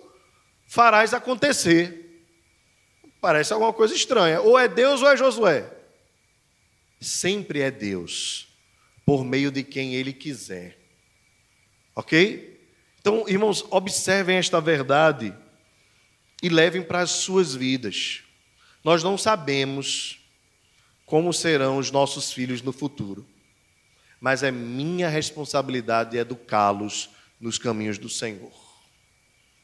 farás 0.66 1.14
acontecer. 1.14 2.24
Parece 3.20 3.52
alguma 3.52 3.74
coisa 3.74 3.94
estranha. 3.94 4.40
Ou 4.40 4.58
é 4.58 4.70
Deus 4.70 5.02
ou 5.02 5.10
é 5.10 5.18
Josué. 5.18 5.70
Sempre 6.98 7.60
é 7.60 7.70
Deus, 7.70 8.51
por 9.06 9.24
meio 9.24 9.52
de 9.52 9.64
quem 9.64 9.96
Ele 9.96 10.14
quiser. 10.14 10.78
Ok? 11.96 12.60
Então, 13.00 13.26
irmãos, 13.28 13.66
observem 13.70 14.38
esta 14.38 14.62
verdade 14.62 15.34
e 16.42 16.50
levem 16.50 16.82
para 16.82 17.02
as 17.02 17.12
suas 17.12 17.56
vidas. 17.56 18.24
Nós 18.84 19.04
não 19.04 19.18
sabemos 19.18 20.20
como 21.06 21.34
serão 21.34 21.78
os 21.78 21.92
nossos 21.92 22.32
filhos 22.32 22.62
no 22.62 22.72
futuro, 22.72 23.26
mas 24.20 24.44
é 24.44 24.52
minha 24.52 25.10
responsabilidade 25.10 26.18
educá-los 26.18 27.10
nos 27.40 27.58
caminhos 27.58 27.98
do 27.98 28.08
Senhor. 28.08 28.54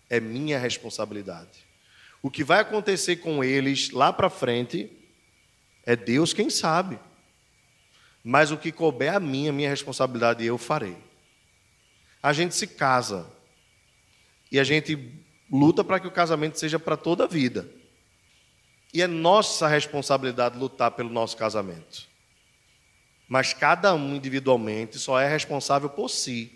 É 0.10 0.20
minha 0.20 0.58
responsabilidade. 0.60 1.66
O 2.22 2.32
que 2.32 2.44
vai 2.44 2.60
acontecer 2.60 3.18
com 3.18 3.44
eles 3.44 3.92
lá 3.92 4.12
para 4.12 4.30
frente 4.30 4.92
é 5.86 5.96
Deus 5.96 6.34
quem 6.34 6.50
sabe. 6.50 7.00
Mas 8.30 8.52
o 8.52 8.58
que 8.58 8.74
couber 8.74 9.16
a 9.16 9.22
mim, 9.22 9.48
a 9.48 9.54
minha 9.54 9.70
responsabilidade, 9.70 10.44
eu 10.44 10.58
farei. 10.58 10.98
A 12.22 12.34
gente 12.34 12.54
se 12.56 12.68
casa 12.68 13.26
e 14.52 14.60
a 14.60 14.66
gente 14.66 15.24
luta 15.50 15.82
para 15.82 15.98
que 15.98 16.08
o 16.08 16.12
casamento 16.12 16.60
seja 16.60 16.78
para 16.78 16.98
toda 16.98 17.24
a 17.24 17.28
vida. 17.28 17.72
E 18.94 19.02
é 19.02 19.08
nossa 19.08 19.66
responsabilidade 19.66 20.60
lutar 20.60 20.92
pelo 20.92 21.10
nosso 21.10 21.38
casamento. 21.38 22.06
Mas 23.30 23.54
cada 23.54 23.96
um 23.96 24.14
individualmente 24.14 25.00
só 25.00 25.18
é 25.18 25.30
responsável 25.30 25.90
por 25.90 26.10
si. 26.10 26.52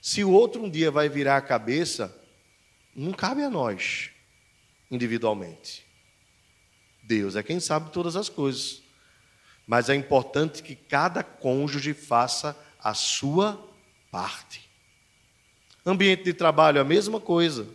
Se 0.00 0.22
o 0.22 0.30
outro 0.30 0.62
um 0.62 0.70
dia 0.70 0.92
vai 0.92 1.08
virar 1.08 1.38
a 1.38 1.42
cabeça, 1.42 2.16
não 2.94 3.10
cabe 3.10 3.42
a 3.42 3.50
nós 3.50 4.10
individualmente. 4.88 5.84
Deus 7.02 7.34
é 7.34 7.42
quem 7.42 7.58
sabe 7.58 7.90
todas 7.90 8.14
as 8.14 8.28
coisas. 8.28 8.83
Mas 9.66 9.88
é 9.88 9.94
importante 9.94 10.62
que 10.62 10.74
cada 10.74 11.22
cônjuge 11.22 11.94
faça 11.94 12.56
a 12.78 12.94
sua 12.94 13.58
parte. 14.10 14.68
Ambiente 15.86 16.24
de 16.24 16.34
trabalho, 16.34 16.80
a 16.80 16.84
mesma 16.84 17.20
coisa. 17.20 17.66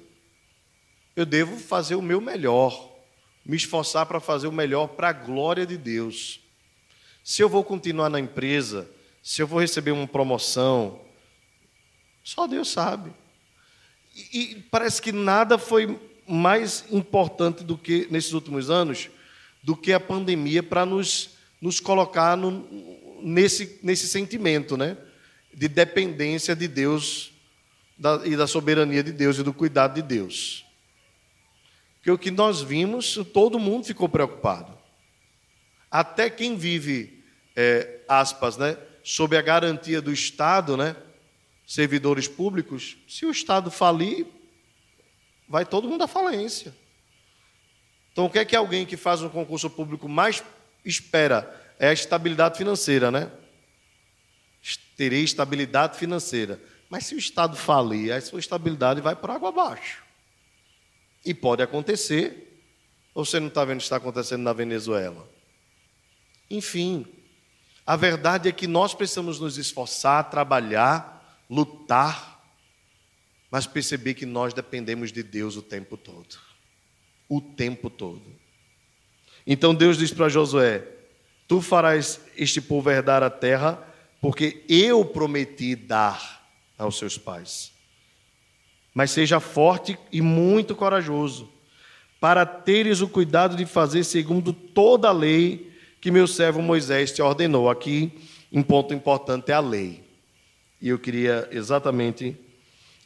Eu 1.15 1.25
devo 1.25 1.57
fazer 1.57 1.95
o 1.95 2.01
meu 2.01 2.21
melhor 2.21 2.89
me 3.49 3.57
esforçar 3.57 4.05
para 4.05 4.19
fazer 4.19 4.47
o 4.47 4.51
melhor 4.51 4.89
para 4.89 5.09
a 5.09 5.13
glória 5.13 5.65
de 5.65 5.75
Deus. 5.75 6.39
Se 7.23 7.41
eu 7.41 7.49
vou 7.49 7.63
continuar 7.63 8.07
na 8.07 8.19
empresa, 8.19 8.87
se 9.23 9.41
eu 9.41 9.47
vou 9.47 9.59
receber 9.59 9.89
uma 9.89 10.07
promoção, 10.07 11.01
só 12.23 12.45
Deus 12.45 12.69
sabe. 12.69 13.11
E, 14.15 14.39
e 14.39 14.55
parece 14.69 15.01
que 15.01 15.11
nada 15.11 15.57
foi 15.57 15.99
mais 16.27 16.85
importante 16.91 17.63
do 17.63 17.75
que 17.75 18.07
nesses 18.11 18.33
últimos 18.33 18.69
anos 18.69 19.09
do 19.63 19.75
que 19.75 19.91
a 19.91 19.99
pandemia 19.99 20.61
para 20.61 20.85
nos 20.85 21.31
nos 21.61 21.79
colocar 21.79 22.35
no, 22.37 22.67
nesse, 23.21 23.79
nesse 23.83 24.07
sentimento, 24.07 24.77
né? 24.77 24.97
De 25.53 25.67
dependência 25.67 26.55
de 26.55 26.67
Deus 26.67 27.31
da, 27.97 28.21
e 28.25 28.35
da 28.35 28.47
soberania 28.47 29.03
de 29.03 29.11
Deus 29.11 29.37
e 29.37 29.43
do 29.43 29.53
cuidado 29.53 29.95
de 29.95 30.01
Deus. 30.01 30.65
Porque 31.95 32.11
o 32.11 32.17
que 32.17 32.31
nós 32.31 32.61
vimos, 32.61 33.19
todo 33.33 33.59
mundo 33.59 33.85
ficou 33.85 34.07
preocupado. 34.07 34.77
Até 35.91 36.29
quem 36.29 36.55
vive, 36.55 37.23
é, 37.55 38.01
aspas, 38.07 38.57
né? 38.57 38.77
Sob 39.03 39.35
a 39.35 39.41
garantia 39.41 40.01
do 40.01 40.11
Estado, 40.11 40.77
né? 40.77 40.95
Servidores 41.67 42.27
públicos, 42.27 42.97
se 43.07 43.25
o 43.25 43.31
Estado 43.31 43.69
falir, 43.69 44.25
vai 45.47 45.65
todo 45.65 45.89
mundo 45.89 46.03
à 46.03 46.07
falência. 46.07 46.73
Então, 48.11 48.25
o 48.25 48.29
que 48.29 48.39
é 48.39 48.45
que 48.45 48.55
alguém 48.55 48.85
que 48.85 48.97
faz 48.97 49.21
um 49.21 49.29
concurso 49.29 49.69
público 49.69 50.07
mais 50.07 50.43
espera? 50.89 51.75
É 51.79 51.89
a 51.89 51.93
estabilidade 51.93 52.57
financeira, 52.57 53.09
né? 53.09 53.31
Terei 54.97 55.23
estabilidade 55.23 55.97
financeira. 55.97 56.61
Mas 56.89 57.05
se 57.05 57.15
o 57.15 57.19
Estado 57.19 57.55
falir, 57.55 58.11
a 58.11 58.19
sua 58.19 58.39
estabilidade 58.39 58.99
vai 58.99 59.15
por 59.15 59.29
água 59.29 59.49
abaixo. 59.49 60.03
E 61.23 61.33
pode 61.33 61.61
acontecer, 61.61 62.63
você 63.13 63.39
não 63.39 63.47
está 63.47 63.63
vendo 63.63 63.77
o 63.77 63.79
que 63.79 63.83
está 63.83 63.97
acontecendo 63.97 64.41
na 64.41 64.53
Venezuela? 64.53 65.29
Enfim, 66.49 67.05
a 67.85 67.95
verdade 67.95 68.49
é 68.49 68.51
que 68.51 68.67
nós 68.67 68.93
precisamos 68.93 69.39
nos 69.39 69.57
esforçar, 69.57 70.29
trabalhar, 70.29 71.43
lutar, 71.49 72.39
mas 73.51 73.65
perceber 73.65 74.13
que 74.13 74.25
nós 74.25 74.53
dependemos 74.53 75.11
de 75.11 75.23
Deus 75.23 75.55
o 75.55 75.61
tempo 75.61 75.97
todo. 75.97 76.37
O 77.27 77.41
tempo 77.41 77.89
todo. 77.89 78.38
Então 79.51 79.73
Deus 79.73 79.97
diz 79.97 80.13
para 80.13 80.29
Josué: 80.29 80.83
Tu 81.47 81.59
farás 81.59 82.21
este 82.37 82.61
povo 82.61 82.91
herdar 82.91 83.23
a 83.23 83.31
terra, 83.31 83.83
porque 84.21 84.63
eu 84.69 85.03
prometi 85.03 85.75
dar 85.75 86.47
aos 86.77 86.99
seus 86.99 87.17
pais. 87.17 87.71
Mas 88.93 89.09
seja 89.09 89.39
forte 89.39 89.97
e 90.11 90.21
muito 90.21 90.75
corajoso, 90.75 91.49
para 92.19 92.45
teres 92.45 93.01
o 93.01 93.09
cuidado 93.09 93.55
de 93.55 93.65
fazer 93.65 94.03
segundo 94.03 94.53
toda 94.53 95.09
a 95.09 95.11
lei 95.11 95.73
que 95.99 96.11
meu 96.11 96.27
servo 96.27 96.61
Moisés 96.61 97.11
te 97.11 97.21
ordenou. 97.23 97.71
Aqui, 97.71 98.11
um 98.51 98.61
ponto 98.61 98.93
importante 98.93 99.51
é 99.51 99.55
a 99.55 99.59
lei. 99.59 100.03
E 100.79 100.89
eu 100.89 100.99
queria 100.99 101.49
exatamente 101.51 102.37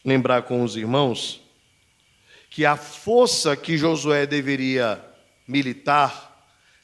lembrar 0.04 0.42
com 0.42 0.62
os 0.62 0.76
irmãos 0.76 1.42
que 2.50 2.66
a 2.66 2.76
força 2.76 3.56
que 3.56 3.78
Josué 3.78 4.26
deveria 4.28 5.02
militar 5.48 6.33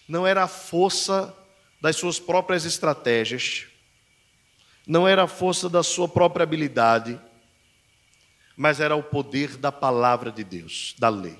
não 0.09 0.25
era 0.25 0.43
a 0.43 0.47
força 0.47 1.33
das 1.79 1.95
suas 1.95 2.19
próprias 2.19 2.65
estratégias, 2.65 3.67
não 4.87 5.07
era 5.07 5.23
a 5.23 5.27
força 5.27 5.69
da 5.69 5.83
sua 5.83 6.09
própria 6.09 6.43
habilidade, 6.43 7.21
mas 8.57 8.79
era 8.79 8.95
o 8.95 9.03
poder 9.03 9.55
da 9.55 9.71
palavra 9.71 10.31
de 10.31 10.43
Deus, 10.43 10.95
da 10.97 11.09
lei. 11.09 11.37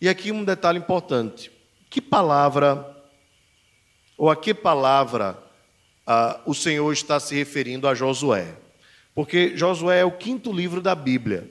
E 0.00 0.08
aqui 0.08 0.32
um 0.32 0.44
detalhe 0.44 0.78
importante: 0.78 1.52
que 1.90 2.00
palavra, 2.00 2.96
ou 4.16 4.30
a 4.30 4.34
que 4.34 4.54
palavra 4.54 5.38
ah, 6.06 6.40
o 6.46 6.54
Senhor 6.54 6.90
está 6.90 7.20
se 7.20 7.34
referindo 7.34 7.86
a 7.86 7.94
Josué? 7.94 8.56
Porque 9.14 9.54
Josué 9.54 10.00
é 10.00 10.04
o 10.04 10.16
quinto 10.16 10.50
livro 10.50 10.80
da 10.80 10.94
Bíblia. 10.94 11.50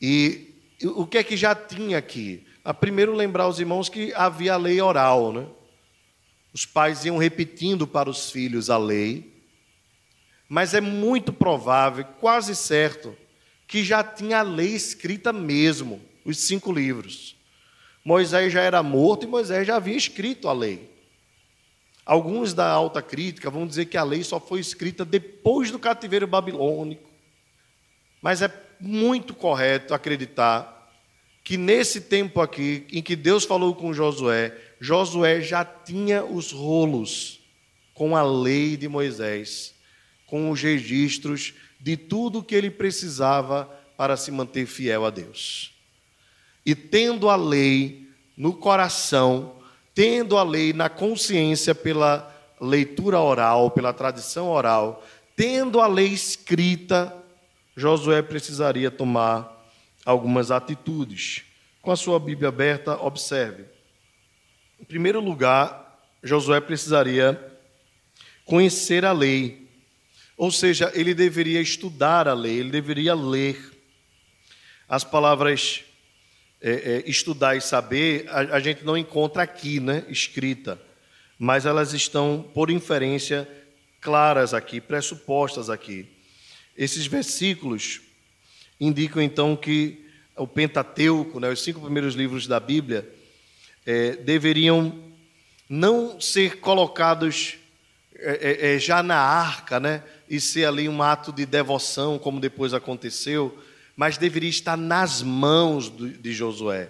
E 0.00 0.54
o 0.84 1.06
que 1.06 1.18
é 1.18 1.24
que 1.24 1.36
já 1.36 1.54
tinha 1.54 1.98
aqui? 1.98 2.46
A 2.64 2.72
primeiro 2.72 3.14
lembrar 3.14 3.48
os 3.48 3.58
irmãos 3.58 3.88
que 3.88 4.12
havia 4.14 4.54
a 4.54 4.56
lei 4.56 4.80
oral, 4.80 5.32
né? 5.32 5.46
Os 6.52 6.64
pais 6.64 7.04
iam 7.04 7.16
repetindo 7.16 7.86
para 7.86 8.08
os 8.08 8.30
filhos 8.30 8.70
a 8.70 8.78
lei, 8.78 9.32
mas 10.48 10.74
é 10.74 10.80
muito 10.80 11.32
provável, 11.32 12.04
quase 12.20 12.54
certo, 12.54 13.16
que 13.66 13.82
já 13.82 14.04
tinha 14.04 14.40
a 14.40 14.42
lei 14.42 14.74
escrita 14.74 15.32
mesmo, 15.32 16.00
os 16.24 16.38
cinco 16.38 16.70
livros. 16.70 17.34
Moisés 18.04 18.52
já 18.52 18.60
era 18.60 18.82
morto 18.82 19.24
e 19.24 19.28
Moisés 19.28 19.66
já 19.66 19.76
havia 19.76 19.96
escrito 19.96 20.48
a 20.48 20.52
lei. 20.52 20.90
Alguns 22.04 22.52
da 22.52 22.68
alta 22.68 23.00
crítica 23.00 23.48
vão 23.48 23.66
dizer 23.66 23.86
que 23.86 23.96
a 23.96 24.04
lei 24.04 24.22
só 24.22 24.38
foi 24.38 24.60
escrita 24.60 25.04
depois 25.04 25.70
do 25.70 25.78
cativeiro 25.78 26.26
babilônico. 26.26 27.08
Mas 28.20 28.42
é 28.42 28.52
muito 28.78 29.34
correto 29.34 29.94
acreditar 29.94 30.71
que 31.44 31.56
nesse 31.56 32.02
tempo 32.02 32.40
aqui, 32.40 32.86
em 32.92 33.02
que 33.02 33.16
Deus 33.16 33.44
falou 33.44 33.74
com 33.74 33.92
Josué, 33.92 34.56
Josué 34.80 35.40
já 35.40 35.64
tinha 35.64 36.24
os 36.24 36.52
rolos 36.52 37.40
com 37.94 38.16
a 38.16 38.22
lei 38.22 38.76
de 38.76 38.88
Moisés, 38.88 39.74
com 40.26 40.50
os 40.50 40.62
registros 40.62 41.54
de 41.80 41.96
tudo 41.96 42.42
que 42.42 42.54
ele 42.54 42.70
precisava 42.70 43.68
para 43.96 44.16
se 44.16 44.30
manter 44.30 44.66
fiel 44.66 45.04
a 45.04 45.10
Deus. 45.10 45.72
E 46.64 46.74
tendo 46.74 47.28
a 47.28 47.36
lei 47.36 48.08
no 48.36 48.54
coração, 48.54 49.56
tendo 49.94 50.38
a 50.38 50.42
lei 50.44 50.72
na 50.72 50.88
consciência 50.88 51.74
pela 51.74 52.28
leitura 52.60 53.18
oral, 53.18 53.70
pela 53.72 53.92
tradição 53.92 54.48
oral, 54.48 55.04
tendo 55.34 55.80
a 55.80 55.88
lei 55.88 56.06
escrita, 56.06 57.14
Josué 57.76 58.22
precisaria 58.22 58.90
tomar 58.90 59.51
algumas 60.04 60.50
atitudes. 60.50 61.42
Com 61.80 61.90
a 61.90 61.96
sua 61.96 62.18
Bíblia 62.18 62.48
aberta, 62.48 63.00
observe. 63.00 63.64
Em 64.80 64.84
primeiro 64.84 65.20
lugar, 65.20 66.00
Josué 66.22 66.60
precisaria 66.60 67.40
conhecer 68.44 69.04
a 69.04 69.12
lei, 69.12 69.68
ou 70.36 70.50
seja, 70.50 70.90
ele 70.94 71.14
deveria 71.14 71.60
estudar 71.60 72.26
a 72.26 72.34
lei, 72.34 72.58
ele 72.58 72.70
deveria 72.70 73.14
ler. 73.14 73.70
As 74.88 75.04
palavras 75.04 75.84
é, 76.60 76.70
é, 76.70 77.10
estudar 77.10 77.56
e 77.56 77.60
saber, 77.60 78.26
a, 78.28 78.56
a, 78.56 78.60
gente 78.60 78.84
não 78.84 78.96
encontra 78.96 79.42
aqui, 79.42 79.80
né, 79.80 80.04
escrita, 80.08 80.80
mas 81.38 81.66
elas 81.66 81.92
estão, 81.92 82.48
por 82.54 82.70
inferência, 82.70 83.48
claras 84.00 84.54
aqui, 84.54 84.80
pressupostas 84.80 85.68
aqui. 85.68 86.06
Esses 86.76 87.06
versículos 87.06 88.00
indicam 88.86 89.22
então 89.22 89.54
que 89.54 90.04
o 90.36 90.46
Pentateuco, 90.46 91.38
né, 91.38 91.48
os 91.48 91.62
cinco 91.62 91.80
primeiros 91.80 92.14
livros 92.14 92.48
da 92.48 92.58
Bíblia, 92.58 93.08
é, 93.86 94.16
deveriam 94.16 94.92
não 95.68 96.20
ser 96.20 96.58
colocados 96.58 97.58
é, 98.16 98.72
é, 98.72 98.74
é 98.74 98.78
já 98.78 99.02
na 99.02 99.16
arca, 99.16 99.78
né, 99.78 100.02
e 100.28 100.40
ser 100.40 100.64
ali 100.64 100.88
um 100.88 101.00
ato 101.00 101.32
de 101.32 101.46
devoção, 101.46 102.18
como 102.18 102.40
depois 102.40 102.74
aconteceu, 102.74 103.56
mas 103.96 104.18
deveria 104.18 104.50
estar 104.50 104.76
nas 104.76 105.22
mãos 105.22 105.88
de 105.90 106.32
Josué. 106.32 106.88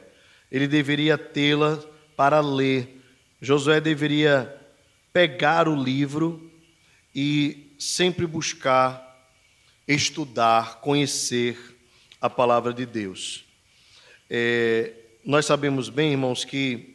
Ele 0.51 0.67
deveria 0.67 1.19
tê-la 1.19 1.79
para 2.17 2.41
ler. 2.41 3.03
Josué 3.41 3.81
deveria 3.81 4.55
pegar 5.13 5.69
o 5.69 5.75
livro 5.75 6.51
e 7.15 7.75
sempre 7.79 8.27
buscar 8.27 9.13
estudar, 9.87 10.81
conhecer 10.81 11.72
a 12.23 12.31
palavra 12.31 12.73
de 12.73 12.87
Deus. 12.87 13.45
É, 14.31 14.93
nós 15.25 15.45
sabemos 15.45 15.89
bem, 15.89 16.13
irmãos, 16.13 16.45
que 16.45 16.95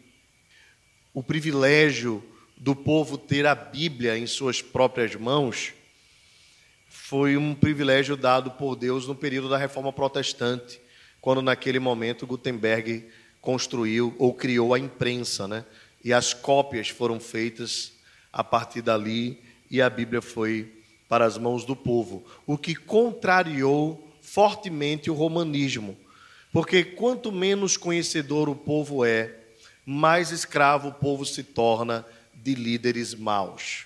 o 1.14 1.22
privilégio 1.22 2.24
do 2.56 2.74
povo 2.74 3.18
ter 3.18 3.46
a 3.46 3.54
Bíblia 3.54 4.18
em 4.18 4.26
suas 4.26 4.62
próprias 4.62 5.14
mãos 5.16 5.74
foi 6.88 7.36
um 7.36 7.54
privilégio 7.54 8.16
dado 8.16 8.52
por 8.52 8.78
Deus 8.78 9.06
no 9.06 9.14
período 9.14 9.50
da 9.50 9.58
Reforma 9.58 9.92
Protestante, 9.92 10.80
quando 11.20 11.42
naquele 11.42 11.78
momento 11.78 12.26
Gutenberg 12.26 13.06
construiu 13.42 14.16
ou 14.18 14.34
criou 14.34 14.74
a 14.74 14.80
imprensa, 14.80 15.46
né? 15.46 15.66
E 16.02 16.14
as 16.14 16.34
cópias 16.34 16.88
foram 16.88 17.20
feitas 17.20 17.92
a 18.32 18.46
partir 18.46 18.82
dali 18.82 19.44
e 19.70 19.82
a 19.82 19.90
Bíblia 19.90 20.22
foi 20.22 20.72
para 21.10 21.26
as 21.26 21.38
mãos 21.38 21.66
do 21.66 21.76
povo, 21.76 22.26
o 22.46 22.58
que 22.58 22.74
contrariou 22.74 24.07
fortemente 24.28 25.10
o 25.10 25.14
romanismo, 25.14 25.98
porque 26.52 26.84
quanto 26.84 27.32
menos 27.32 27.78
conhecedor 27.78 28.50
o 28.50 28.56
povo 28.56 29.06
é, 29.06 29.34
mais 29.86 30.32
escravo 30.32 30.90
o 30.90 30.94
povo 30.94 31.26
se 31.26 31.44
torna 31.44 32.06
de 32.36 32.54
líderes 32.54 33.16
maus. 33.16 33.86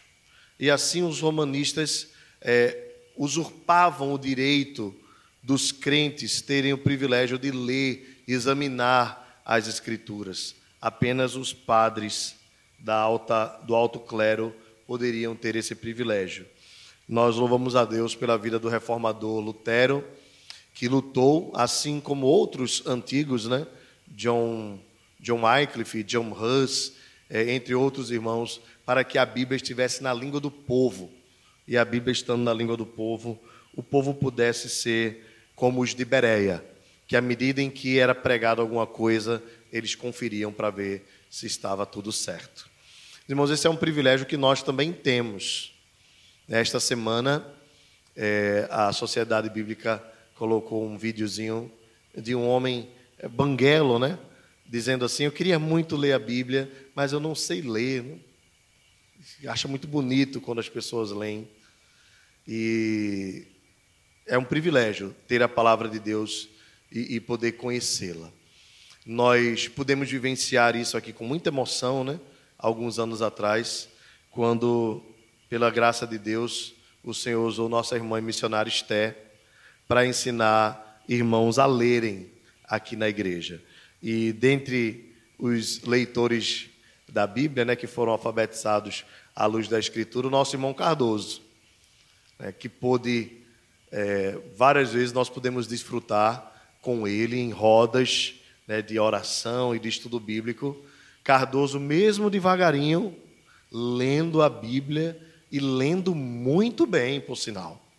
E 0.59 0.67
assim 0.67 1.03
os 1.03 1.21
romanistas 1.21 2.07
é, 2.41 2.91
usurpavam 3.15 4.13
o 4.13 4.17
direito 4.17 4.95
dos 5.43 5.71
crentes 5.71 6.41
terem 6.41 6.73
o 6.73 6.77
privilégio 6.77 7.37
de 7.37 7.51
ler 7.51 8.23
examinar 8.27 9.43
as 9.45 9.67
Escrituras. 9.67 10.55
Apenas 10.81 11.35
os 11.35 11.53
padres 11.53 12.35
da 12.79 12.95
alta, 12.95 13.45
do 13.63 13.75
alto 13.75 13.99
clero 13.99 14.55
poderiam 14.87 15.35
ter 15.35 15.55
esse 15.55 15.75
privilégio. 15.75 16.47
Nós 17.07 17.35
louvamos 17.35 17.75
a 17.75 17.85
Deus 17.85 18.15
pela 18.15 18.37
vida 18.39 18.57
do 18.57 18.69
reformador 18.69 19.39
Lutero, 19.39 20.03
que 20.81 20.87
lutou, 20.87 21.51
assim 21.53 22.01
como 22.01 22.25
outros 22.25 22.81
antigos, 22.87 23.45
né? 23.45 23.67
John, 24.07 24.79
John 25.19 25.43
Wycliffe, 25.43 26.01
John 26.01 26.31
Hus, 26.31 26.93
é, 27.29 27.53
entre 27.53 27.75
outros 27.75 28.09
irmãos, 28.09 28.59
para 28.83 29.03
que 29.03 29.19
a 29.19 29.23
Bíblia 29.23 29.57
estivesse 29.57 30.01
na 30.01 30.11
língua 30.11 30.39
do 30.39 30.49
povo. 30.49 31.11
E 31.67 31.77
a 31.77 31.85
Bíblia 31.85 32.11
estando 32.11 32.41
na 32.41 32.51
língua 32.51 32.75
do 32.75 32.87
povo, 32.87 33.39
o 33.75 33.83
povo 33.83 34.11
pudesse 34.11 34.69
ser 34.69 35.51
como 35.55 35.81
os 35.81 35.93
de 35.93 36.03
Bereia, 36.03 36.65
que 37.07 37.15
à 37.15 37.21
medida 37.21 37.61
em 37.61 37.69
que 37.69 37.99
era 37.99 38.15
pregado 38.15 38.59
alguma 38.59 38.87
coisa, 38.87 39.39
eles 39.71 39.93
conferiam 39.93 40.51
para 40.51 40.71
ver 40.71 41.07
se 41.29 41.45
estava 41.45 41.85
tudo 41.85 42.11
certo. 42.11 42.67
Irmãos, 43.29 43.51
esse 43.51 43.67
é 43.67 43.69
um 43.69 43.77
privilégio 43.77 44.25
que 44.25 44.35
nós 44.35 44.63
também 44.63 44.91
temos. 44.91 45.75
Esta 46.49 46.79
semana, 46.79 47.45
é, 48.15 48.67
a 48.71 48.91
Sociedade 48.91 49.47
Bíblica 49.47 50.03
colocou 50.41 50.83
um 50.83 50.97
videozinho 50.97 51.71
de 52.17 52.33
um 52.33 52.47
homem 52.47 52.89
é, 53.19 53.27
banguelo, 53.27 53.99
né? 53.99 54.17
Dizendo 54.65 55.05
assim: 55.05 55.25
Eu 55.25 55.31
queria 55.31 55.59
muito 55.59 55.95
ler 55.95 56.13
a 56.13 56.17
Bíblia, 56.19 56.67
mas 56.95 57.13
eu 57.13 57.19
não 57.19 57.35
sei 57.35 57.61
ler. 57.61 58.19
Acha 59.45 59.67
muito 59.67 59.87
bonito 59.87 60.41
quando 60.41 60.57
as 60.57 60.67
pessoas 60.67 61.11
leem. 61.11 61.47
E 62.47 63.45
é 64.25 64.35
um 64.35 64.43
privilégio 64.43 65.15
ter 65.27 65.43
a 65.43 65.47
palavra 65.47 65.87
de 65.87 65.99
Deus 65.99 66.49
e, 66.91 67.17
e 67.17 67.19
poder 67.19 67.51
conhecê-la. 67.51 68.31
Nós 69.05 69.67
pudemos 69.67 70.09
vivenciar 70.09 70.75
isso 70.75 70.97
aqui 70.97 71.13
com 71.13 71.23
muita 71.23 71.49
emoção, 71.49 72.03
né? 72.03 72.19
Alguns 72.57 72.97
anos 72.97 73.21
atrás, 73.21 73.87
quando, 74.31 75.03
pela 75.47 75.69
graça 75.69 76.07
de 76.07 76.17
Deus, 76.17 76.73
o 77.03 77.13
Senhor 77.13 77.45
usou 77.45 77.69
nossa 77.69 77.95
irmã 77.95 78.19
missionária 78.19 78.71
Esté 78.71 79.30
para 79.91 80.05
ensinar 80.05 81.03
irmãos 81.05 81.59
a 81.59 81.65
lerem 81.65 82.31
aqui 82.63 82.95
na 82.95 83.09
igreja. 83.09 83.61
E 84.01 84.31
dentre 84.31 85.13
os 85.37 85.81
leitores 85.81 86.69
da 87.09 87.27
Bíblia, 87.27 87.65
né, 87.65 87.75
que 87.75 87.87
foram 87.87 88.13
alfabetizados 88.13 89.03
à 89.35 89.45
luz 89.45 89.67
da 89.67 89.77
Escritura, 89.77 90.27
o 90.27 90.29
nosso 90.29 90.55
irmão 90.55 90.73
Cardoso, 90.73 91.41
né, 92.39 92.53
que 92.53 92.69
pôde, 92.69 93.33
é, 93.91 94.39
várias 94.55 94.93
vezes 94.93 95.11
nós 95.11 95.29
podemos 95.29 95.67
desfrutar 95.67 96.71
com 96.81 97.05
ele 97.05 97.37
em 97.37 97.51
rodas 97.51 98.35
né, 98.65 98.81
de 98.81 98.97
oração 98.97 99.75
e 99.75 99.79
de 99.79 99.89
estudo 99.89 100.21
bíblico. 100.21 100.85
Cardoso, 101.21 101.81
mesmo 101.81 102.29
devagarinho, 102.29 103.13
lendo 103.69 104.41
a 104.41 104.49
Bíblia 104.49 105.19
e 105.51 105.59
lendo 105.59 106.15
muito 106.15 106.85
bem, 106.85 107.19
por 107.19 107.35
sinal. 107.35 107.90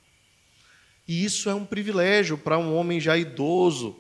E 1.07 1.25
isso 1.25 1.51
é 1.51 1.55
um 1.55 1.65
privilégio 1.65 2.39
para 2.39 2.59
um 2.59 2.75
homem 2.75 3.01
já 3.01 3.17
idoso, 3.17 3.97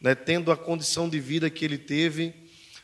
né, 0.00 0.14
tendo 0.14 0.52
a 0.52 0.56
condição 0.56 1.08
de 1.08 1.18
vida 1.18 1.50
que 1.50 1.64
ele 1.64 1.78
teve 1.78 2.34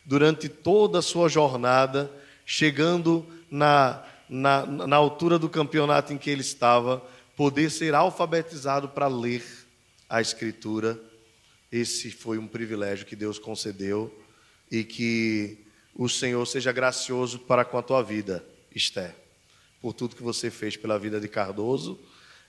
durante 0.05 0.49
toda 0.49 0.99
a 0.99 1.03
sua 1.03 1.29
jornada, 1.29 2.11
chegando 2.45 3.25
na, 3.51 4.05
na, 4.29 4.67
na 4.67 4.97
altura 4.97 5.39
do 5.39 5.49
campeonato 5.49 6.13
em 6.13 6.19
que 6.19 6.29
ele 6.29 6.41
estava, 6.41 7.03
poder 7.37 7.71
ser 7.71 7.95
alfabetizado 7.95 8.89
para 8.89 9.07
ler 9.07 9.45
a 10.09 10.21
Escritura. 10.21 11.01
Esse 11.71 12.11
foi 12.11 12.39
um 12.39 12.47
privilégio 12.47 13.07
que 13.07 13.17
Deus 13.17 13.39
concedeu 13.39 14.13
e 14.71 14.83
que 14.83 15.59
o 15.95 16.09
Senhor 16.09 16.45
seja 16.47 16.73
gracioso 16.73 17.39
para 17.39 17.65
com 17.65 17.79
a 17.79 17.83
tua 17.83 18.03
vida, 18.03 18.45
Esther, 18.75 19.15
por 19.81 19.93
tudo 19.93 20.17
que 20.17 20.23
você 20.23 20.51
fez 20.51 20.77
pela 20.77 20.99
vida 20.99 21.21
de 21.21 21.29
Cardoso 21.29 21.99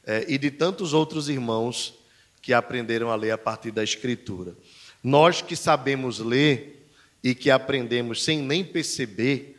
é, 0.05 0.25
e 0.27 0.37
de 0.37 0.51
tantos 0.51 0.93
outros 0.93 1.29
irmãos 1.29 1.93
que 2.41 2.53
aprenderam 2.53 3.09
a 3.09 3.15
ler 3.15 3.31
a 3.31 3.37
partir 3.37 3.71
da 3.71 3.83
Escritura. 3.83 4.55
Nós 5.03 5.41
que 5.41 5.55
sabemos 5.55 6.19
ler 6.19 6.89
e 7.23 7.33
que 7.33 7.49
aprendemos 7.49 8.23
sem 8.23 8.41
nem 8.41 8.63
perceber, 8.63 9.57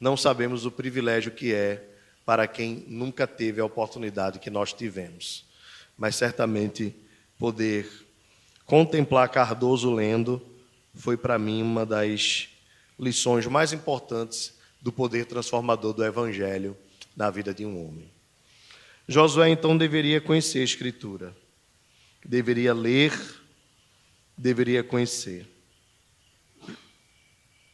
não 0.00 0.16
sabemos 0.16 0.66
o 0.66 0.70
privilégio 0.70 1.30
que 1.30 1.54
é 1.54 1.88
para 2.24 2.46
quem 2.46 2.84
nunca 2.88 3.26
teve 3.26 3.60
a 3.60 3.64
oportunidade 3.64 4.38
que 4.38 4.50
nós 4.50 4.72
tivemos. 4.72 5.44
Mas 5.96 6.16
certamente 6.16 6.94
poder 7.38 7.88
contemplar 8.66 9.28
Cardoso 9.28 9.92
lendo 9.92 10.40
foi 10.94 11.16
para 11.16 11.38
mim 11.38 11.62
uma 11.62 11.86
das 11.86 12.48
lições 12.98 13.46
mais 13.46 13.72
importantes 13.72 14.54
do 14.80 14.92
poder 14.92 15.26
transformador 15.26 15.92
do 15.92 16.04
Evangelho 16.04 16.76
na 17.16 17.30
vida 17.30 17.54
de 17.54 17.64
um 17.64 17.86
homem. 17.86 18.11
Josué 19.08 19.48
então 19.50 19.76
deveria 19.76 20.20
conhecer 20.20 20.60
a 20.60 20.64
Escritura, 20.64 21.36
deveria 22.24 22.72
ler, 22.72 23.12
deveria 24.36 24.82
conhecer. 24.82 25.46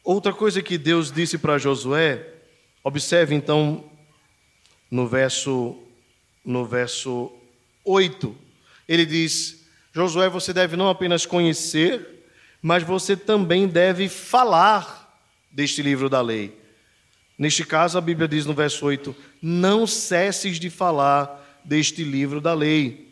Outra 0.03 0.33
coisa 0.33 0.61
que 0.61 0.77
Deus 0.77 1.11
disse 1.11 1.37
para 1.37 1.57
Josué, 1.57 2.27
observe 2.83 3.35
então 3.35 3.89
no 4.89 5.07
verso, 5.07 5.77
no 6.43 6.65
verso 6.65 7.31
8, 7.85 8.35
ele 8.87 9.05
diz: 9.05 9.67
Josué, 9.93 10.27
você 10.29 10.51
deve 10.51 10.75
não 10.75 10.89
apenas 10.89 11.25
conhecer, 11.25 12.25
mas 12.61 12.83
você 12.83 13.15
também 13.15 13.67
deve 13.67 14.09
falar 14.09 15.21
deste 15.51 15.81
livro 15.81 16.09
da 16.09 16.21
lei. 16.21 16.58
Neste 17.39 17.63
caso, 17.63 17.97
a 17.97 18.01
Bíblia 18.01 18.27
diz 18.27 18.45
no 18.45 18.53
verso 18.53 18.85
8: 18.85 19.15
Não 19.41 19.87
cesses 19.87 20.59
de 20.59 20.69
falar 20.69 21.61
deste 21.63 22.03
livro 22.03 22.41
da 22.41 22.53
lei. 22.53 23.07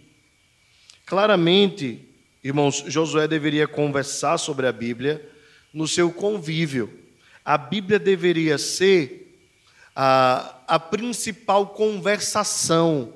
Claramente, 1.06 2.06
irmãos, 2.44 2.84
Josué 2.88 3.26
deveria 3.26 3.70
conversar 3.70 4.38
sobre 4.38 4.68
a 4.68 4.72
Bíblia 4.74 5.26
no 5.74 5.88
seu 5.88 6.12
convívio. 6.12 6.92
A 7.46 7.58
Bíblia 7.58 7.98
deveria 7.98 8.58
ser 8.58 9.34
a, 9.96 10.58
a 10.68 10.78
principal 10.78 11.68
conversação 11.68 13.14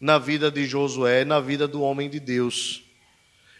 na 0.00 0.16
vida 0.16 0.50
de 0.50 0.64
Josué, 0.64 1.26
na 1.26 1.38
vida 1.38 1.68
do 1.68 1.82
homem 1.82 2.08
de 2.08 2.18
Deus. 2.18 2.82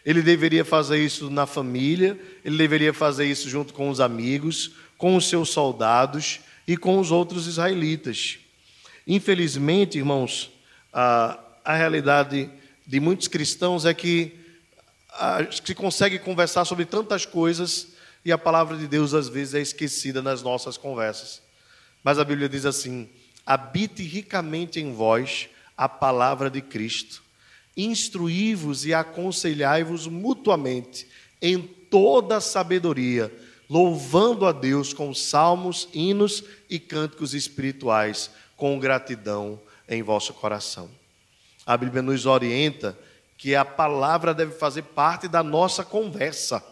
Ele 0.03 0.23
deveria 0.23 0.65
fazer 0.65 1.05
isso 1.05 1.29
na 1.29 1.45
família, 1.45 2.19
ele 2.43 2.57
deveria 2.57 2.95
fazer 2.95 3.27
isso 3.27 3.51
junto 3.51 3.75
com 3.75 3.91
os 3.91 4.01
amigos, 4.01 4.73
com 4.99 5.17
os 5.17 5.27
seus 5.27 5.49
soldados 5.49 6.41
e 6.67 6.77
com 6.77 6.99
os 6.99 7.11
outros 7.11 7.47
israelitas. 7.47 8.39
Infelizmente, 9.07 9.97
irmãos, 9.97 10.51
a, 10.93 11.39
a 11.65 11.75
realidade 11.75 12.51
de 12.87 13.01
muitos 13.01 13.29
cristãos 13.29 13.87
é 13.87 13.95
que 13.95 14.37
a, 15.13 15.39
se 15.51 15.75
consegue 15.75 16.19
conversar 16.19 16.67
sobre 16.67 16.85
tantas 16.85 17.25
coisas 17.25 17.89
e 18.25 18.33
a 18.33 18.37
palavra 18.37 18.77
de 18.77 18.87
Deus 18.87 19.15
às 19.15 19.29
vezes 19.29 19.55
é 19.55 19.61
esquecida 19.61 20.21
nas 20.21 20.43
nossas 20.43 20.77
conversas. 20.77 21.41
Mas 22.05 22.19
a 22.19 22.25
Bíblia 22.25 22.49
diz 22.49 22.67
assim: 22.67 23.09
habite 23.47 24.03
ricamente 24.03 24.81
em 24.81 24.93
vós 24.93 25.49
a 25.77 25.89
palavra 25.89 26.51
de 26.51 26.61
Cristo. 26.61 27.23
Instruí-vos 27.77 28.85
e 28.85 28.93
aconselhai-vos 28.93 30.07
mutuamente 30.07 31.07
em 31.41 31.63
toda 31.63 32.41
sabedoria, 32.41 33.33
louvando 33.69 34.47
a 34.47 34.53
Deus 34.53 34.93
com 34.93 35.13
salmos, 35.13 35.89
hinos 35.93 36.43
e 36.71 36.79
cânticos 36.79 37.35
espirituais, 37.35 38.31
com 38.57 38.79
gratidão 38.79 39.61
em 39.89 40.03
vosso 40.03 40.33
coração. 40.35 40.91
A 41.67 41.77
Bíblia 41.77 42.03
nos 42.03 42.27
orienta 42.27 42.99
que 43.37 43.55
a 43.55 43.65
palavra 43.65 44.35
deve 44.35 44.53
fazer 44.53 44.83
parte 44.83 45.29
da 45.29 45.43
nossa 45.43 45.85
conversa. 45.85 46.65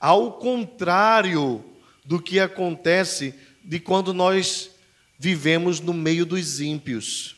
Ao 0.00 0.32
contrário 0.32 1.64
do 2.04 2.20
que 2.20 2.40
acontece 2.40 3.34
de 3.62 3.78
quando 3.78 4.12
nós 4.12 4.70
vivemos 5.18 5.78
no 5.78 5.92
meio 5.92 6.26
dos 6.26 6.60
ímpios. 6.60 7.36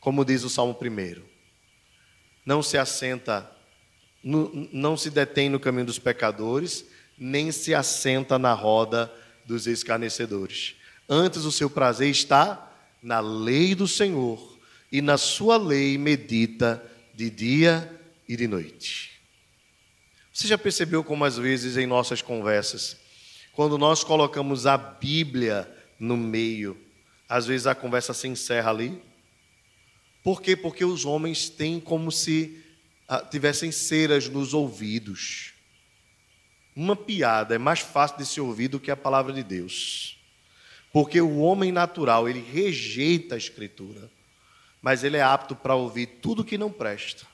Como 0.00 0.24
diz 0.24 0.44
o 0.44 0.50
Salmo 0.50 0.76
1. 0.80 1.22
Não 2.44 2.62
se 2.62 2.76
assenta, 2.76 3.50
não 4.22 4.96
se 4.96 5.10
detém 5.10 5.48
no 5.48 5.60
caminho 5.60 5.86
dos 5.86 5.98
pecadores, 5.98 6.84
nem 7.18 7.50
se 7.52 7.74
assenta 7.74 8.38
na 8.38 8.52
roda 8.52 9.12
dos 9.44 9.66
escarnecedores. 9.66 10.74
Antes 11.08 11.44
o 11.44 11.52
seu 11.52 11.70
prazer 11.70 12.10
está 12.10 12.70
na 13.02 13.20
lei 13.20 13.74
do 13.74 13.88
Senhor, 13.88 14.58
e 14.90 15.02
na 15.02 15.18
sua 15.18 15.56
lei 15.56 15.98
medita 15.98 16.82
de 17.14 17.30
dia 17.30 18.00
e 18.28 18.36
de 18.36 18.48
noite. 18.48 19.20
Você 20.32 20.48
já 20.48 20.56
percebeu 20.56 21.04
como 21.04 21.24
às 21.24 21.36
vezes 21.36 21.76
em 21.76 21.86
nossas 21.86 22.22
conversas, 22.22 22.96
quando 23.52 23.76
nós 23.76 24.04
colocamos 24.04 24.66
a 24.66 24.78
Bíblia 24.78 25.68
no 25.98 26.16
meio, 26.16 26.78
às 27.28 27.46
vezes 27.46 27.66
a 27.66 27.74
conversa 27.74 28.14
se 28.14 28.28
encerra 28.28 28.70
ali? 28.70 29.02
Por 30.22 30.40
quê? 30.40 30.56
Porque 30.56 30.84
os 30.84 31.04
homens 31.04 31.48
têm 31.48 31.80
como 31.80 32.10
se 32.12 32.62
ah, 33.08 33.20
tivessem 33.20 33.72
ceras 33.72 34.28
nos 34.28 34.54
ouvidos. 34.54 35.54
Uma 36.80 36.94
piada 36.94 37.56
é 37.56 37.58
mais 37.58 37.80
fácil 37.80 38.18
de 38.18 38.24
se 38.24 38.40
ouvir 38.40 38.68
do 38.68 38.78
que 38.78 38.88
a 38.88 38.96
palavra 38.96 39.32
de 39.32 39.42
Deus. 39.42 40.16
Porque 40.92 41.20
o 41.20 41.38
homem 41.38 41.72
natural, 41.72 42.28
ele 42.28 42.38
rejeita 42.40 43.34
a 43.34 43.38
escritura, 43.38 44.08
mas 44.80 45.02
ele 45.02 45.16
é 45.16 45.20
apto 45.20 45.56
para 45.56 45.74
ouvir 45.74 46.06
tudo 46.22 46.44
que 46.44 46.56
não 46.56 46.70
presta. 46.70 47.26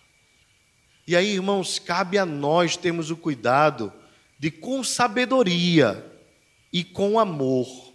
E 1.07 1.15
aí, 1.15 1.35
irmãos, 1.35 1.79
cabe 1.79 2.17
a 2.17 2.25
nós 2.25 2.75
termos 2.79 3.11
o 3.11 3.19
cuidado 3.19 3.93
de 4.39 4.51
com 4.51 4.83
sabedoria 4.83 6.03
e 6.73 6.83
com 6.83 7.19
amor, 7.19 7.93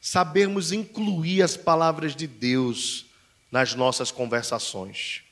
sabermos 0.00 0.72
incluir 0.72 1.42
as 1.42 1.58
palavras 1.58 2.16
de 2.16 2.26
Deus 2.26 3.04
nas 3.52 3.74
nossas 3.74 4.10
conversações, 4.10 5.24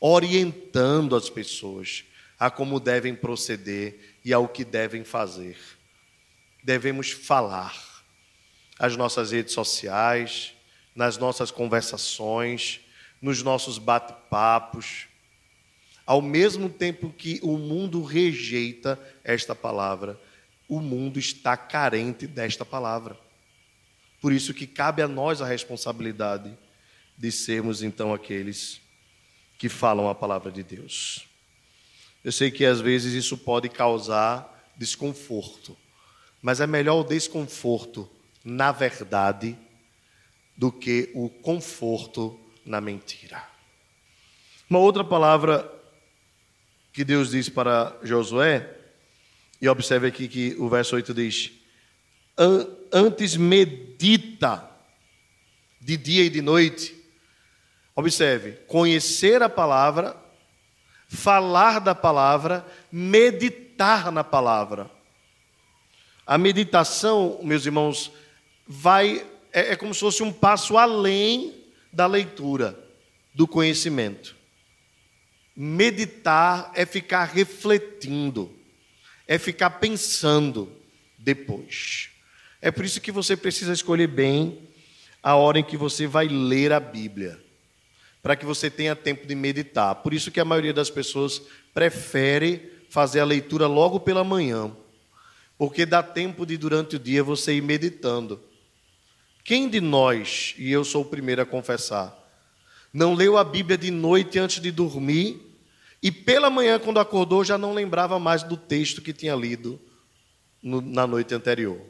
orientando 0.00 1.14
as 1.14 1.30
pessoas 1.30 2.02
a 2.38 2.50
como 2.50 2.78
devem 2.78 3.14
proceder 3.14 4.17
e 4.28 4.32
ao 4.34 4.46
que 4.46 4.62
devem 4.62 5.04
fazer. 5.04 5.56
Devemos 6.62 7.10
falar 7.10 7.74
as 8.78 8.94
nossas 8.94 9.32
redes 9.32 9.54
sociais, 9.54 10.52
nas 10.94 11.16
nossas 11.16 11.50
conversações, 11.50 12.82
nos 13.22 13.42
nossos 13.42 13.78
bate-papos, 13.78 15.06
ao 16.04 16.20
mesmo 16.20 16.68
tempo 16.68 17.10
que 17.10 17.40
o 17.42 17.56
mundo 17.56 18.02
rejeita 18.02 19.00
esta 19.24 19.54
palavra, 19.54 20.20
o 20.68 20.78
mundo 20.78 21.18
está 21.18 21.56
carente 21.56 22.26
desta 22.26 22.66
palavra. 22.66 23.18
Por 24.20 24.30
isso 24.30 24.52
que 24.52 24.66
cabe 24.66 25.00
a 25.00 25.08
nós 25.08 25.40
a 25.40 25.46
responsabilidade 25.46 26.52
de 27.16 27.32
sermos 27.32 27.82
então 27.82 28.12
aqueles 28.12 28.78
que 29.56 29.70
falam 29.70 30.06
a 30.06 30.14
palavra 30.14 30.52
de 30.52 30.62
Deus. 30.62 31.27
Eu 32.24 32.32
sei 32.32 32.50
que 32.50 32.64
às 32.64 32.80
vezes 32.80 33.14
isso 33.14 33.36
pode 33.36 33.68
causar 33.68 34.72
desconforto, 34.76 35.76
mas 36.42 36.60
é 36.60 36.66
melhor 36.66 37.00
o 37.00 37.04
desconforto 37.04 38.08
na 38.44 38.72
verdade 38.72 39.56
do 40.56 40.72
que 40.72 41.10
o 41.14 41.28
conforto 41.28 42.38
na 42.64 42.80
mentira. 42.80 43.42
Uma 44.68 44.78
outra 44.80 45.04
palavra 45.04 45.72
que 46.92 47.04
Deus 47.04 47.30
diz 47.30 47.48
para 47.48 47.96
Josué, 48.02 48.76
e 49.60 49.68
observe 49.68 50.08
aqui 50.08 50.28
que 50.28 50.56
o 50.58 50.68
verso 50.68 50.96
8 50.96 51.14
diz: 51.14 51.52
Antes 52.92 53.36
medita 53.36 54.68
de 55.80 55.96
dia 55.96 56.24
e 56.24 56.30
de 56.30 56.42
noite. 56.42 56.94
Observe, 57.94 58.52
conhecer 58.66 59.42
a 59.42 59.48
palavra, 59.48 60.16
falar 61.08 61.80
da 61.80 61.94
palavra, 61.94 62.64
meditar 62.92 64.12
na 64.12 64.22
palavra. 64.22 64.90
A 66.26 66.36
meditação, 66.36 67.40
meus 67.42 67.64
irmãos, 67.64 68.12
vai 68.66 69.24
é, 69.52 69.72
é 69.72 69.76
como 69.76 69.94
se 69.94 70.00
fosse 70.00 70.22
um 70.22 70.32
passo 70.32 70.76
além 70.76 71.64
da 71.92 72.06
leitura, 72.06 72.78
do 73.34 73.46
conhecimento. 73.46 74.36
Meditar 75.56 76.70
é 76.74 76.86
ficar 76.86 77.24
refletindo, 77.24 78.54
é 79.26 79.38
ficar 79.38 79.70
pensando 79.70 80.70
depois. 81.18 82.10
É 82.60 82.70
por 82.70 82.84
isso 82.84 83.00
que 83.00 83.10
você 83.10 83.36
precisa 83.36 83.72
escolher 83.72 84.06
bem 84.06 84.68
a 85.22 85.34
hora 85.34 85.58
em 85.58 85.64
que 85.64 85.76
você 85.76 86.06
vai 86.06 86.28
ler 86.28 86.72
a 86.72 86.78
Bíblia, 86.78 87.42
para 88.22 88.36
que 88.36 88.44
você 88.44 88.70
tenha 88.70 88.96
tempo 88.96 89.26
de 89.26 89.34
meditar. 89.34 89.94
Por 89.96 90.12
isso 90.12 90.30
que 90.30 90.40
a 90.40 90.44
maioria 90.44 90.72
das 90.72 90.90
pessoas 90.90 91.42
prefere 91.72 92.72
fazer 92.88 93.20
a 93.20 93.24
leitura 93.24 93.66
logo 93.66 94.00
pela 94.00 94.24
manhã, 94.24 94.70
porque 95.56 95.84
dá 95.84 96.02
tempo 96.02 96.46
de 96.46 96.56
durante 96.56 96.96
o 96.96 96.98
dia 96.98 97.22
você 97.22 97.54
ir 97.54 97.62
meditando. 97.62 98.40
Quem 99.44 99.68
de 99.68 99.80
nós, 99.80 100.54
e 100.58 100.70
eu 100.70 100.84
sou 100.84 101.02
o 101.02 101.08
primeiro 101.08 101.42
a 101.42 101.46
confessar, 101.46 102.16
não 102.92 103.14
leu 103.14 103.36
a 103.36 103.44
Bíblia 103.44 103.76
de 103.76 103.90
noite 103.90 104.38
antes 104.38 104.60
de 104.60 104.70
dormir 104.70 105.48
e 106.02 106.12
pela 106.12 106.48
manhã, 106.48 106.78
quando 106.78 107.00
acordou, 107.00 107.44
já 107.44 107.58
não 107.58 107.74
lembrava 107.74 108.18
mais 108.18 108.42
do 108.42 108.56
texto 108.56 109.02
que 109.02 109.12
tinha 109.12 109.34
lido 109.34 109.80
no, 110.62 110.80
na 110.80 111.06
noite 111.06 111.34
anterior? 111.34 111.80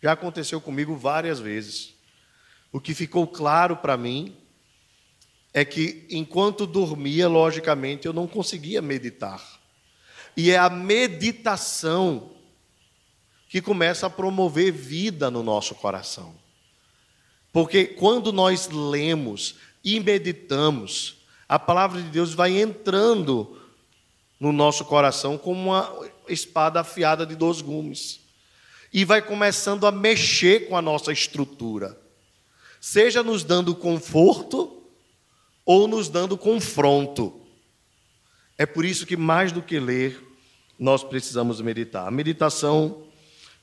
Já 0.00 0.12
aconteceu 0.12 0.60
comigo 0.60 0.94
várias 0.94 1.40
vezes. 1.40 1.94
O 2.70 2.80
que 2.80 2.94
ficou 2.94 3.26
claro 3.26 3.76
para 3.76 3.96
mim 3.96 4.36
é 5.52 5.64
que 5.64 6.06
enquanto 6.10 6.66
dormia, 6.66 7.28
logicamente, 7.28 8.06
eu 8.06 8.12
não 8.12 8.26
conseguia 8.26 8.82
meditar. 8.82 9.42
E 10.36 10.50
é 10.50 10.58
a 10.58 10.70
meditação 10.70 12.30
que 13.48 13.60
começa 13.60 14.06
a 14.06 14.10
promover 14.10 14.72
vida 14.72 15.30
no 15.30 15.42
nosso 15.42 15.74
coração. 15.74 16.34
Porque 17.52 17.86
quando 17.86 18.32
nós 18.32 18.68
lemos 18.68 19.56
e 19.82 19.98
meditamos, 19.98 21.16
a 21.48 21.58
palavra 21.58 22.00
de 22.02 22.08
Deus 22.10 22.34
vai 22.34 22.60
entrando 22.60 23.58
no 24.38 24.52
nosso 24.52 24.84
coração 24.84 25.38
como 25.38 25.70
uma 25.70 26.08
espada 26.28 26.80
afiada 26.80 27.24
de 27.24 27.34
dois 27.34 27.60
gumes. 27.60 28.20
E 28.92 29.04
vai 29.04 29.20
começando 29.22 29.86
a 29.86 29.92
mexer 29.92 30.68
com 30.68 30.76
a 30.76 30.82
nossa 30.82 31.12
estrutura, 31.12 31.98
seja 32.80 33.22
nos 33.22 33.44
dando 33.44 33.74
conforto 33.74 34.77
ou 35.68 35.86
nos 35.86 36.08
dando 36.08 36.38
confronto. 36.38 37.42
É 38.56 38.64
por 38.64 38.86
isso 38.86 39.04
que, 39.04 39.18
mais 39.18 39.52
do 39.52 39.60
que 39.60 39.78
ler, 39.78 40.18
nós 40.78 41.04
precisamos 41.04 41.60
meditar. 41.60 42.08
A 42.08 42.10
meditação 42.10 43.04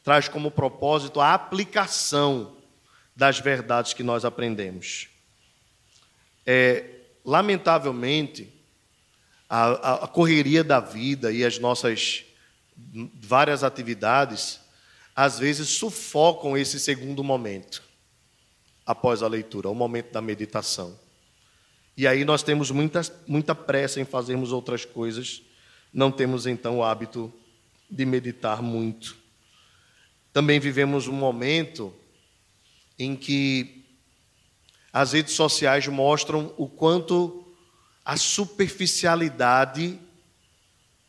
traz 0.03 0.28
como 0.28 0.51
propósito 0.51 1.20
a 1.20 1.34
aplicação 1.34 2.58
das 3.16 3.39
verdades 3.39 3.91
que 3.91 4.03
nós 4.03 4.24
aprendemos. 4.24 5.08
É, 6.45 6.86
lamentavelmente, 7.26 8.53
a, 9.49 10.03
a 10.03 10.08
correria 10.08 10.64
da 10.64 10.80
vida 10.80 11.32
e 11.32 11.43
as 11.43 11.58
nossas 11.58 12.24
várias 13.16 13.64
atividades, 13.64 14.60
às 15.16 15.39
vezes 15.39 15.70
sufocam 15.70 16.56
esse 16.56 16.80
segundo 16.80 17.24
momento, 17.24 17.82
após 18.86 19.24
a 19.24 19.28
leitura, 19.28 19.70
o 19.70 19.74
momento 19.74 20.12
da 20.12 20.22
meditação. 20.22 21.03
E 21.98 22.06
aí 22.06 22.26
nós 22.26 22.43
temos 22.43 22.72
muita, 22.72 23.02
muita 23.26 23.56
pressa 23.56 24.02
em 24.02 24.06
fazermos 24.06 24.52
outras 24.52 24.84
coisas, 24.84 25.41
não 25.93 26.12
temos 26.12 26.46
então 26.46 26.80
o 26.80 26.84
hábito 26.84 27.34
de 27.89 28.06
meditar 28.06 28.62
muito. 28.62 29.16
Também 30.34 30.60
vivemos 30.60 31.08
um 31.08 31.14
momento 31.14 31.93
em 33.00 33.16
que 33.16 33.86
as 34.91 35.14
redes 35.14 35.34
sociais 35.34 35.88
mostram 35.88 36.54
o 36.58 36.68
quanto 36.68 37.46
a 38.04 38.18
superficialidade 38.18 40.00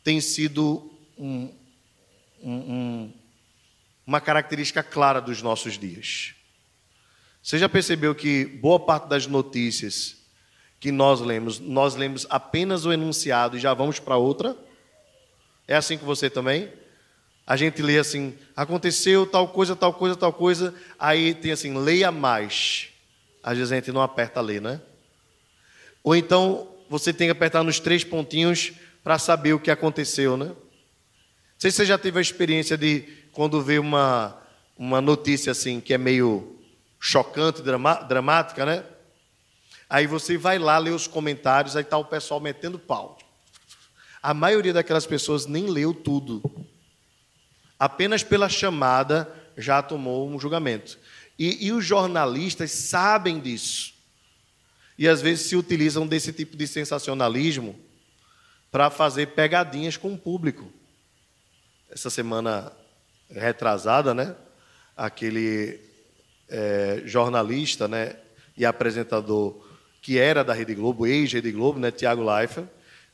tem 0.03 0.21
sido 0.21 0.91
um, 1.17 1.53
um, 2.41 3.13
uma 4.05 4.21
característica 4.21 4.81
clara 4.81 5.19
dos 5.19 5.41
nossos 5.41 5.77
dias. 5.77 6.33
Você 7.43 7.59
já 7.59 7.69
percebeu 7.69 8.15
que 8.15 8.45
boa 8.45 8.79
parte 8.79 9.07
das 9.07 9.27
notícias 9.27 10.16
que 10.79 10.91
nós 10.91 11.21
lemos, 11.21 11.59
nós 11.59 11.95
lemos 11.95 12.25
apenas 12.29 12.85
o 12.85 12.93
enunciado 12.93 13.57
e 13.57 13.59
já 13.59 13.73
vamos 13.73 13.99
para 13.99 14.17
outra? 14.17 14.55
É 15.67 15.75
assim 15.75 15.97
com 15.97 16.05
você 16.05 16.29
também? 16.29 16.71
A 17.45 17.55
gente 17.55 17.81
lê 17.81 17.97
assim, 17.97 18.35
aconteceu 18.55 19.25
tal 19.25 19.47
coisa, 19.47 19.75
tal 19.75 19.93
coisa, 19.93 20.15
tal 20.15 20.33
coisa, 20.33 20.73
aí 20.99 21.33
tem 21.33 21.51
assim, 21.51 21.77
leia 21.77 22.11
mais. 22.11 22.89
Às 23.41 23.57
vezes 23.57 23.71
a 23.71 23.75
gente 23.75 23.91
não 23.91 24.01
aperta 24.01 24.41
ler, 24.41 24.61
né? 24.61 24.81
Ou 26.03 26.15
então 26.15 26.67
você 26.89 27.13
tem 27.13 27.27
que 27.27 27.31
apertar 27.31 27.63
nos 27.63 27.79
três 27.79 28.03
pontinhos 28.03 28.73
para 29.03 29.17
saber 29.17 29.53
o 29.53 29.59
que 29.59 29.71
aconteceu, 29.71 30.37
né? 30.37 30.47
Não 30.47 30.55
sei 31.57 31.71
se 31.71 31.77
você 31.77 31.85
já 31.85 31.97
teve 31.97 32.19
a 32.19 32.21
experiência 32.21 32.77
de 32.77 33.01
quando 33.31 33.61
vê 33.61 33.79
uma, 33.79 34.37
uma 34.77 35.01
notícia 35.01 35.51
assim 35.51 35.79
que 35.79 35.93
é 35.93 35.97
meio 35.97 36.59
chocante, 36.99 37.61
drama, 37.61 37.95
dramática, 38.03 38.65
né? 38.65 38.83
Aí 39.89 40.05
você 40.05 40.37
vai 40.37 40.59
lá 40.59 40.77
ler 40.77 40.91
os 40.91 41.07
comentários, 41.07 41.75
aí 41.75 41.83
está 41.83 41.97
o 41.97 42.05
pessoal 42.05 42.39
metendo 42.39 42.77
pau. 42.77 43.17
A 44.21 44.33
maioria 44.33 44.73
daquelas 44.73 45.05
pessoas 45.05 45.45
nem 45.45 45.67
leu 45.67 45.93
tudo 45.93 46.41
apenas 47.79 48.23
pela 48.23 48.49
chamada 48.49 49.31
já 49.55 49.81
tomou 49.81 50.27
um 50.27 50.39
julgamento. 50.39 50.97
E, 51.37 51.67
e, 51.67 51.71
os 51.71 51.85
jornalistas 51.85 52.71
sabem 52.71 53.39
disso. 53.39 53.93
E 54.97 55.07
às 55.07 55.21
vezes 55.21 55.47
se 55.47 55.55
utilizam 55.55 56.07
desse 56.07 56.33
tipo 56.33 56.57
de 56.57 56.65
sensacionalismo 56.67 57.79
para 58.71 58.89
fazer 58.89 59.27
pegadinhas 59.27 59.95
com 59.97 60.13
o 60.13 60.17
público. 60.17 60.71
Essa 61.91 62.09
semana 62.09 62.71
retrasada, 63.29 64.13
né? 64.13 64.35
Aquele 64.95 65.79
é, 66.49 67.03
jornalista, 67.05 67.87
né? 67.87 68.15
E 68.57 68.65
apresentador 68.65 69.66
que 70.01 70.17
era 70.17 70.43
da 70.43 70.53
Rede 70.53 70.73
Globo, 70.75 71.05
ex-Rede 71.05 71.51
Globo, 71.51 71.79
né? 71.79 71.91
Tiago 71.91 72.23
Leifert, 72.23 72.67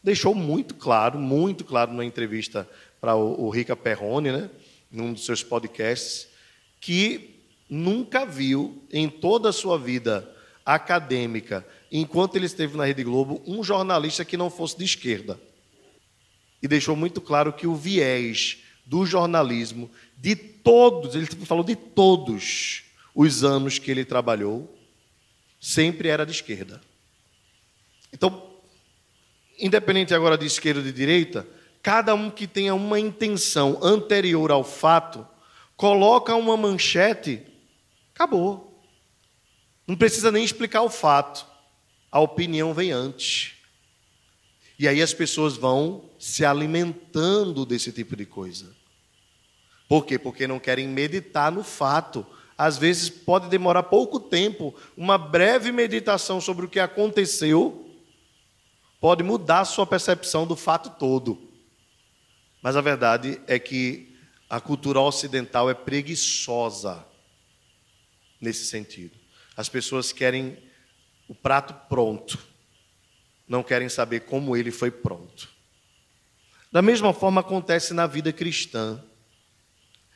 deixou 0.03 0.35
muito 0.35 0.75
claro, 0.75 1.17
muito 1.17 1.63
claro 1.63 1.93
na 1.93 2.03
entrevista 2.03 2.67
para 2.99 3.15
o, 3.15 3.45
o 3.45 3.49
Rica 3.49 3.75
Perrone, 3.75 4.31
né, 4.31 4.49
num 4.91 5.13
dos 5.13 5.25
seus 5.25 5.41
podcasts, 5.41 6.27
que 6.79 7.39
nunca 7.69 8.25
viu 8.25 8.83
em 8.91 9.09
toda 9.09 9.49
a 9.49 9.53
sua 9.53 9.77
vida 9.77 10.29
acadêmica, 10.65 11.65
enquanto 11.91 12.35
ele 12.35 12.45
esteve 12.45 12.77
na 12.77 12.85
Rede 12.85 13.03
Globo, 13.03 13.41
um 13.45 13.63
jornalista 13.63 14.23
que 14.23 14.37
não 14.37 14.49
fosse 14.49 14.77
de 14.77 14.83
esquerda. 14.83 15.39
E 16.61 16.67
deixou 16.67 16.95
muito 16.95 17.19
claro 17.19 17.51
que 17.51 17.67
o 17.67 17.75
viés 17.75 18.59
do 18.85 19.05
jornalismo, 19.05 19.89
de 20.17 20.35
todos, 20.35 21.15
ele 21.15 21.25
falou 21.25 21.63
de 21.63 21.75
todos 21.75 22.83
os 23.15 23.43
anos 23.43 23.79
que 23.79 23.91
ele 23.91 24.05
trabalhou, 24.05 24.72
sempre 25.63 26.09
era 26.09 26.25
de 26.25 26.33
esquerda. 26.33 26.81
Então, 28.11 28.51
independente 29.57 30.13
agora 30.13 30.37
de 30.37 30.45
esquerda 30.45 30.81
ou 30.81 30.85
de 30.85 30.91
direita, 30.91 31.47
cada 31.81 32.13
um 32.13 32.29
que 32.29 32.45
tenha 32.45 32.75
uma 32.75 32.99
intenção 32.99 33.79
anterior 33.81 34.51
ao 34.51 34.65
fato, 34.65 35.25
coloca 35.77 36.35
uma 36.35 36.57
manchete, 36.57 37.41
acabou. 38.13 38.83
Não 39.87 39.95
precisa 39.95 40.33
nem 40.33 40.43
explicar 40.43 40.81
o 40.81 40.89
fato. 40.89 41.47
A 42.11 42.19
opinião 42.19 42.73
vem 42.73 42.91
antes. 42.91 43.53
E 44.77 44.85
aí 44.85 45.01
as 45.01 45.13
pessoas 45.13 45.55
vão 45.55 46.09
se 46.19 46.43
alimentando 46.43 47.65
desse 47.65 47.93
tipo 47.93 48.17
de 48.17 48.25
coisa. 48.25 48.75
Por 49.87 50.05
quê? 50.05 50.19
Porque 50.19 50.45
não 50.45 50.59
querem 50.59 50.89
meditar 50.89 51.49
no 51.53 51.63
fato. 51.63 52.25
Às 52.63 52.77
vezes 52.77 53.09
pode 53.09 53.49
demorar 53.49 53.83
pouco 53.83 54.21
tempo, 54.21 54.73
uma 54.95 55.17
breve 55.17 55.69
meditação 55.69 56.39
sobre 56.39 56.65
o 56.65 56.69
que 56.69 56.79
aconteceu 56.79 57.93
pode 59.01 59.21
mudar 59.21 59.59
a 59.59 59.65
sua 59.65 59.85
percepção 59.85 60.47
do 60.47 60.55
fato 60.55 60.91
todo. 60.97 61.51
Mas 62.61 62.77
a 62.77 62.81
verdade 62.81 63.41
é 63.47 63.59
que 63.59 64.15
a 64.49 64.61
cultura 64.61 65.01
ocidental 65.01 65.69
é 65.69 65.73
preguiçosa 65.73 67.05
nesse 68.39 68.63
sentido. 68.63 69.19
As 69.57 69.67
pessoas 69.67 70.13
querem 70.13 70.57
o 71.27 71.35
prato 71.35 71.73
pronto, 71.89 72.39
não 73.45 73.61
querem 73.61 73.89
saber 73.89 74.21
como 74.21 74.55
ele 74.55 74.71
foi 74.71 74.89
pronto. 74.89 75.49
Da 76.71 76.81
mesma 76.81 77.13
forma 77.13 77.41
acontece 77.41 77.93
na 77.93 78.07
vida 78.07 78.31
cristã. 78.31 79.03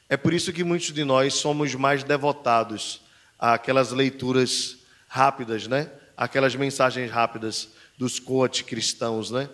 É 0.09 0.15
por 0.15 0.33
isso 0.33 0.53
que 0.53 0.63
muitos 0.63 0.93
de 0.93 1.03
nós 1.03 1.33
somos 1.33 1.75
mais 1.75 2.03
devotados 2.03 3.01
àquelas 3.37 3.91
leituras 3.91 4.77
rápidas, 5.07 5.67
né? 5.67 5.91
Aquelas 6.15 6.55
mensagens 6.55 7.11
rápidas 7.11 7.69
dos 7.97 8.19
coach 8.19 8.63
cristãos, 8.63 9.31
né? 9.31 9.49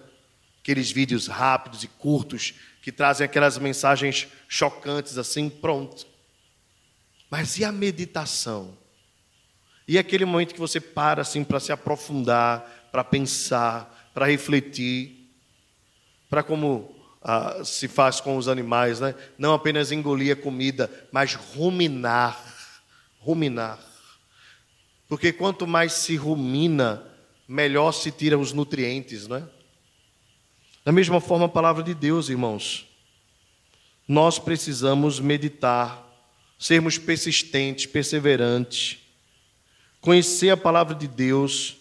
Aqueles 0.61 0.91
vídeos 0.91 1.27
rápidos 1.27 1.83
e 1.83 1.87
curtos 1.87 2.53
que 2.81 2.91
trazem 2.91 3.25
aquelas 3.25 3.57
mensagens 3.57 4.27
chocantes 4.47 5.17
assim, 5.17 5.49
pronto. 5.49 6.05
Mas 7.29 7.57
e 7.57 7.65
a 7.65 7.71
meditação? 7.71 8.77
E 9.87 9.97
aquele 9.97 10.23
momento 10.23 10.53
que 10.53 10.59
você 10.59 10.79
para 10.79 11.21
assim 11.21 11.43
para 11.43 11.59
se 11.59 11.71
aprofundar, 11.71 12.89
para 12.91 13.03
pensar, 13.03 14.11
para 14.13 14.27
refletir, 14.27 15.29
para 16.29 16.43
como 16.43 17.02
ah, 17.23 17.63
se 17.63 17.87
faz 17.87 18.19
com 18.19 18.35
os 18.35 18.47
animais, 18.47 18.99
né? 18.99 19.15
Não 19.37 19.53
apenas 19.53 19.91
engolir 19.91 20.33
a 20.33 20.35
comida, 20.35 20.91
mas 21.11 21.35
ruminar, 21.35 22.37
ruminar. 23.19 23.79
Porque 25.07 25.31
quanto 25.31 25.65
mais 25.65 25.93
se 25.93 26.15
rumina, 26.17 27.03
melhor 27.47 27.93
se 27.93 28.11
tira 28.11 28.37
os 28.37 28.51
nutrientes, 28.51 29.27
não 29.27 29.37
é? 29.37 29.43
Da 30.83 30.91
mesma 30.91 31.21
forma, 31.21 31.45
a 31.45 31.49
palavra 31.49 31.81
de 31.81 31.93
Deus, 31.93 32.27
irmãos. 32.27 32.85
Nós 34.05 34.37
precisamos 34.37 35.19
meditar, 35.19 36.05
sermos 36.59 36.97
persistentes, 36.97 37.85
perseverantes, 37.85 38.97
conhecer 40.01 40.49
a 40.49 40.57
palavra 40.57 40.93
de 40.93 41.07
Deus 41.07 41.77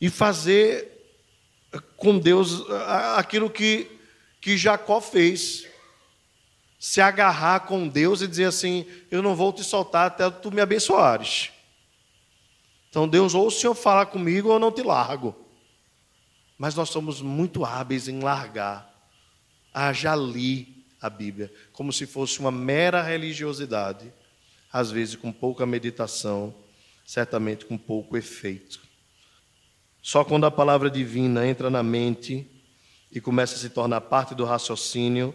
e 0.00 0.10
fazer 0.10 0.90
com 1.96 2.18
Deus 2.18 2.68
aquilo 3.16 3.48
que, 3.48 3.99
que 4.40 4.56
Jacó 4.56 5.00
fez. 5.00 5.66
Se 6.78 7.00
agarrar 7.00 7.60
com 7.60 7.86
Deus 7.86 8.22
e 8.22 8.26
dizer 8.26 8.46
assim: 8.46 8.86
Eu 9.10 9.22
não 9.22 9.36
vou 9.36 9.52
te 9.52 9.62
soltar 9.62 10.06
até 10.06 10.30
tu 10.30 10.50
me 10.50 10.62
abençoares. 10.62 11.50
Então, 12.88 13.06
Deus, 13.06 13.34
ou 13.34 13.46
o 13.46 13.50
Senhor 13.50 13.74
fala 13.74 14.06
comigo 14.06 14.48
ou 14.48 14.54
eu 14.54 14.58
não 14.58 14.72
te 14.72 14.82
largo. 14.82 15.36
Mas 16.58 16.74
nós 16.74 16.88
somos 16.88 17.20
muito 17.20 17.64
hábeis 17.64 18.08
em 18.08 18.20
largar. 18.20 18.90
Já 19.94 20.16
li 20.16 20.84
a 21.00 21.08
Bíblia, 21.08 21.52
como 21.72 21.92
se 21.92 22.06
fosse 22.06 22.40
uma 22.40 22.50
mera 22.50 23.02
religiosidade, 23.02 24.12
às 24.72 24.90
vezes 24.90 25.16
com 25.16 25.32
pouca 25.32 25.64
meditação, 25.64 26.54
certamente 27.06 27.64
com 27.64 27.78
pouco 27.78 28.16
efeito. 28.16 28.80
Só 30.02 30.24
quando 30.24 30.46
a 30.46 30.50
palavra 30.50 30.90
divina 30.90 31.46
entra 31.46 31.70
na 31.70 31.82
mente 31.82 32.46
e 33.12 33.20
começa 33.20 33.56
a 33.56 33.58
se 33.58 33.70
tornar 33.70 34.00
parte 34.02 34.34
do 34.34 34.44
raciocínio 34.44 35.34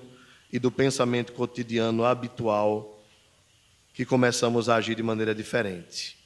e 0.52 0.60
do 0.60 0.72
pensamento 0.72 1.34
cotidiano 1.34 2.06
habitual, 2.06 3.04
que 3.94 4.06
começamos 4.06 4.70
a 4.70 4.76
agir 4.76 4.96
de 4.96 5.04
maneira 5.04 5.36
diferente. 5.36 6.18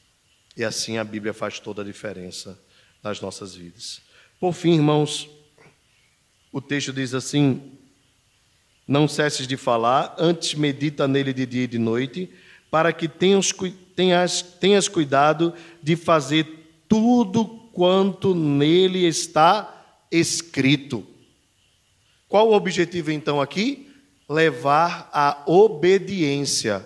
E 0.55 0.63
assim 0.63 0.97
a 0.97 1.03
Bíblia 1.03 1.33
faz 1.33 1.59
toda 1.59 1.81
a 1.81 1.85
diferença 1.85 2.59
nas 3.01 3.21
nossas 3.21 3.55
vidas. 3.55 4.01
Por 4.39 4.53
fim, 4.53 4.73
irmãos, 4.73 5.29
o 6.51 6.61
texto 6.61 6.91
diz 6.91 7.13
assim: 7.13 7.77
Não 8.87 9.07
cesses 9.07 9.47
de 9.47 9.57
falar, 9.57 10.15
antes 10.17 10.53
medita 10.53 11.07
nele 11.07 11.33
de 11.33 11.45
dia 11.45 11.63
e 11.63 11.67
de 11.67 11.77
noite, 11.77 12.29
para 12.69 12.93
que 12.93 13.07
tenhas, 13.07 13.51
tenhas, 13.95 14.41
tenhas 14.41 14.87
cuidado 14.87 15.53
de 15.81 15.95
fazer 15.95 16.45
tudo 16.87 17.45
quanto 17.73 18.35
nele 18.35 19.05
está 19.05 20.05
escrito. 20.11 21.05
Qual 22.29 22.47
o 22.47 22.53
objetivo 22.53 23.11
então 23.11 23.41
aqui? 23.41 23.91
Levar 24.29 25.09
a 25.11 25.43
obediência, 25.45 26.85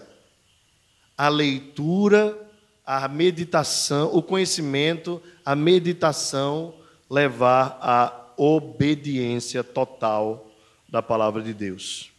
a 1.16 1.28
leitura 1.28 2.44
a 2.86 3.08
meditação, 3.08 4.14
o 4.14 4.22
conhecimento, 4.22 5.22
a 5.46 5.56
meditação 5.56 6.76
levar 7.10 7.78
à 7.82 8.34
obediência 8.38 9.64
total 9.64 10.52
da 10.90 11.02
palavra 11.02 11.42
de 11.42 11.54
Deus. 11.54 12.12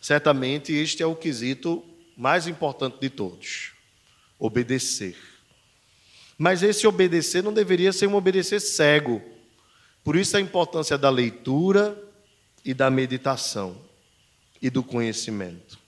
Certamente 0.00 0.72
este 0.72 1.02
é 1.02 1.06
o 1.06 1.16
quesito 1.16 1.84
mais 2.16 2.46
importante 2.46 2.98
de 3.00 3.10
todos: 3.10 3.72
obedecer. 4.38 5.16
Mas 6.38 6.62
esse 6.62 6.86
obedecer 6.86 7.42
não 7.42 7.52
deveria 7.52 7.92
ser 7.92 8.06
um 8.06 8.14
obedecer 8.14 8.60
cego. 8.60 9.22
Por 10.02 10.16
isso 10.16 10.36
a 10.36 10.40
importância 10.40 10.98
da 10.98 11.10
leitura 11.10 11.96
e 12.64 12.72
da 12.72 12.90
meditação 12.90 13.76
e 14.60 14.70
do 14.70 14.82
conhecimento. 14.82 15.78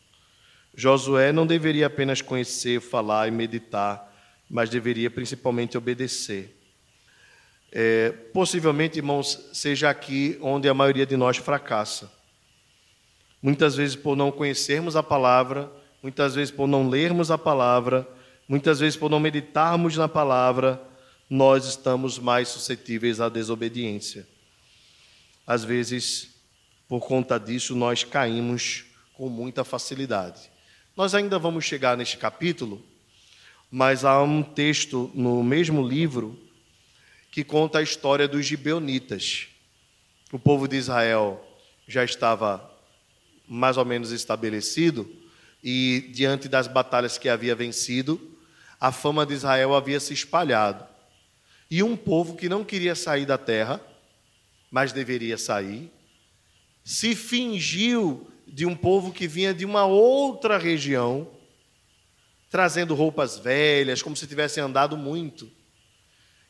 Josué 0.76 1.32
não 1.32 1.46
deveria 1.46 1.86
apenas 1.86 2.20
conhecer, 2.20 2.80
falar 2.80 3.28
e 3.28 3.30
meditar, 3.30 4.12
mas 4.50 4.68
deveria 4.68 5.10
principalmente 5.10 5.78
obedecer. 5.78 6.60
É, 7.70 8.10
possivelmente, 8.32 8.98
irmãos, 8.98 9.48
seja 9.52 9.90
aqui 9.90 10.38
onde 10.40 10.68
a 10.68 10.74
maioria 10.74 11.06
de 11.06 11.16
nós 11.16 11.36
fracassa. 11.36 12.12
Muitas 13.40 13.76
vezes 13.76 13.94
por 13.94 14.16
não 14.16 14.32
conhecermos 14.32 14.96
a 14.96 15.02
palavra, 15.02 15.70
muitas 16.02 16.34
vezes 16.34 16.50
por 16.50 16.66
não 16.66 16.88
lermos 16.88 17.30
a 17.30 17.38
palavra, 17.38 18.08
muitas 18.48 18.80
vezes 18.80 18.96
por 18.96 19.10
não 19.10 19.20
meditarmos 19.20 19.96
na 19.96 20.08
palavra, 20.08 20.80
nós 21.28 21.66
estamos 21.66 22.18
mais 22.18 22.48
suscetíveis 22.48 23.20
à 23.20 23.28
desobediência. 23.28 24.26
Às 25.46 25.64
vezes, 25.64 26.33
por 26.88 27.00
conta 27.00 27.38
disso, 27.38 27.74
nós 27.74 28.04
caímos 28.04 28.84
com 29.14 29.28
muita 29.28 29.64
facilidade. 29.64 30.50
Nós 30.96 31.14
ainda 31.14 31.38
vamos 31.38 31.64
chegar 31.64 31.96
neste 31.96 32.16
capítulo, 32.16 32.84
mas 33.70 34.04
há 34.04 34.22
um 34.22 34.42
texto 34.42 35.10
no 35.14 35.42
mesmo 35.42 35.86
livro 35.86 36.38
que 37.30 37.42
conta 37.42 37.78
a 37.78 37.82
história 37.82 38.28
dos 38.28 38.46
gibeonitas. 38.46 39.48
O 40.30 40.38
povo 40.38 40.68
de 40.68 40.76
Israel 40.76 41.44
já 41.86 42.04
estava 42.04 42.70
mais 43.48 43.76
ou 43.76 43.84
menos 43.84 44.12
estabelecido 44.12 45.10
e 45.62 46.10
diante 46.12 46.48
das 46.48 46.68
batalhas 46.68 47.18
que 47.18 47.28
havia 47.28 47.54
vencido, 47.54 48.20
a 48.80 48.92
fama 48.92 49.24
de 49.24 49.34
Israel 49.34 49.74
havia 49.74 49.98
se 49.98 50.12
espalhado. 50.12 50.86
E 51.70 51.82
um 51.82 51.96
povo 51.96 52.36
que 52.36 52.48
não 52.48 52.62
queria 52.62 52.94
sair 52.94 53.24
da 53.24 53.38
terra, 53.38 53.80
mas 54.70 54.92
deveria 54.92 55.38
sair, 55.38 55.90
se 56.84 57.14
fingiu 57.14 58.30
de 58.46 58.66
um 58.66 58.76
povo 58.76 59.10
que 59.10 59.26
vinha 59.26 59.54
de 59.54 59.64
uma 59.64 59.86
outra 59.86 60.58
região, 60.58 61.26
trazendo 62.50 62.94
roupas 62.94 63.38
velhas, 63.38 64.02
como 64.02 64.14
se 64.14 64.26
tivessem 64.26 64.62
andado 64.62 64.96
muito. 64.96 65.50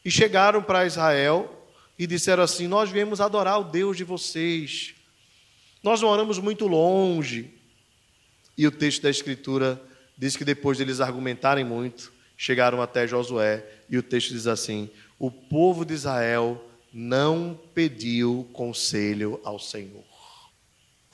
E 0.05 0.11
chegaram 0.11 0.63
para 0.63 0.85
Israel 0.85 1.67
e 1.99 2.07
disseram 2.07 2.43
assim: 2.43 2.67
Nós 2.67 2.91
viemos 2.91 3.21
adorar 3.21 3.61
o 3.61 3.65
Deus 3.65 3.97
de 3.97 4.05
vocês. 4.05 4.95
Nós 5.83 6.03
moramos 6.03 6.39
muito 6.39 6.67
longe. 6.67 7.55
E 8.57 8.67
o 8.67 8.71
texto 8.71 9.03
da 9.03 9.11
Escritura 9.11 9.81
diz 10.17 10.37
que 10.37 10.45
depois 10.45 10.79
deles 10.79 11.01
argumentarem 11.01 11.65
muito, 11.65 12.13
chegaram 12.37 12.83
até 12.83 13.07
Josué. 13.07 13.65
E 13.89 13.97
o 13.97 14.03
texto 14.03 14.33
diz 14.33 14.47
assim: 14.47 14.91
O 15.19 15.31
povo 15.31 15.85
de 15.85 15.95
Israel 15.95 16.63
não 16.93 17.59
pediu 17.73 18.49
conselho 18.53 19.41
ao 19.43 19.59
Senhor. 19.59 20.14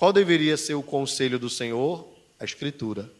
Qual 0.01 0.15
deveria 0.15 0.57
ser 0.57 0.73
o 0.73 0.83
conselho 0.83 1.39
do 1.39 1.51
Senhor? 1.51 2.09
A 2.39 2.45
Escritura. 2.47 3.13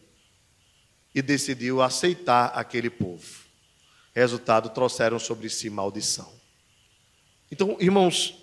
E 1.13 1.21
decidiu 1.21 1.79
aceitar 1.79 2.47
aquele 2.55 2.89
povo. 2.89 3.23
Resultado, 4.15 4.67
trouxeram 4.67 5.19
sobre 5.19 5.47
si 5.47 5.69
maldição. 5.69 6.27
Então, 7.51 7.77
irmãos, 7.79 8.33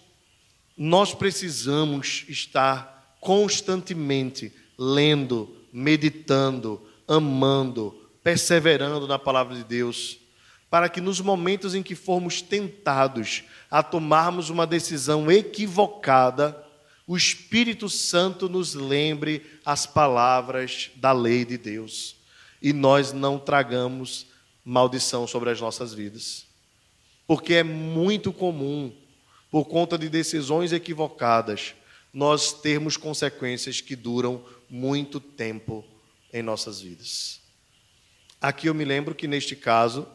nós 0.77 1.13
precisamos 1.13 2.27
estar 2.29 3.17
constantemente 3.21 4.53
lendo, 4.79 5.57
meditando, 5.73 6.81
amando, 7.09 8.09
perseverando 8.23 9.09
na 9.09 9.19
palavra 9.19 9.57
de 9.57 9.65
Deus, 9.65 10.17
para 10.71 10.89
que 10.89 11.01
nos 11.01 11.21
momentos 11.21 11.75
em 11.75 11.83
que 11.83 11.97
formos 11.97 12.41
tentados 12.41 13.43
a 13.69 13.83
tomarmos 13.83 14.49
uma 14.49 14.65
decisão 14.65 15.29
equivocada, 15.29 16.68
o 17.09 17.17
Espírito 17.17 17.89
Santo 17.89 18.51
nos 18.51 18.75
lembre 18.75 19.43
as 19.65 19.87
palavras 19.87 20.91
da 20.97 21.11
lei 21.11 21.43
de 21.43 21.57
Deus 21.57 22.17
e 22.61 22.71
nós 22.71 23.15
não 23.15 23.39
tragamos 23.39 24.27
maldição 24.63 25.27
sobre 25.27 25.49
as 25.49 25.59
nossas 25.59 25.95
vidas. 25.95 26.45
Porque 27.27 27.55
é 27.55 27.63
muito 27.63 28.31
comum, 28.31 28.95
por 29.51 29.65
conta 29.65 29.97
de 29.97 30.11
decisões 30.11 30.71
equivocadas, 30.71 31.75
nós 32.13 32.53
termos 32.53 32.99
consequências 32.99 33.81
que 33.81 33.97
duram 33.97 34.45
muito 34.69 35.19
tempo 35.19 35.83
em 36.31 36.43
nossas 36.43 36.79
vidas. 36.79 37.41
Aqui 38.39 38.67
eu 38.67 38.75
me 38.75 38.85
lembro 38.85 39.15
que 39.15 39.27
neste 39.27 39.57
caso, 39.57 40.07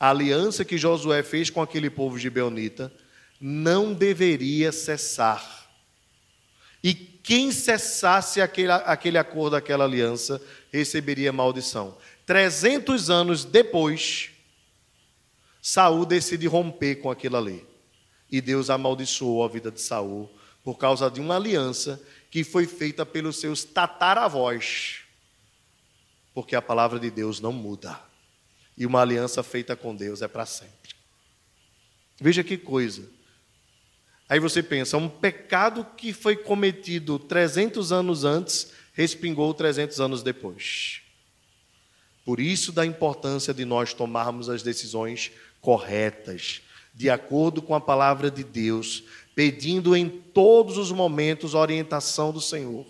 a 0.00 0.08
aliança 0.08 0.64
que 0.64 0.78
Josué 0.78 1.22
fez 1.22 1.50
com 1.50 1.60
aquele 1.60 1.90
povo 1.90 2.18
gibeonita 2.18 2.90
não 3.38 3.92
deveria 3.92 4.72
cessar. 4.72 5.61
E 6.82 6.94
quem 6.94 7.52
cessasse 7.52 8.40
aquele, 8.40 8.72
aquele 8.72 9.18
acordo, 9.18 9.54
aquela 9.54 9.84
aliança, 9.84 10.42
receberia 10.72 11.32
maldição. 11.32 11.96
300 12.26 13.10
anos 13.10 13.44
depois, 13.44 14.30
Saul 15.60 16.04
decide 16.04 16.46
romper 16.46 16.96
com 16.96 17.10
aquela 17.10 17.38
lei. 17.38 17.64
E 18.30 18.40
Deus 18.40 18.70
amaldiçoou 18.70 19.44
a 19.44 19.48
vida 19.48 19.70
de 19.70 19.80
Saul 19.80 20.28
por 20.64 20.76
causa 20.76 21.10
de 21.10 21.20
uma 21.20 21.36
aliança 21.36 22.02
que 22.30 22.42
foi 22.42 22.66
feita 22.66 23.04
pelos 23.04 23.36
seus 23.36 23.62
tataravós. 23.62 25.02
Porque 26.34 26.56
a 26.56 26.62
palavra 26.62 26.98
de 26.98 27.10
Deus 27.10 27.40
não 27.40 27.52
muda. 27.52 28.00
E 28.76 28.86
uma 28.86 29.02
aliança 29.02 29.42
feita 29.42 29.76
com 29.76 29.94
Deus 29.94 30.22
é 30.22 30.28
para 30.28 30.46
sempre. 30.46 30.94
Veja 32.18 32.42
que 32.42 32.56
coisa. 32.56 33.08
Aí 34.32 34.40
você 34.40 34.62
pensa, 34.62 34.96
um 34.96 35.10
pecado 35.10 35.86
que 35.94 36.10
foi 36.10 36.36
cometido 36.36 37.18
300 37.18 37.92
anos 37.92 38.24
antes, 38.24 38.72
respingou 38.94 39.52
300 39.52 40.00
anos 40.00 40.22
depois. 40.22 41.02
Por 42.24 42.40
isso 42.40 42.72
da 42.72 42.86
importância 42.86 43.52
de 43.52 43.66
nós 43.66 43.92
tomarmos 43.92 44.48
as 44.48 44.62
decisões 44.62 45.32
corretas, 45.60 46.62
de 46.94 47.10
acordo 47.10 47.60
com 47.60 47.74
a 47.74 47.80
palavra 47.80 48.30
de 48.30 48.42
Deus, 48.42 49.04
pedindo 49.34 49.94
em 49.94 50.08
todos 50.08 50.78
os 50.78 50.90
momentos 50.90 51.54
a 51.54 51.58
orientação 51.58 52.32
do 52.32 52.40
Senhor. 52.40 52.86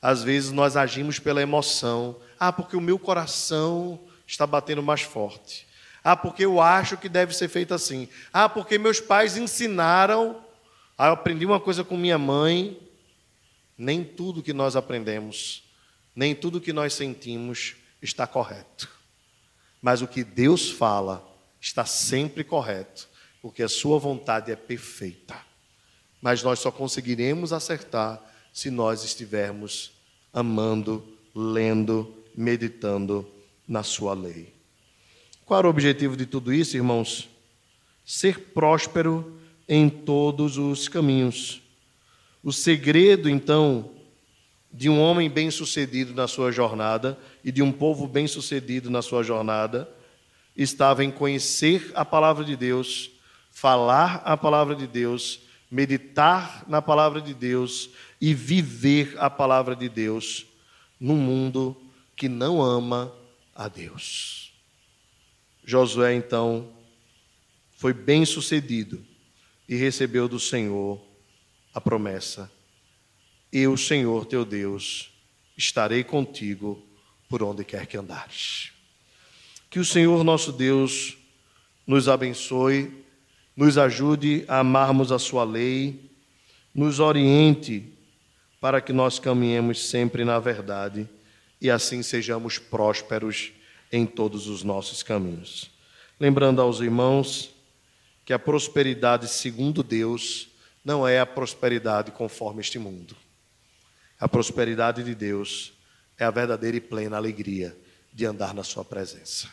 Às 0.00 0.22
vezes 0.22 0.52
nós 0.52 0.76
agimos 0.76 1.18
pela 1.18 1.42
emoção. 1.42 2.14
Ah, 2.38 2.52
porque 2.52 2.76
o 2.76 2.80
meu 2.80 2.96
coração 2.96 3.98
está 4.24 4.46
batendo 4.46 4.84
mais 4.84 5.02
forte. 5.02 5.66
Ah, 6.08 6.16
porque 6.16 6.44
eu 6.44 6.60
acho 6.60 6.96
que 6.96 7.08
deve 7.08 7.34
ser 7.34 7.48
feito 7.48 7.74
assim. 7.74 8.08
Ah, 8.32 8.48
porque 8.48 8.78
meus 8.78 9.00
pais 9.00 9.36
ensinaram. 9.36 10.40
Ah, 10.96 11.08
eu 11.08 11.14
aprendi 11.14 11.44
uma 11.44 11.58
coisa 11.58 11.82
com 11.82 11.96
minha 11.96 12.16
mãe. 12.16 12.80
Nem 13.76 14.04
tudo 14.04 14.40
que 14.40 14.52
nós 14.52 14.76
aprendemos, 14.76 15.64
nem 16.14 16.32
tudo 16.32 16.60
que 16.60 16.72
nós 16.72 16.94
sentimos 16.94 17.74
está 18.00 18.24
correto. 18.24 18.88
Mas 19.82 20.00
o 20.00 20.06
que 20.06 20.22
Deus 20.22 20.70
fala 20.70 21.28
está 21.60 21.84
sempre 21.84 22.44
correto, 22.44 23.08
porque 23.42 23.64
a 23.64 23.68
sua 23.68 23.98
vontade 23.98 24.52
é 24.52 24.56
perfeita. 24.56 25.36
Mas 26.22 26.40
nós 26.40 26.60
só 26.60 26.70
conseguiremos 26.70 27.52
acertar 27.52 28.22
se 28.52 28.70
nós 28.70 29.02
estivermos 29.02 29.90
amando, 30.32 31.04
lendo, 31.34 32.14
meditando 32.32 33.28
na 33.66 33.82
sua 33.82 34.14
lei. 34.14 34.55
Qual 35.46 35.60
era 35.60 35.68
o 35.68 35.70
objetivo 35.70 36.16
de 36.16 36.26
tudo 36.26 36.52
isso, 36.52 36.76
irmãos? 36.76 37.28
Ser 38.04 38.50
próspero 38.52 39.38
em 39.68 39.88
todos 39.88 40.58
os 40.58 40.88
caminhos. 40.88 41.62
O 42.42 42.52
segredo, 42.52 43.30
então, 43.30 43.92
de 44.72 44.88
um 44.88 45.00
homem 45.00 45.30
bem-sucedido 45.30 46.12
na 46.12 46.26
sua 46.26 46.50
jornada 46.50 47.16
e 47.44 47.52
de 47.52 47.62
um 47.62 47.70
povo 47.70 48.08
bem-sucedido 48.08 48.90
na 48.90 49.02
sua 49.02 49.22
jornada 49.22 49.88
estava 50.56 51.04
em 51.04 51.12
conhecer 51.12 51.92
a 51.94 52.04
palavra 52.04 52.44
de 52.44 52.56
Deus, 52.56 53.12
falar 53.52 54.22
a 54.24 54.36
palavra 54.36 54.74
de 54.74 54.88
Deus, 54.88 55.38
meditar 55.70 56.64
na 56.66 56.82
palavra 56.82 57.20
de 57.20 57.32
Deus 57.32 57.90
e 58.20 58.34
viver 58.34 59.14
a 59.16 59.30
palavra 59.30 59.76
de 59.76 59.88
Deus 59.88 60.44
num 60.98 61.16
mundo 61.16 61.76
que 62.16 62.28
não 62.28 62.60
ama 62.60 63.12
a 63.54 63.68
Deus. 63.68 64.45
Josué, 65.68 66.14
então, 66.14 66.72
foi 67.76 67.92
bem 67.92 68.24
sucedido 68.24 69.04
e 69.68 69.74
recebeu 69.74 70.28
do 70.28 70.38
Senhor 70.38 71.04
a 71.74 71.80
promessa: 71.80 72.48
Eu, 73.52 73.76
Senhor 73.76 74.26
teu 74.26 74.44
Deus, 74.44 75.10
estarei 75.56 76.04
contigo 76.04 76.80
por 77.28 77.42
onde 77.42 77.64
quer 77.64 77.84
que 77.86 77.96
andares. 77.96 78.70
Que 79.68 79.80
o 79.80 79.84
Senhor 79.84 80.22
nosso 80.22 80.52
Deus 80.52 81.18
nos 81.84 82.08
abençoe, 82.08 83.04
nos 83.56 83.76
ajude 83.76 84.44
a 84.46 84.60
amarmos 84.60 85.10
a 85.10 85.18
Sua 85.18 85.42
lei, 85.42 86.08
nos 86.72 87.00
oriente 87.00 87.92
para 88.60 88.80
que 88.80 88.92
nós 88.92 89.18
caminhemos 89.18 89.88
sempre 89.88 90.24
na 90.24 90.38
verdade 90.38 91.08
e 91.60 91.68
assim 91.68 92.04
sejamos 92.04 92.56
prósperos 92.56 93.52
em 93.96 94.04
todos 94.04 94.46
os 94.46 94.62
nossos 94.62 95.02
caminhos. 95.02 95.70
Lembrando 96.20 96.60
aos 96.60 96.80
irmãos 96.80 97.50
que 98.24 98.32
a 98.32 98.38
prosperidade 98.38 99.26
segundo 99.26 99.82
Deus 99.82 100.48
não 100.84 101.08
é 101.08 101.18
a 101.18 101.26
prosperidade 101.26 102.10
conforme 102.10 102.60
este 102.60 102.78
mundo. 102.78 103.16
A 104.20 104.28
prosperidade 104.28 105.02
de 105.02 105.14
Deus 105.14 105.72
é 106.18 106.24
a 106.24 106.30
verdadeira 106.30 106.76
e 106.76 106.80
plena 106.80 107.16
alegria 107.16 107.76
de 108.12 108.26
andar 108.26 108.52
na 108.54 108.62
Sua 108.62 108.84
presença. 108.84 109.48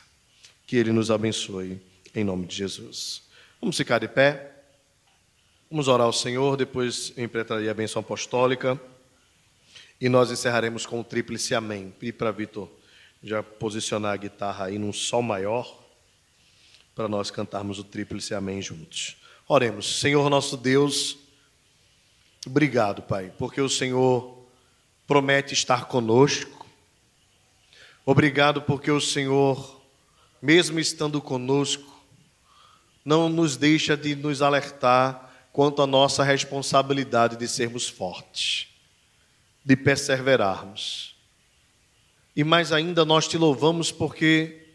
Que 0.67 0.75
Ele 0.75 0.91
nos 0.91 1.09
abençoe, 1.09 1.81
em 2.13 2.23
nome 2.23 2.45
de 2.45 2.55
Jesus. 2.55 3.23
Vamos 3.61 3.77
ficar 3.77 3.99
de 3.99 4.07
pé. 4.07 4.51
Vamos 5.69 5.87
orar 5.87 6.05
ao 6.05 6.13
Senhor, 6.13 6.55
depois 6.55 7.13
eu 7.15 7.23
empreitaria 7.23 7.71
a 7.71 7.73
benção 7.73 8.01
apostólica. 8.01 8.79
E 9.99 10.09
nós 10.09 10.31
encerraremos 10.31 10.85
com 10.85 10.99
o 10.99 11.03
tríplice 11.03 11.55
amém. 11.55 11.93
Pedir 11.97 12.13
para 12.13 12.31
Vitor 12.31 12.69
já 13.23 13.41
posicionar 13.41 14.13
a 14.13 14.17
guitarra 14.17 14.65
aí 14.65 14.77
num 14.77 14.91
sol 14.91 15.21
maior, 15.21 15.81
para 16.93 17.07
nós 17.07 17.31
cantarmos 17.31 17.79
o 17.79 17.83
tríplice 17.83 18.35
amém 18.35 18.61
juntos. 18.61 19.15
Oremos. 19.47 19.99
Senhor 19.99 20.29
nosso 20.29 20.57
Deus, 20.57 21.17
obrigado, 22.45 23.01
Pai, 23.01 23.33
porque 23.37 23.61
o 23.61 23.69
Senhor 23.69 24.45
promete 25.07 25.53
estar 25.53 25.85
conosco. 25.85 26.65
Obrigado 28.05 28.61
porque 28.61 28.91
o 28.91 28.99
Senhor, 28.99 29.81
mesmo 30.41 30.79
estando 30.79 31.21
conosco, 31.21 32.03
não 33.03 33.29
nos 33.29 33.57
deixa 33.57 33.95
de 33.95 34.15
nos 34.15 34.41
alertar 34.41 35.31
quanto 35.51 35.81
à 35.81 35.87
nossa 35.87 36.23
responsabilidade 36.23 37.37
de 37.37 37.47
sermos 37.47 37.87
fortes 37.87 38.73
de 39.63 39.75
perseverarmos. 39.75 41.12
E 42.35 42.43
mais 42.43 42.71
ainda, 42.71 43.05
nós 43.05 43.27
te 43.27 43.37
louvamos 43.37 43.91
porque 43.91 44.67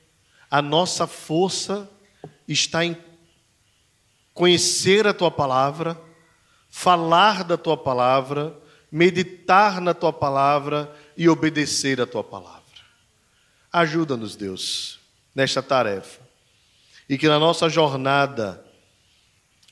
a 0.51 0.63
nossa 0.63 1.07
força 1.07 1.91
está 2.47 2.85
em 2.85 2.97
conhecer 4.33 5.07
a 5.07 5.13
tua 5.13 5.31
palavra, 5.31 6.01
falar 6.71 7.43
da 7.43 7.57
tua 7.57 7.77
palavra, 7.77 8.57
meditar 8.91 9.81
na 9.81 9.93
tua 9.93 10.13
palavra 10.13 10.95
e 11.17 11.29
obedecer 11.29 12.01
a 12.01 12.07
tua 12.07 12.23
palavra. 12.23 12.63
Ajuda-nos, 13.73 14.37
Deus, 14.37 15.01
nesta 15.35 15.63
tarefa. 15.63 16.21
E 17.09 17.19
que 17.19 17.29
na 17.29 17.39
nossa 17.39 17.69
jornada, 17.69 18.65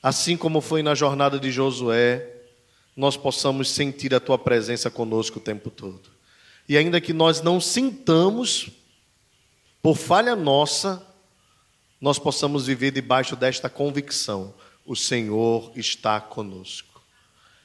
assim 0.03 0.35
como 0.35 0.59
foi 0.59 0.83
na 0.83 0.93
jornada 0.93 1.39
de 1.39 1.51
Josué, 1.51 2.33
nós 2.95 3.15
possamos 3.15 3.69
sentir 3.69 4.13
a 4.13 4.19
tua 4.19 4.37
presença 4.37 4.91
conosco 4.91 5.39
o 5.39 5.41
tempo 5.41 5.69
todo. 5.69 6.16
E 6.67 6.77
ainda 6.77 6.99
que 6.99 7.13
nós 7.13 7.41
não 7.41 7.61
sintamos, 7.61 8.69
por 9.81 9.95
falha 9.95 10.35
nossa, 10.35 11.05
nós 11.99 12.19
possamos 12.19 12.67
viver 12.67 12.91
debaixo 12.91 13.35
desta 13.35 13.69
convicção: 13.69 14.53
o 14.85 14.95
Senhor 14.95 15.71
está 15.75 16.19
conosco. 16.19 17.01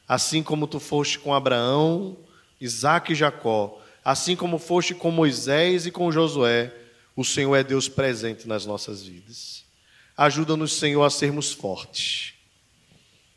assim 0.07 0.43
como 0.43 0.67
tu 0.67 0.79
foste 0.79 1.19
com 1.19 1.33
Abraão, 1.33 2.17
Isaac 2.61 3.13
e 3.13 3.17
Jacó, 3.17 3.81
assim 4.05 4.37
como 4.37 4.59
foste 4.59 4.95
com 4.95 5.11
Moisés 5.11 5.87
e 5.87 5.91
com 5.91 6.13
Josué, 6.13 6.73
o 7.17 7.25
Senhor 7.25 7.55
é 7.57 7.65
Deus 7.65 7.89
presente 7.89 8.47
nas 8.47 8.67
nossas 8.67 9.03
vidas. 9.03 9.65
Ajuda-nos, 10.17 10.75
Senhor, 10.75 11.03
a 11.03 11.11
sermos 11.11 11.53
fortes. 11.53 12.35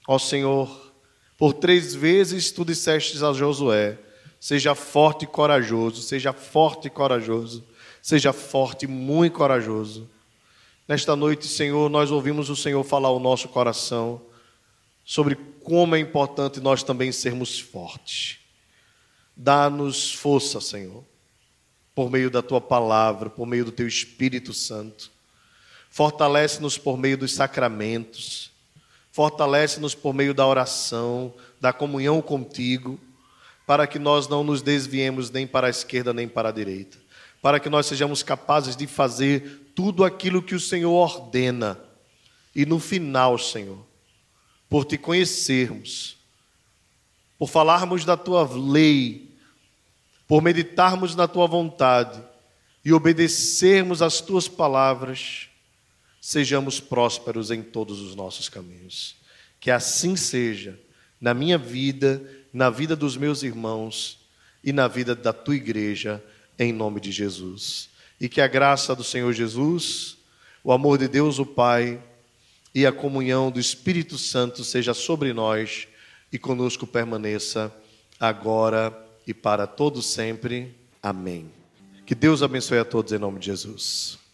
Ó 0.07 0.20
Senhor, 0.20 0.93
por 1.38 1.53
três 1.53 1.95
vezes 1.95 2.51
tu 2.51 2.63
dissestes 2.63 3.24
a 3.24 3.34
Josué: 3.34 3.97
seja 4.45 4.75
forte 4.75 5.23
e 5.23 5.27
corajoso, 5.27 6.03
seja 6.03 6.31
forte 6.31 6.85
e 6.85 6.89
corajoso, 6.91 7.63
seja 7.99 8.31
forte 8.31 8.85
e 8.85 8.87
muito 8.87 9.33
corajoso. 9.33 10.07
Nesta 10.87 11.15
noite, 11.15 11.47
Senhor, 11.47 11.89
nós 11.89 12.11
ouvimos 12.11 12.47
o 12.47 12.55
Senhor 12.55 12.83
falar 12.83 13.07
ao 13.07 13.19
nosso 13.19 13.49
coração 13.49 14.21
sobre 15.03 15.33
como 15.63 15.95
é 15.95 15.99
importante 15.99 16.59
nós 16.59 16.83
também 16.83 17.11
sermos 17.11 17.59
fortes. 17.59 18.37
Dá-nos 19.35 20.13
força, 20.13 20.61
Senhor, 20.61 21.03
por 21.95 22.11
meio 22.11 22.29
da 22.29 22.43
tua 22.43 22.61
palavra, 22.61 23.31
por 23.31 23.47
meio 23.47 23.65
do 23.65 23.71
teu 23.71 23.87
Espírito 23.87 24.53
Santo. 24.53 25.09
Fortalece-nos 25.89 26.77
por 26.77 26.99
meio 26.99 27.17
dos 27.17 27.33
sacramentos. 27.33 28.51
Fortalece-nos 29.11 29.95
por 29.95 30.13
meio 30.13 30.35
da 30.35 30.45
oração, 30.45 31.33
da 31.59 31.73
comunhão 31.73 32.21
contigo, 32.21 32.99
para 33.66 33.88
que 33.88 33.97
nós 33.97 34.28
não 34.28 34.43
nos 34.43 34.61
desviemos 34.61 35.32
nem 35.32 35.47
para 35.47 35.68
a 35.68 35.70
esquerda 35.70 36.13
nem 36.13 36.28
para 36.28 36.49
a 36.49 36.51
direita, 36.51 36.97
para 37.41 37.59
que 37.59 37.70
nós 37.70 37.86
sejamos 37.86 38.22
capazes 38.22 38.76
de 38.76 38.88
fazer 38.88 39.72
tudo 39.76 40.03
aquilo 40.03 40.41
que 40.41 40.55
o 40.55 40.59
Senhor 40.59 40.91
ordena. 40.91 41.80
E 42.55 42.66
no 42.66 42.80
final, 42.80 43.38
Senhor, 43.38 43.86
por 44.70 44.86
te 44.86 44.97
conhecermos, 44.97 46.18
por 47.38 47.49
falarmos 47.49 48.05
da 48.05 48.16
tua 48.16 48.47
lei, 48.49 49.30
por 50.28 50.41
meditarmos 50.41 51.16
na 51.16 51.28
tua 51.28 51.47
vontade 51.47 52.22
e 52.84 52.93
obedecermos 52.93 54.01
às 54.01 54.22
tuas 54.22 54.47
palavras, 54.47 55.49
sejamos 56.22 56.80
prósperos 56.80 57.51
em 57.51 57.61
todos 57.61 57.99
os 57.99 58.16
nossos 58.16 58.47
caminhos. 58.47 59.16
Que 59.59 59.70
assim 59.70 60.16
seja 60.16 60.80
na 61.20 61.34
minha 61.34 61.57
vida, 61.57 62.22
na 62.55 62.69
vida 62.69 62.95
dos 62.95 63.17
meus 63.17 63.43
irmãos 63.43 64.17
e 64.63 64.71
na 64.71 64.87
vida 64.87 65.13
da 65.13 65.33
tua 65.33 65.57
igreja, 65.57 66.23
em 66.57 66.71
nome 66.71 67.01
de 67.01 67.11
Jesus. 67.11 67.89
E 68.17 68.29
que 68.29 68.39
a 68.39 68.47
graça 68.47 68.95
do 68.95 69.03
Senhor 69.03 69.33
Jesus, 69.33 70.15
o 70.63 70.71
amor 70.71 70.97
de 70.97 71.09
Deus, 71.09 71.37
o 71.37 71.45
Pai, 71.45 72.01
e 72.73 72.85
a 72.85 72.93
comunhão 72.93 73.51
do 73.51 73.59
Espírito 73.59 74.17
Santo 74.17 74.63
seja 74.63 74.93
sobre 74.93 75.33
nós 75.33 75.85
e 76.31 76.39
conosco 76.39 76.87
permaneça 76.87 77.75
agora 78.17 78.97
e 79.27 79.33
para 79.33 79.67
todo 79.67 80.01
sempre. 80.01 80.73
Amém. 81.03 81.51
Que 82.05 82.15
Deus 82.15 82.41
abençoe 82.41 82.79
a 82.79 82.85
todos 82.85 83.11
em 83.11 83.19
nome 83.19 83.37
de 83.37 83.47
Jesus. 83.47 84.24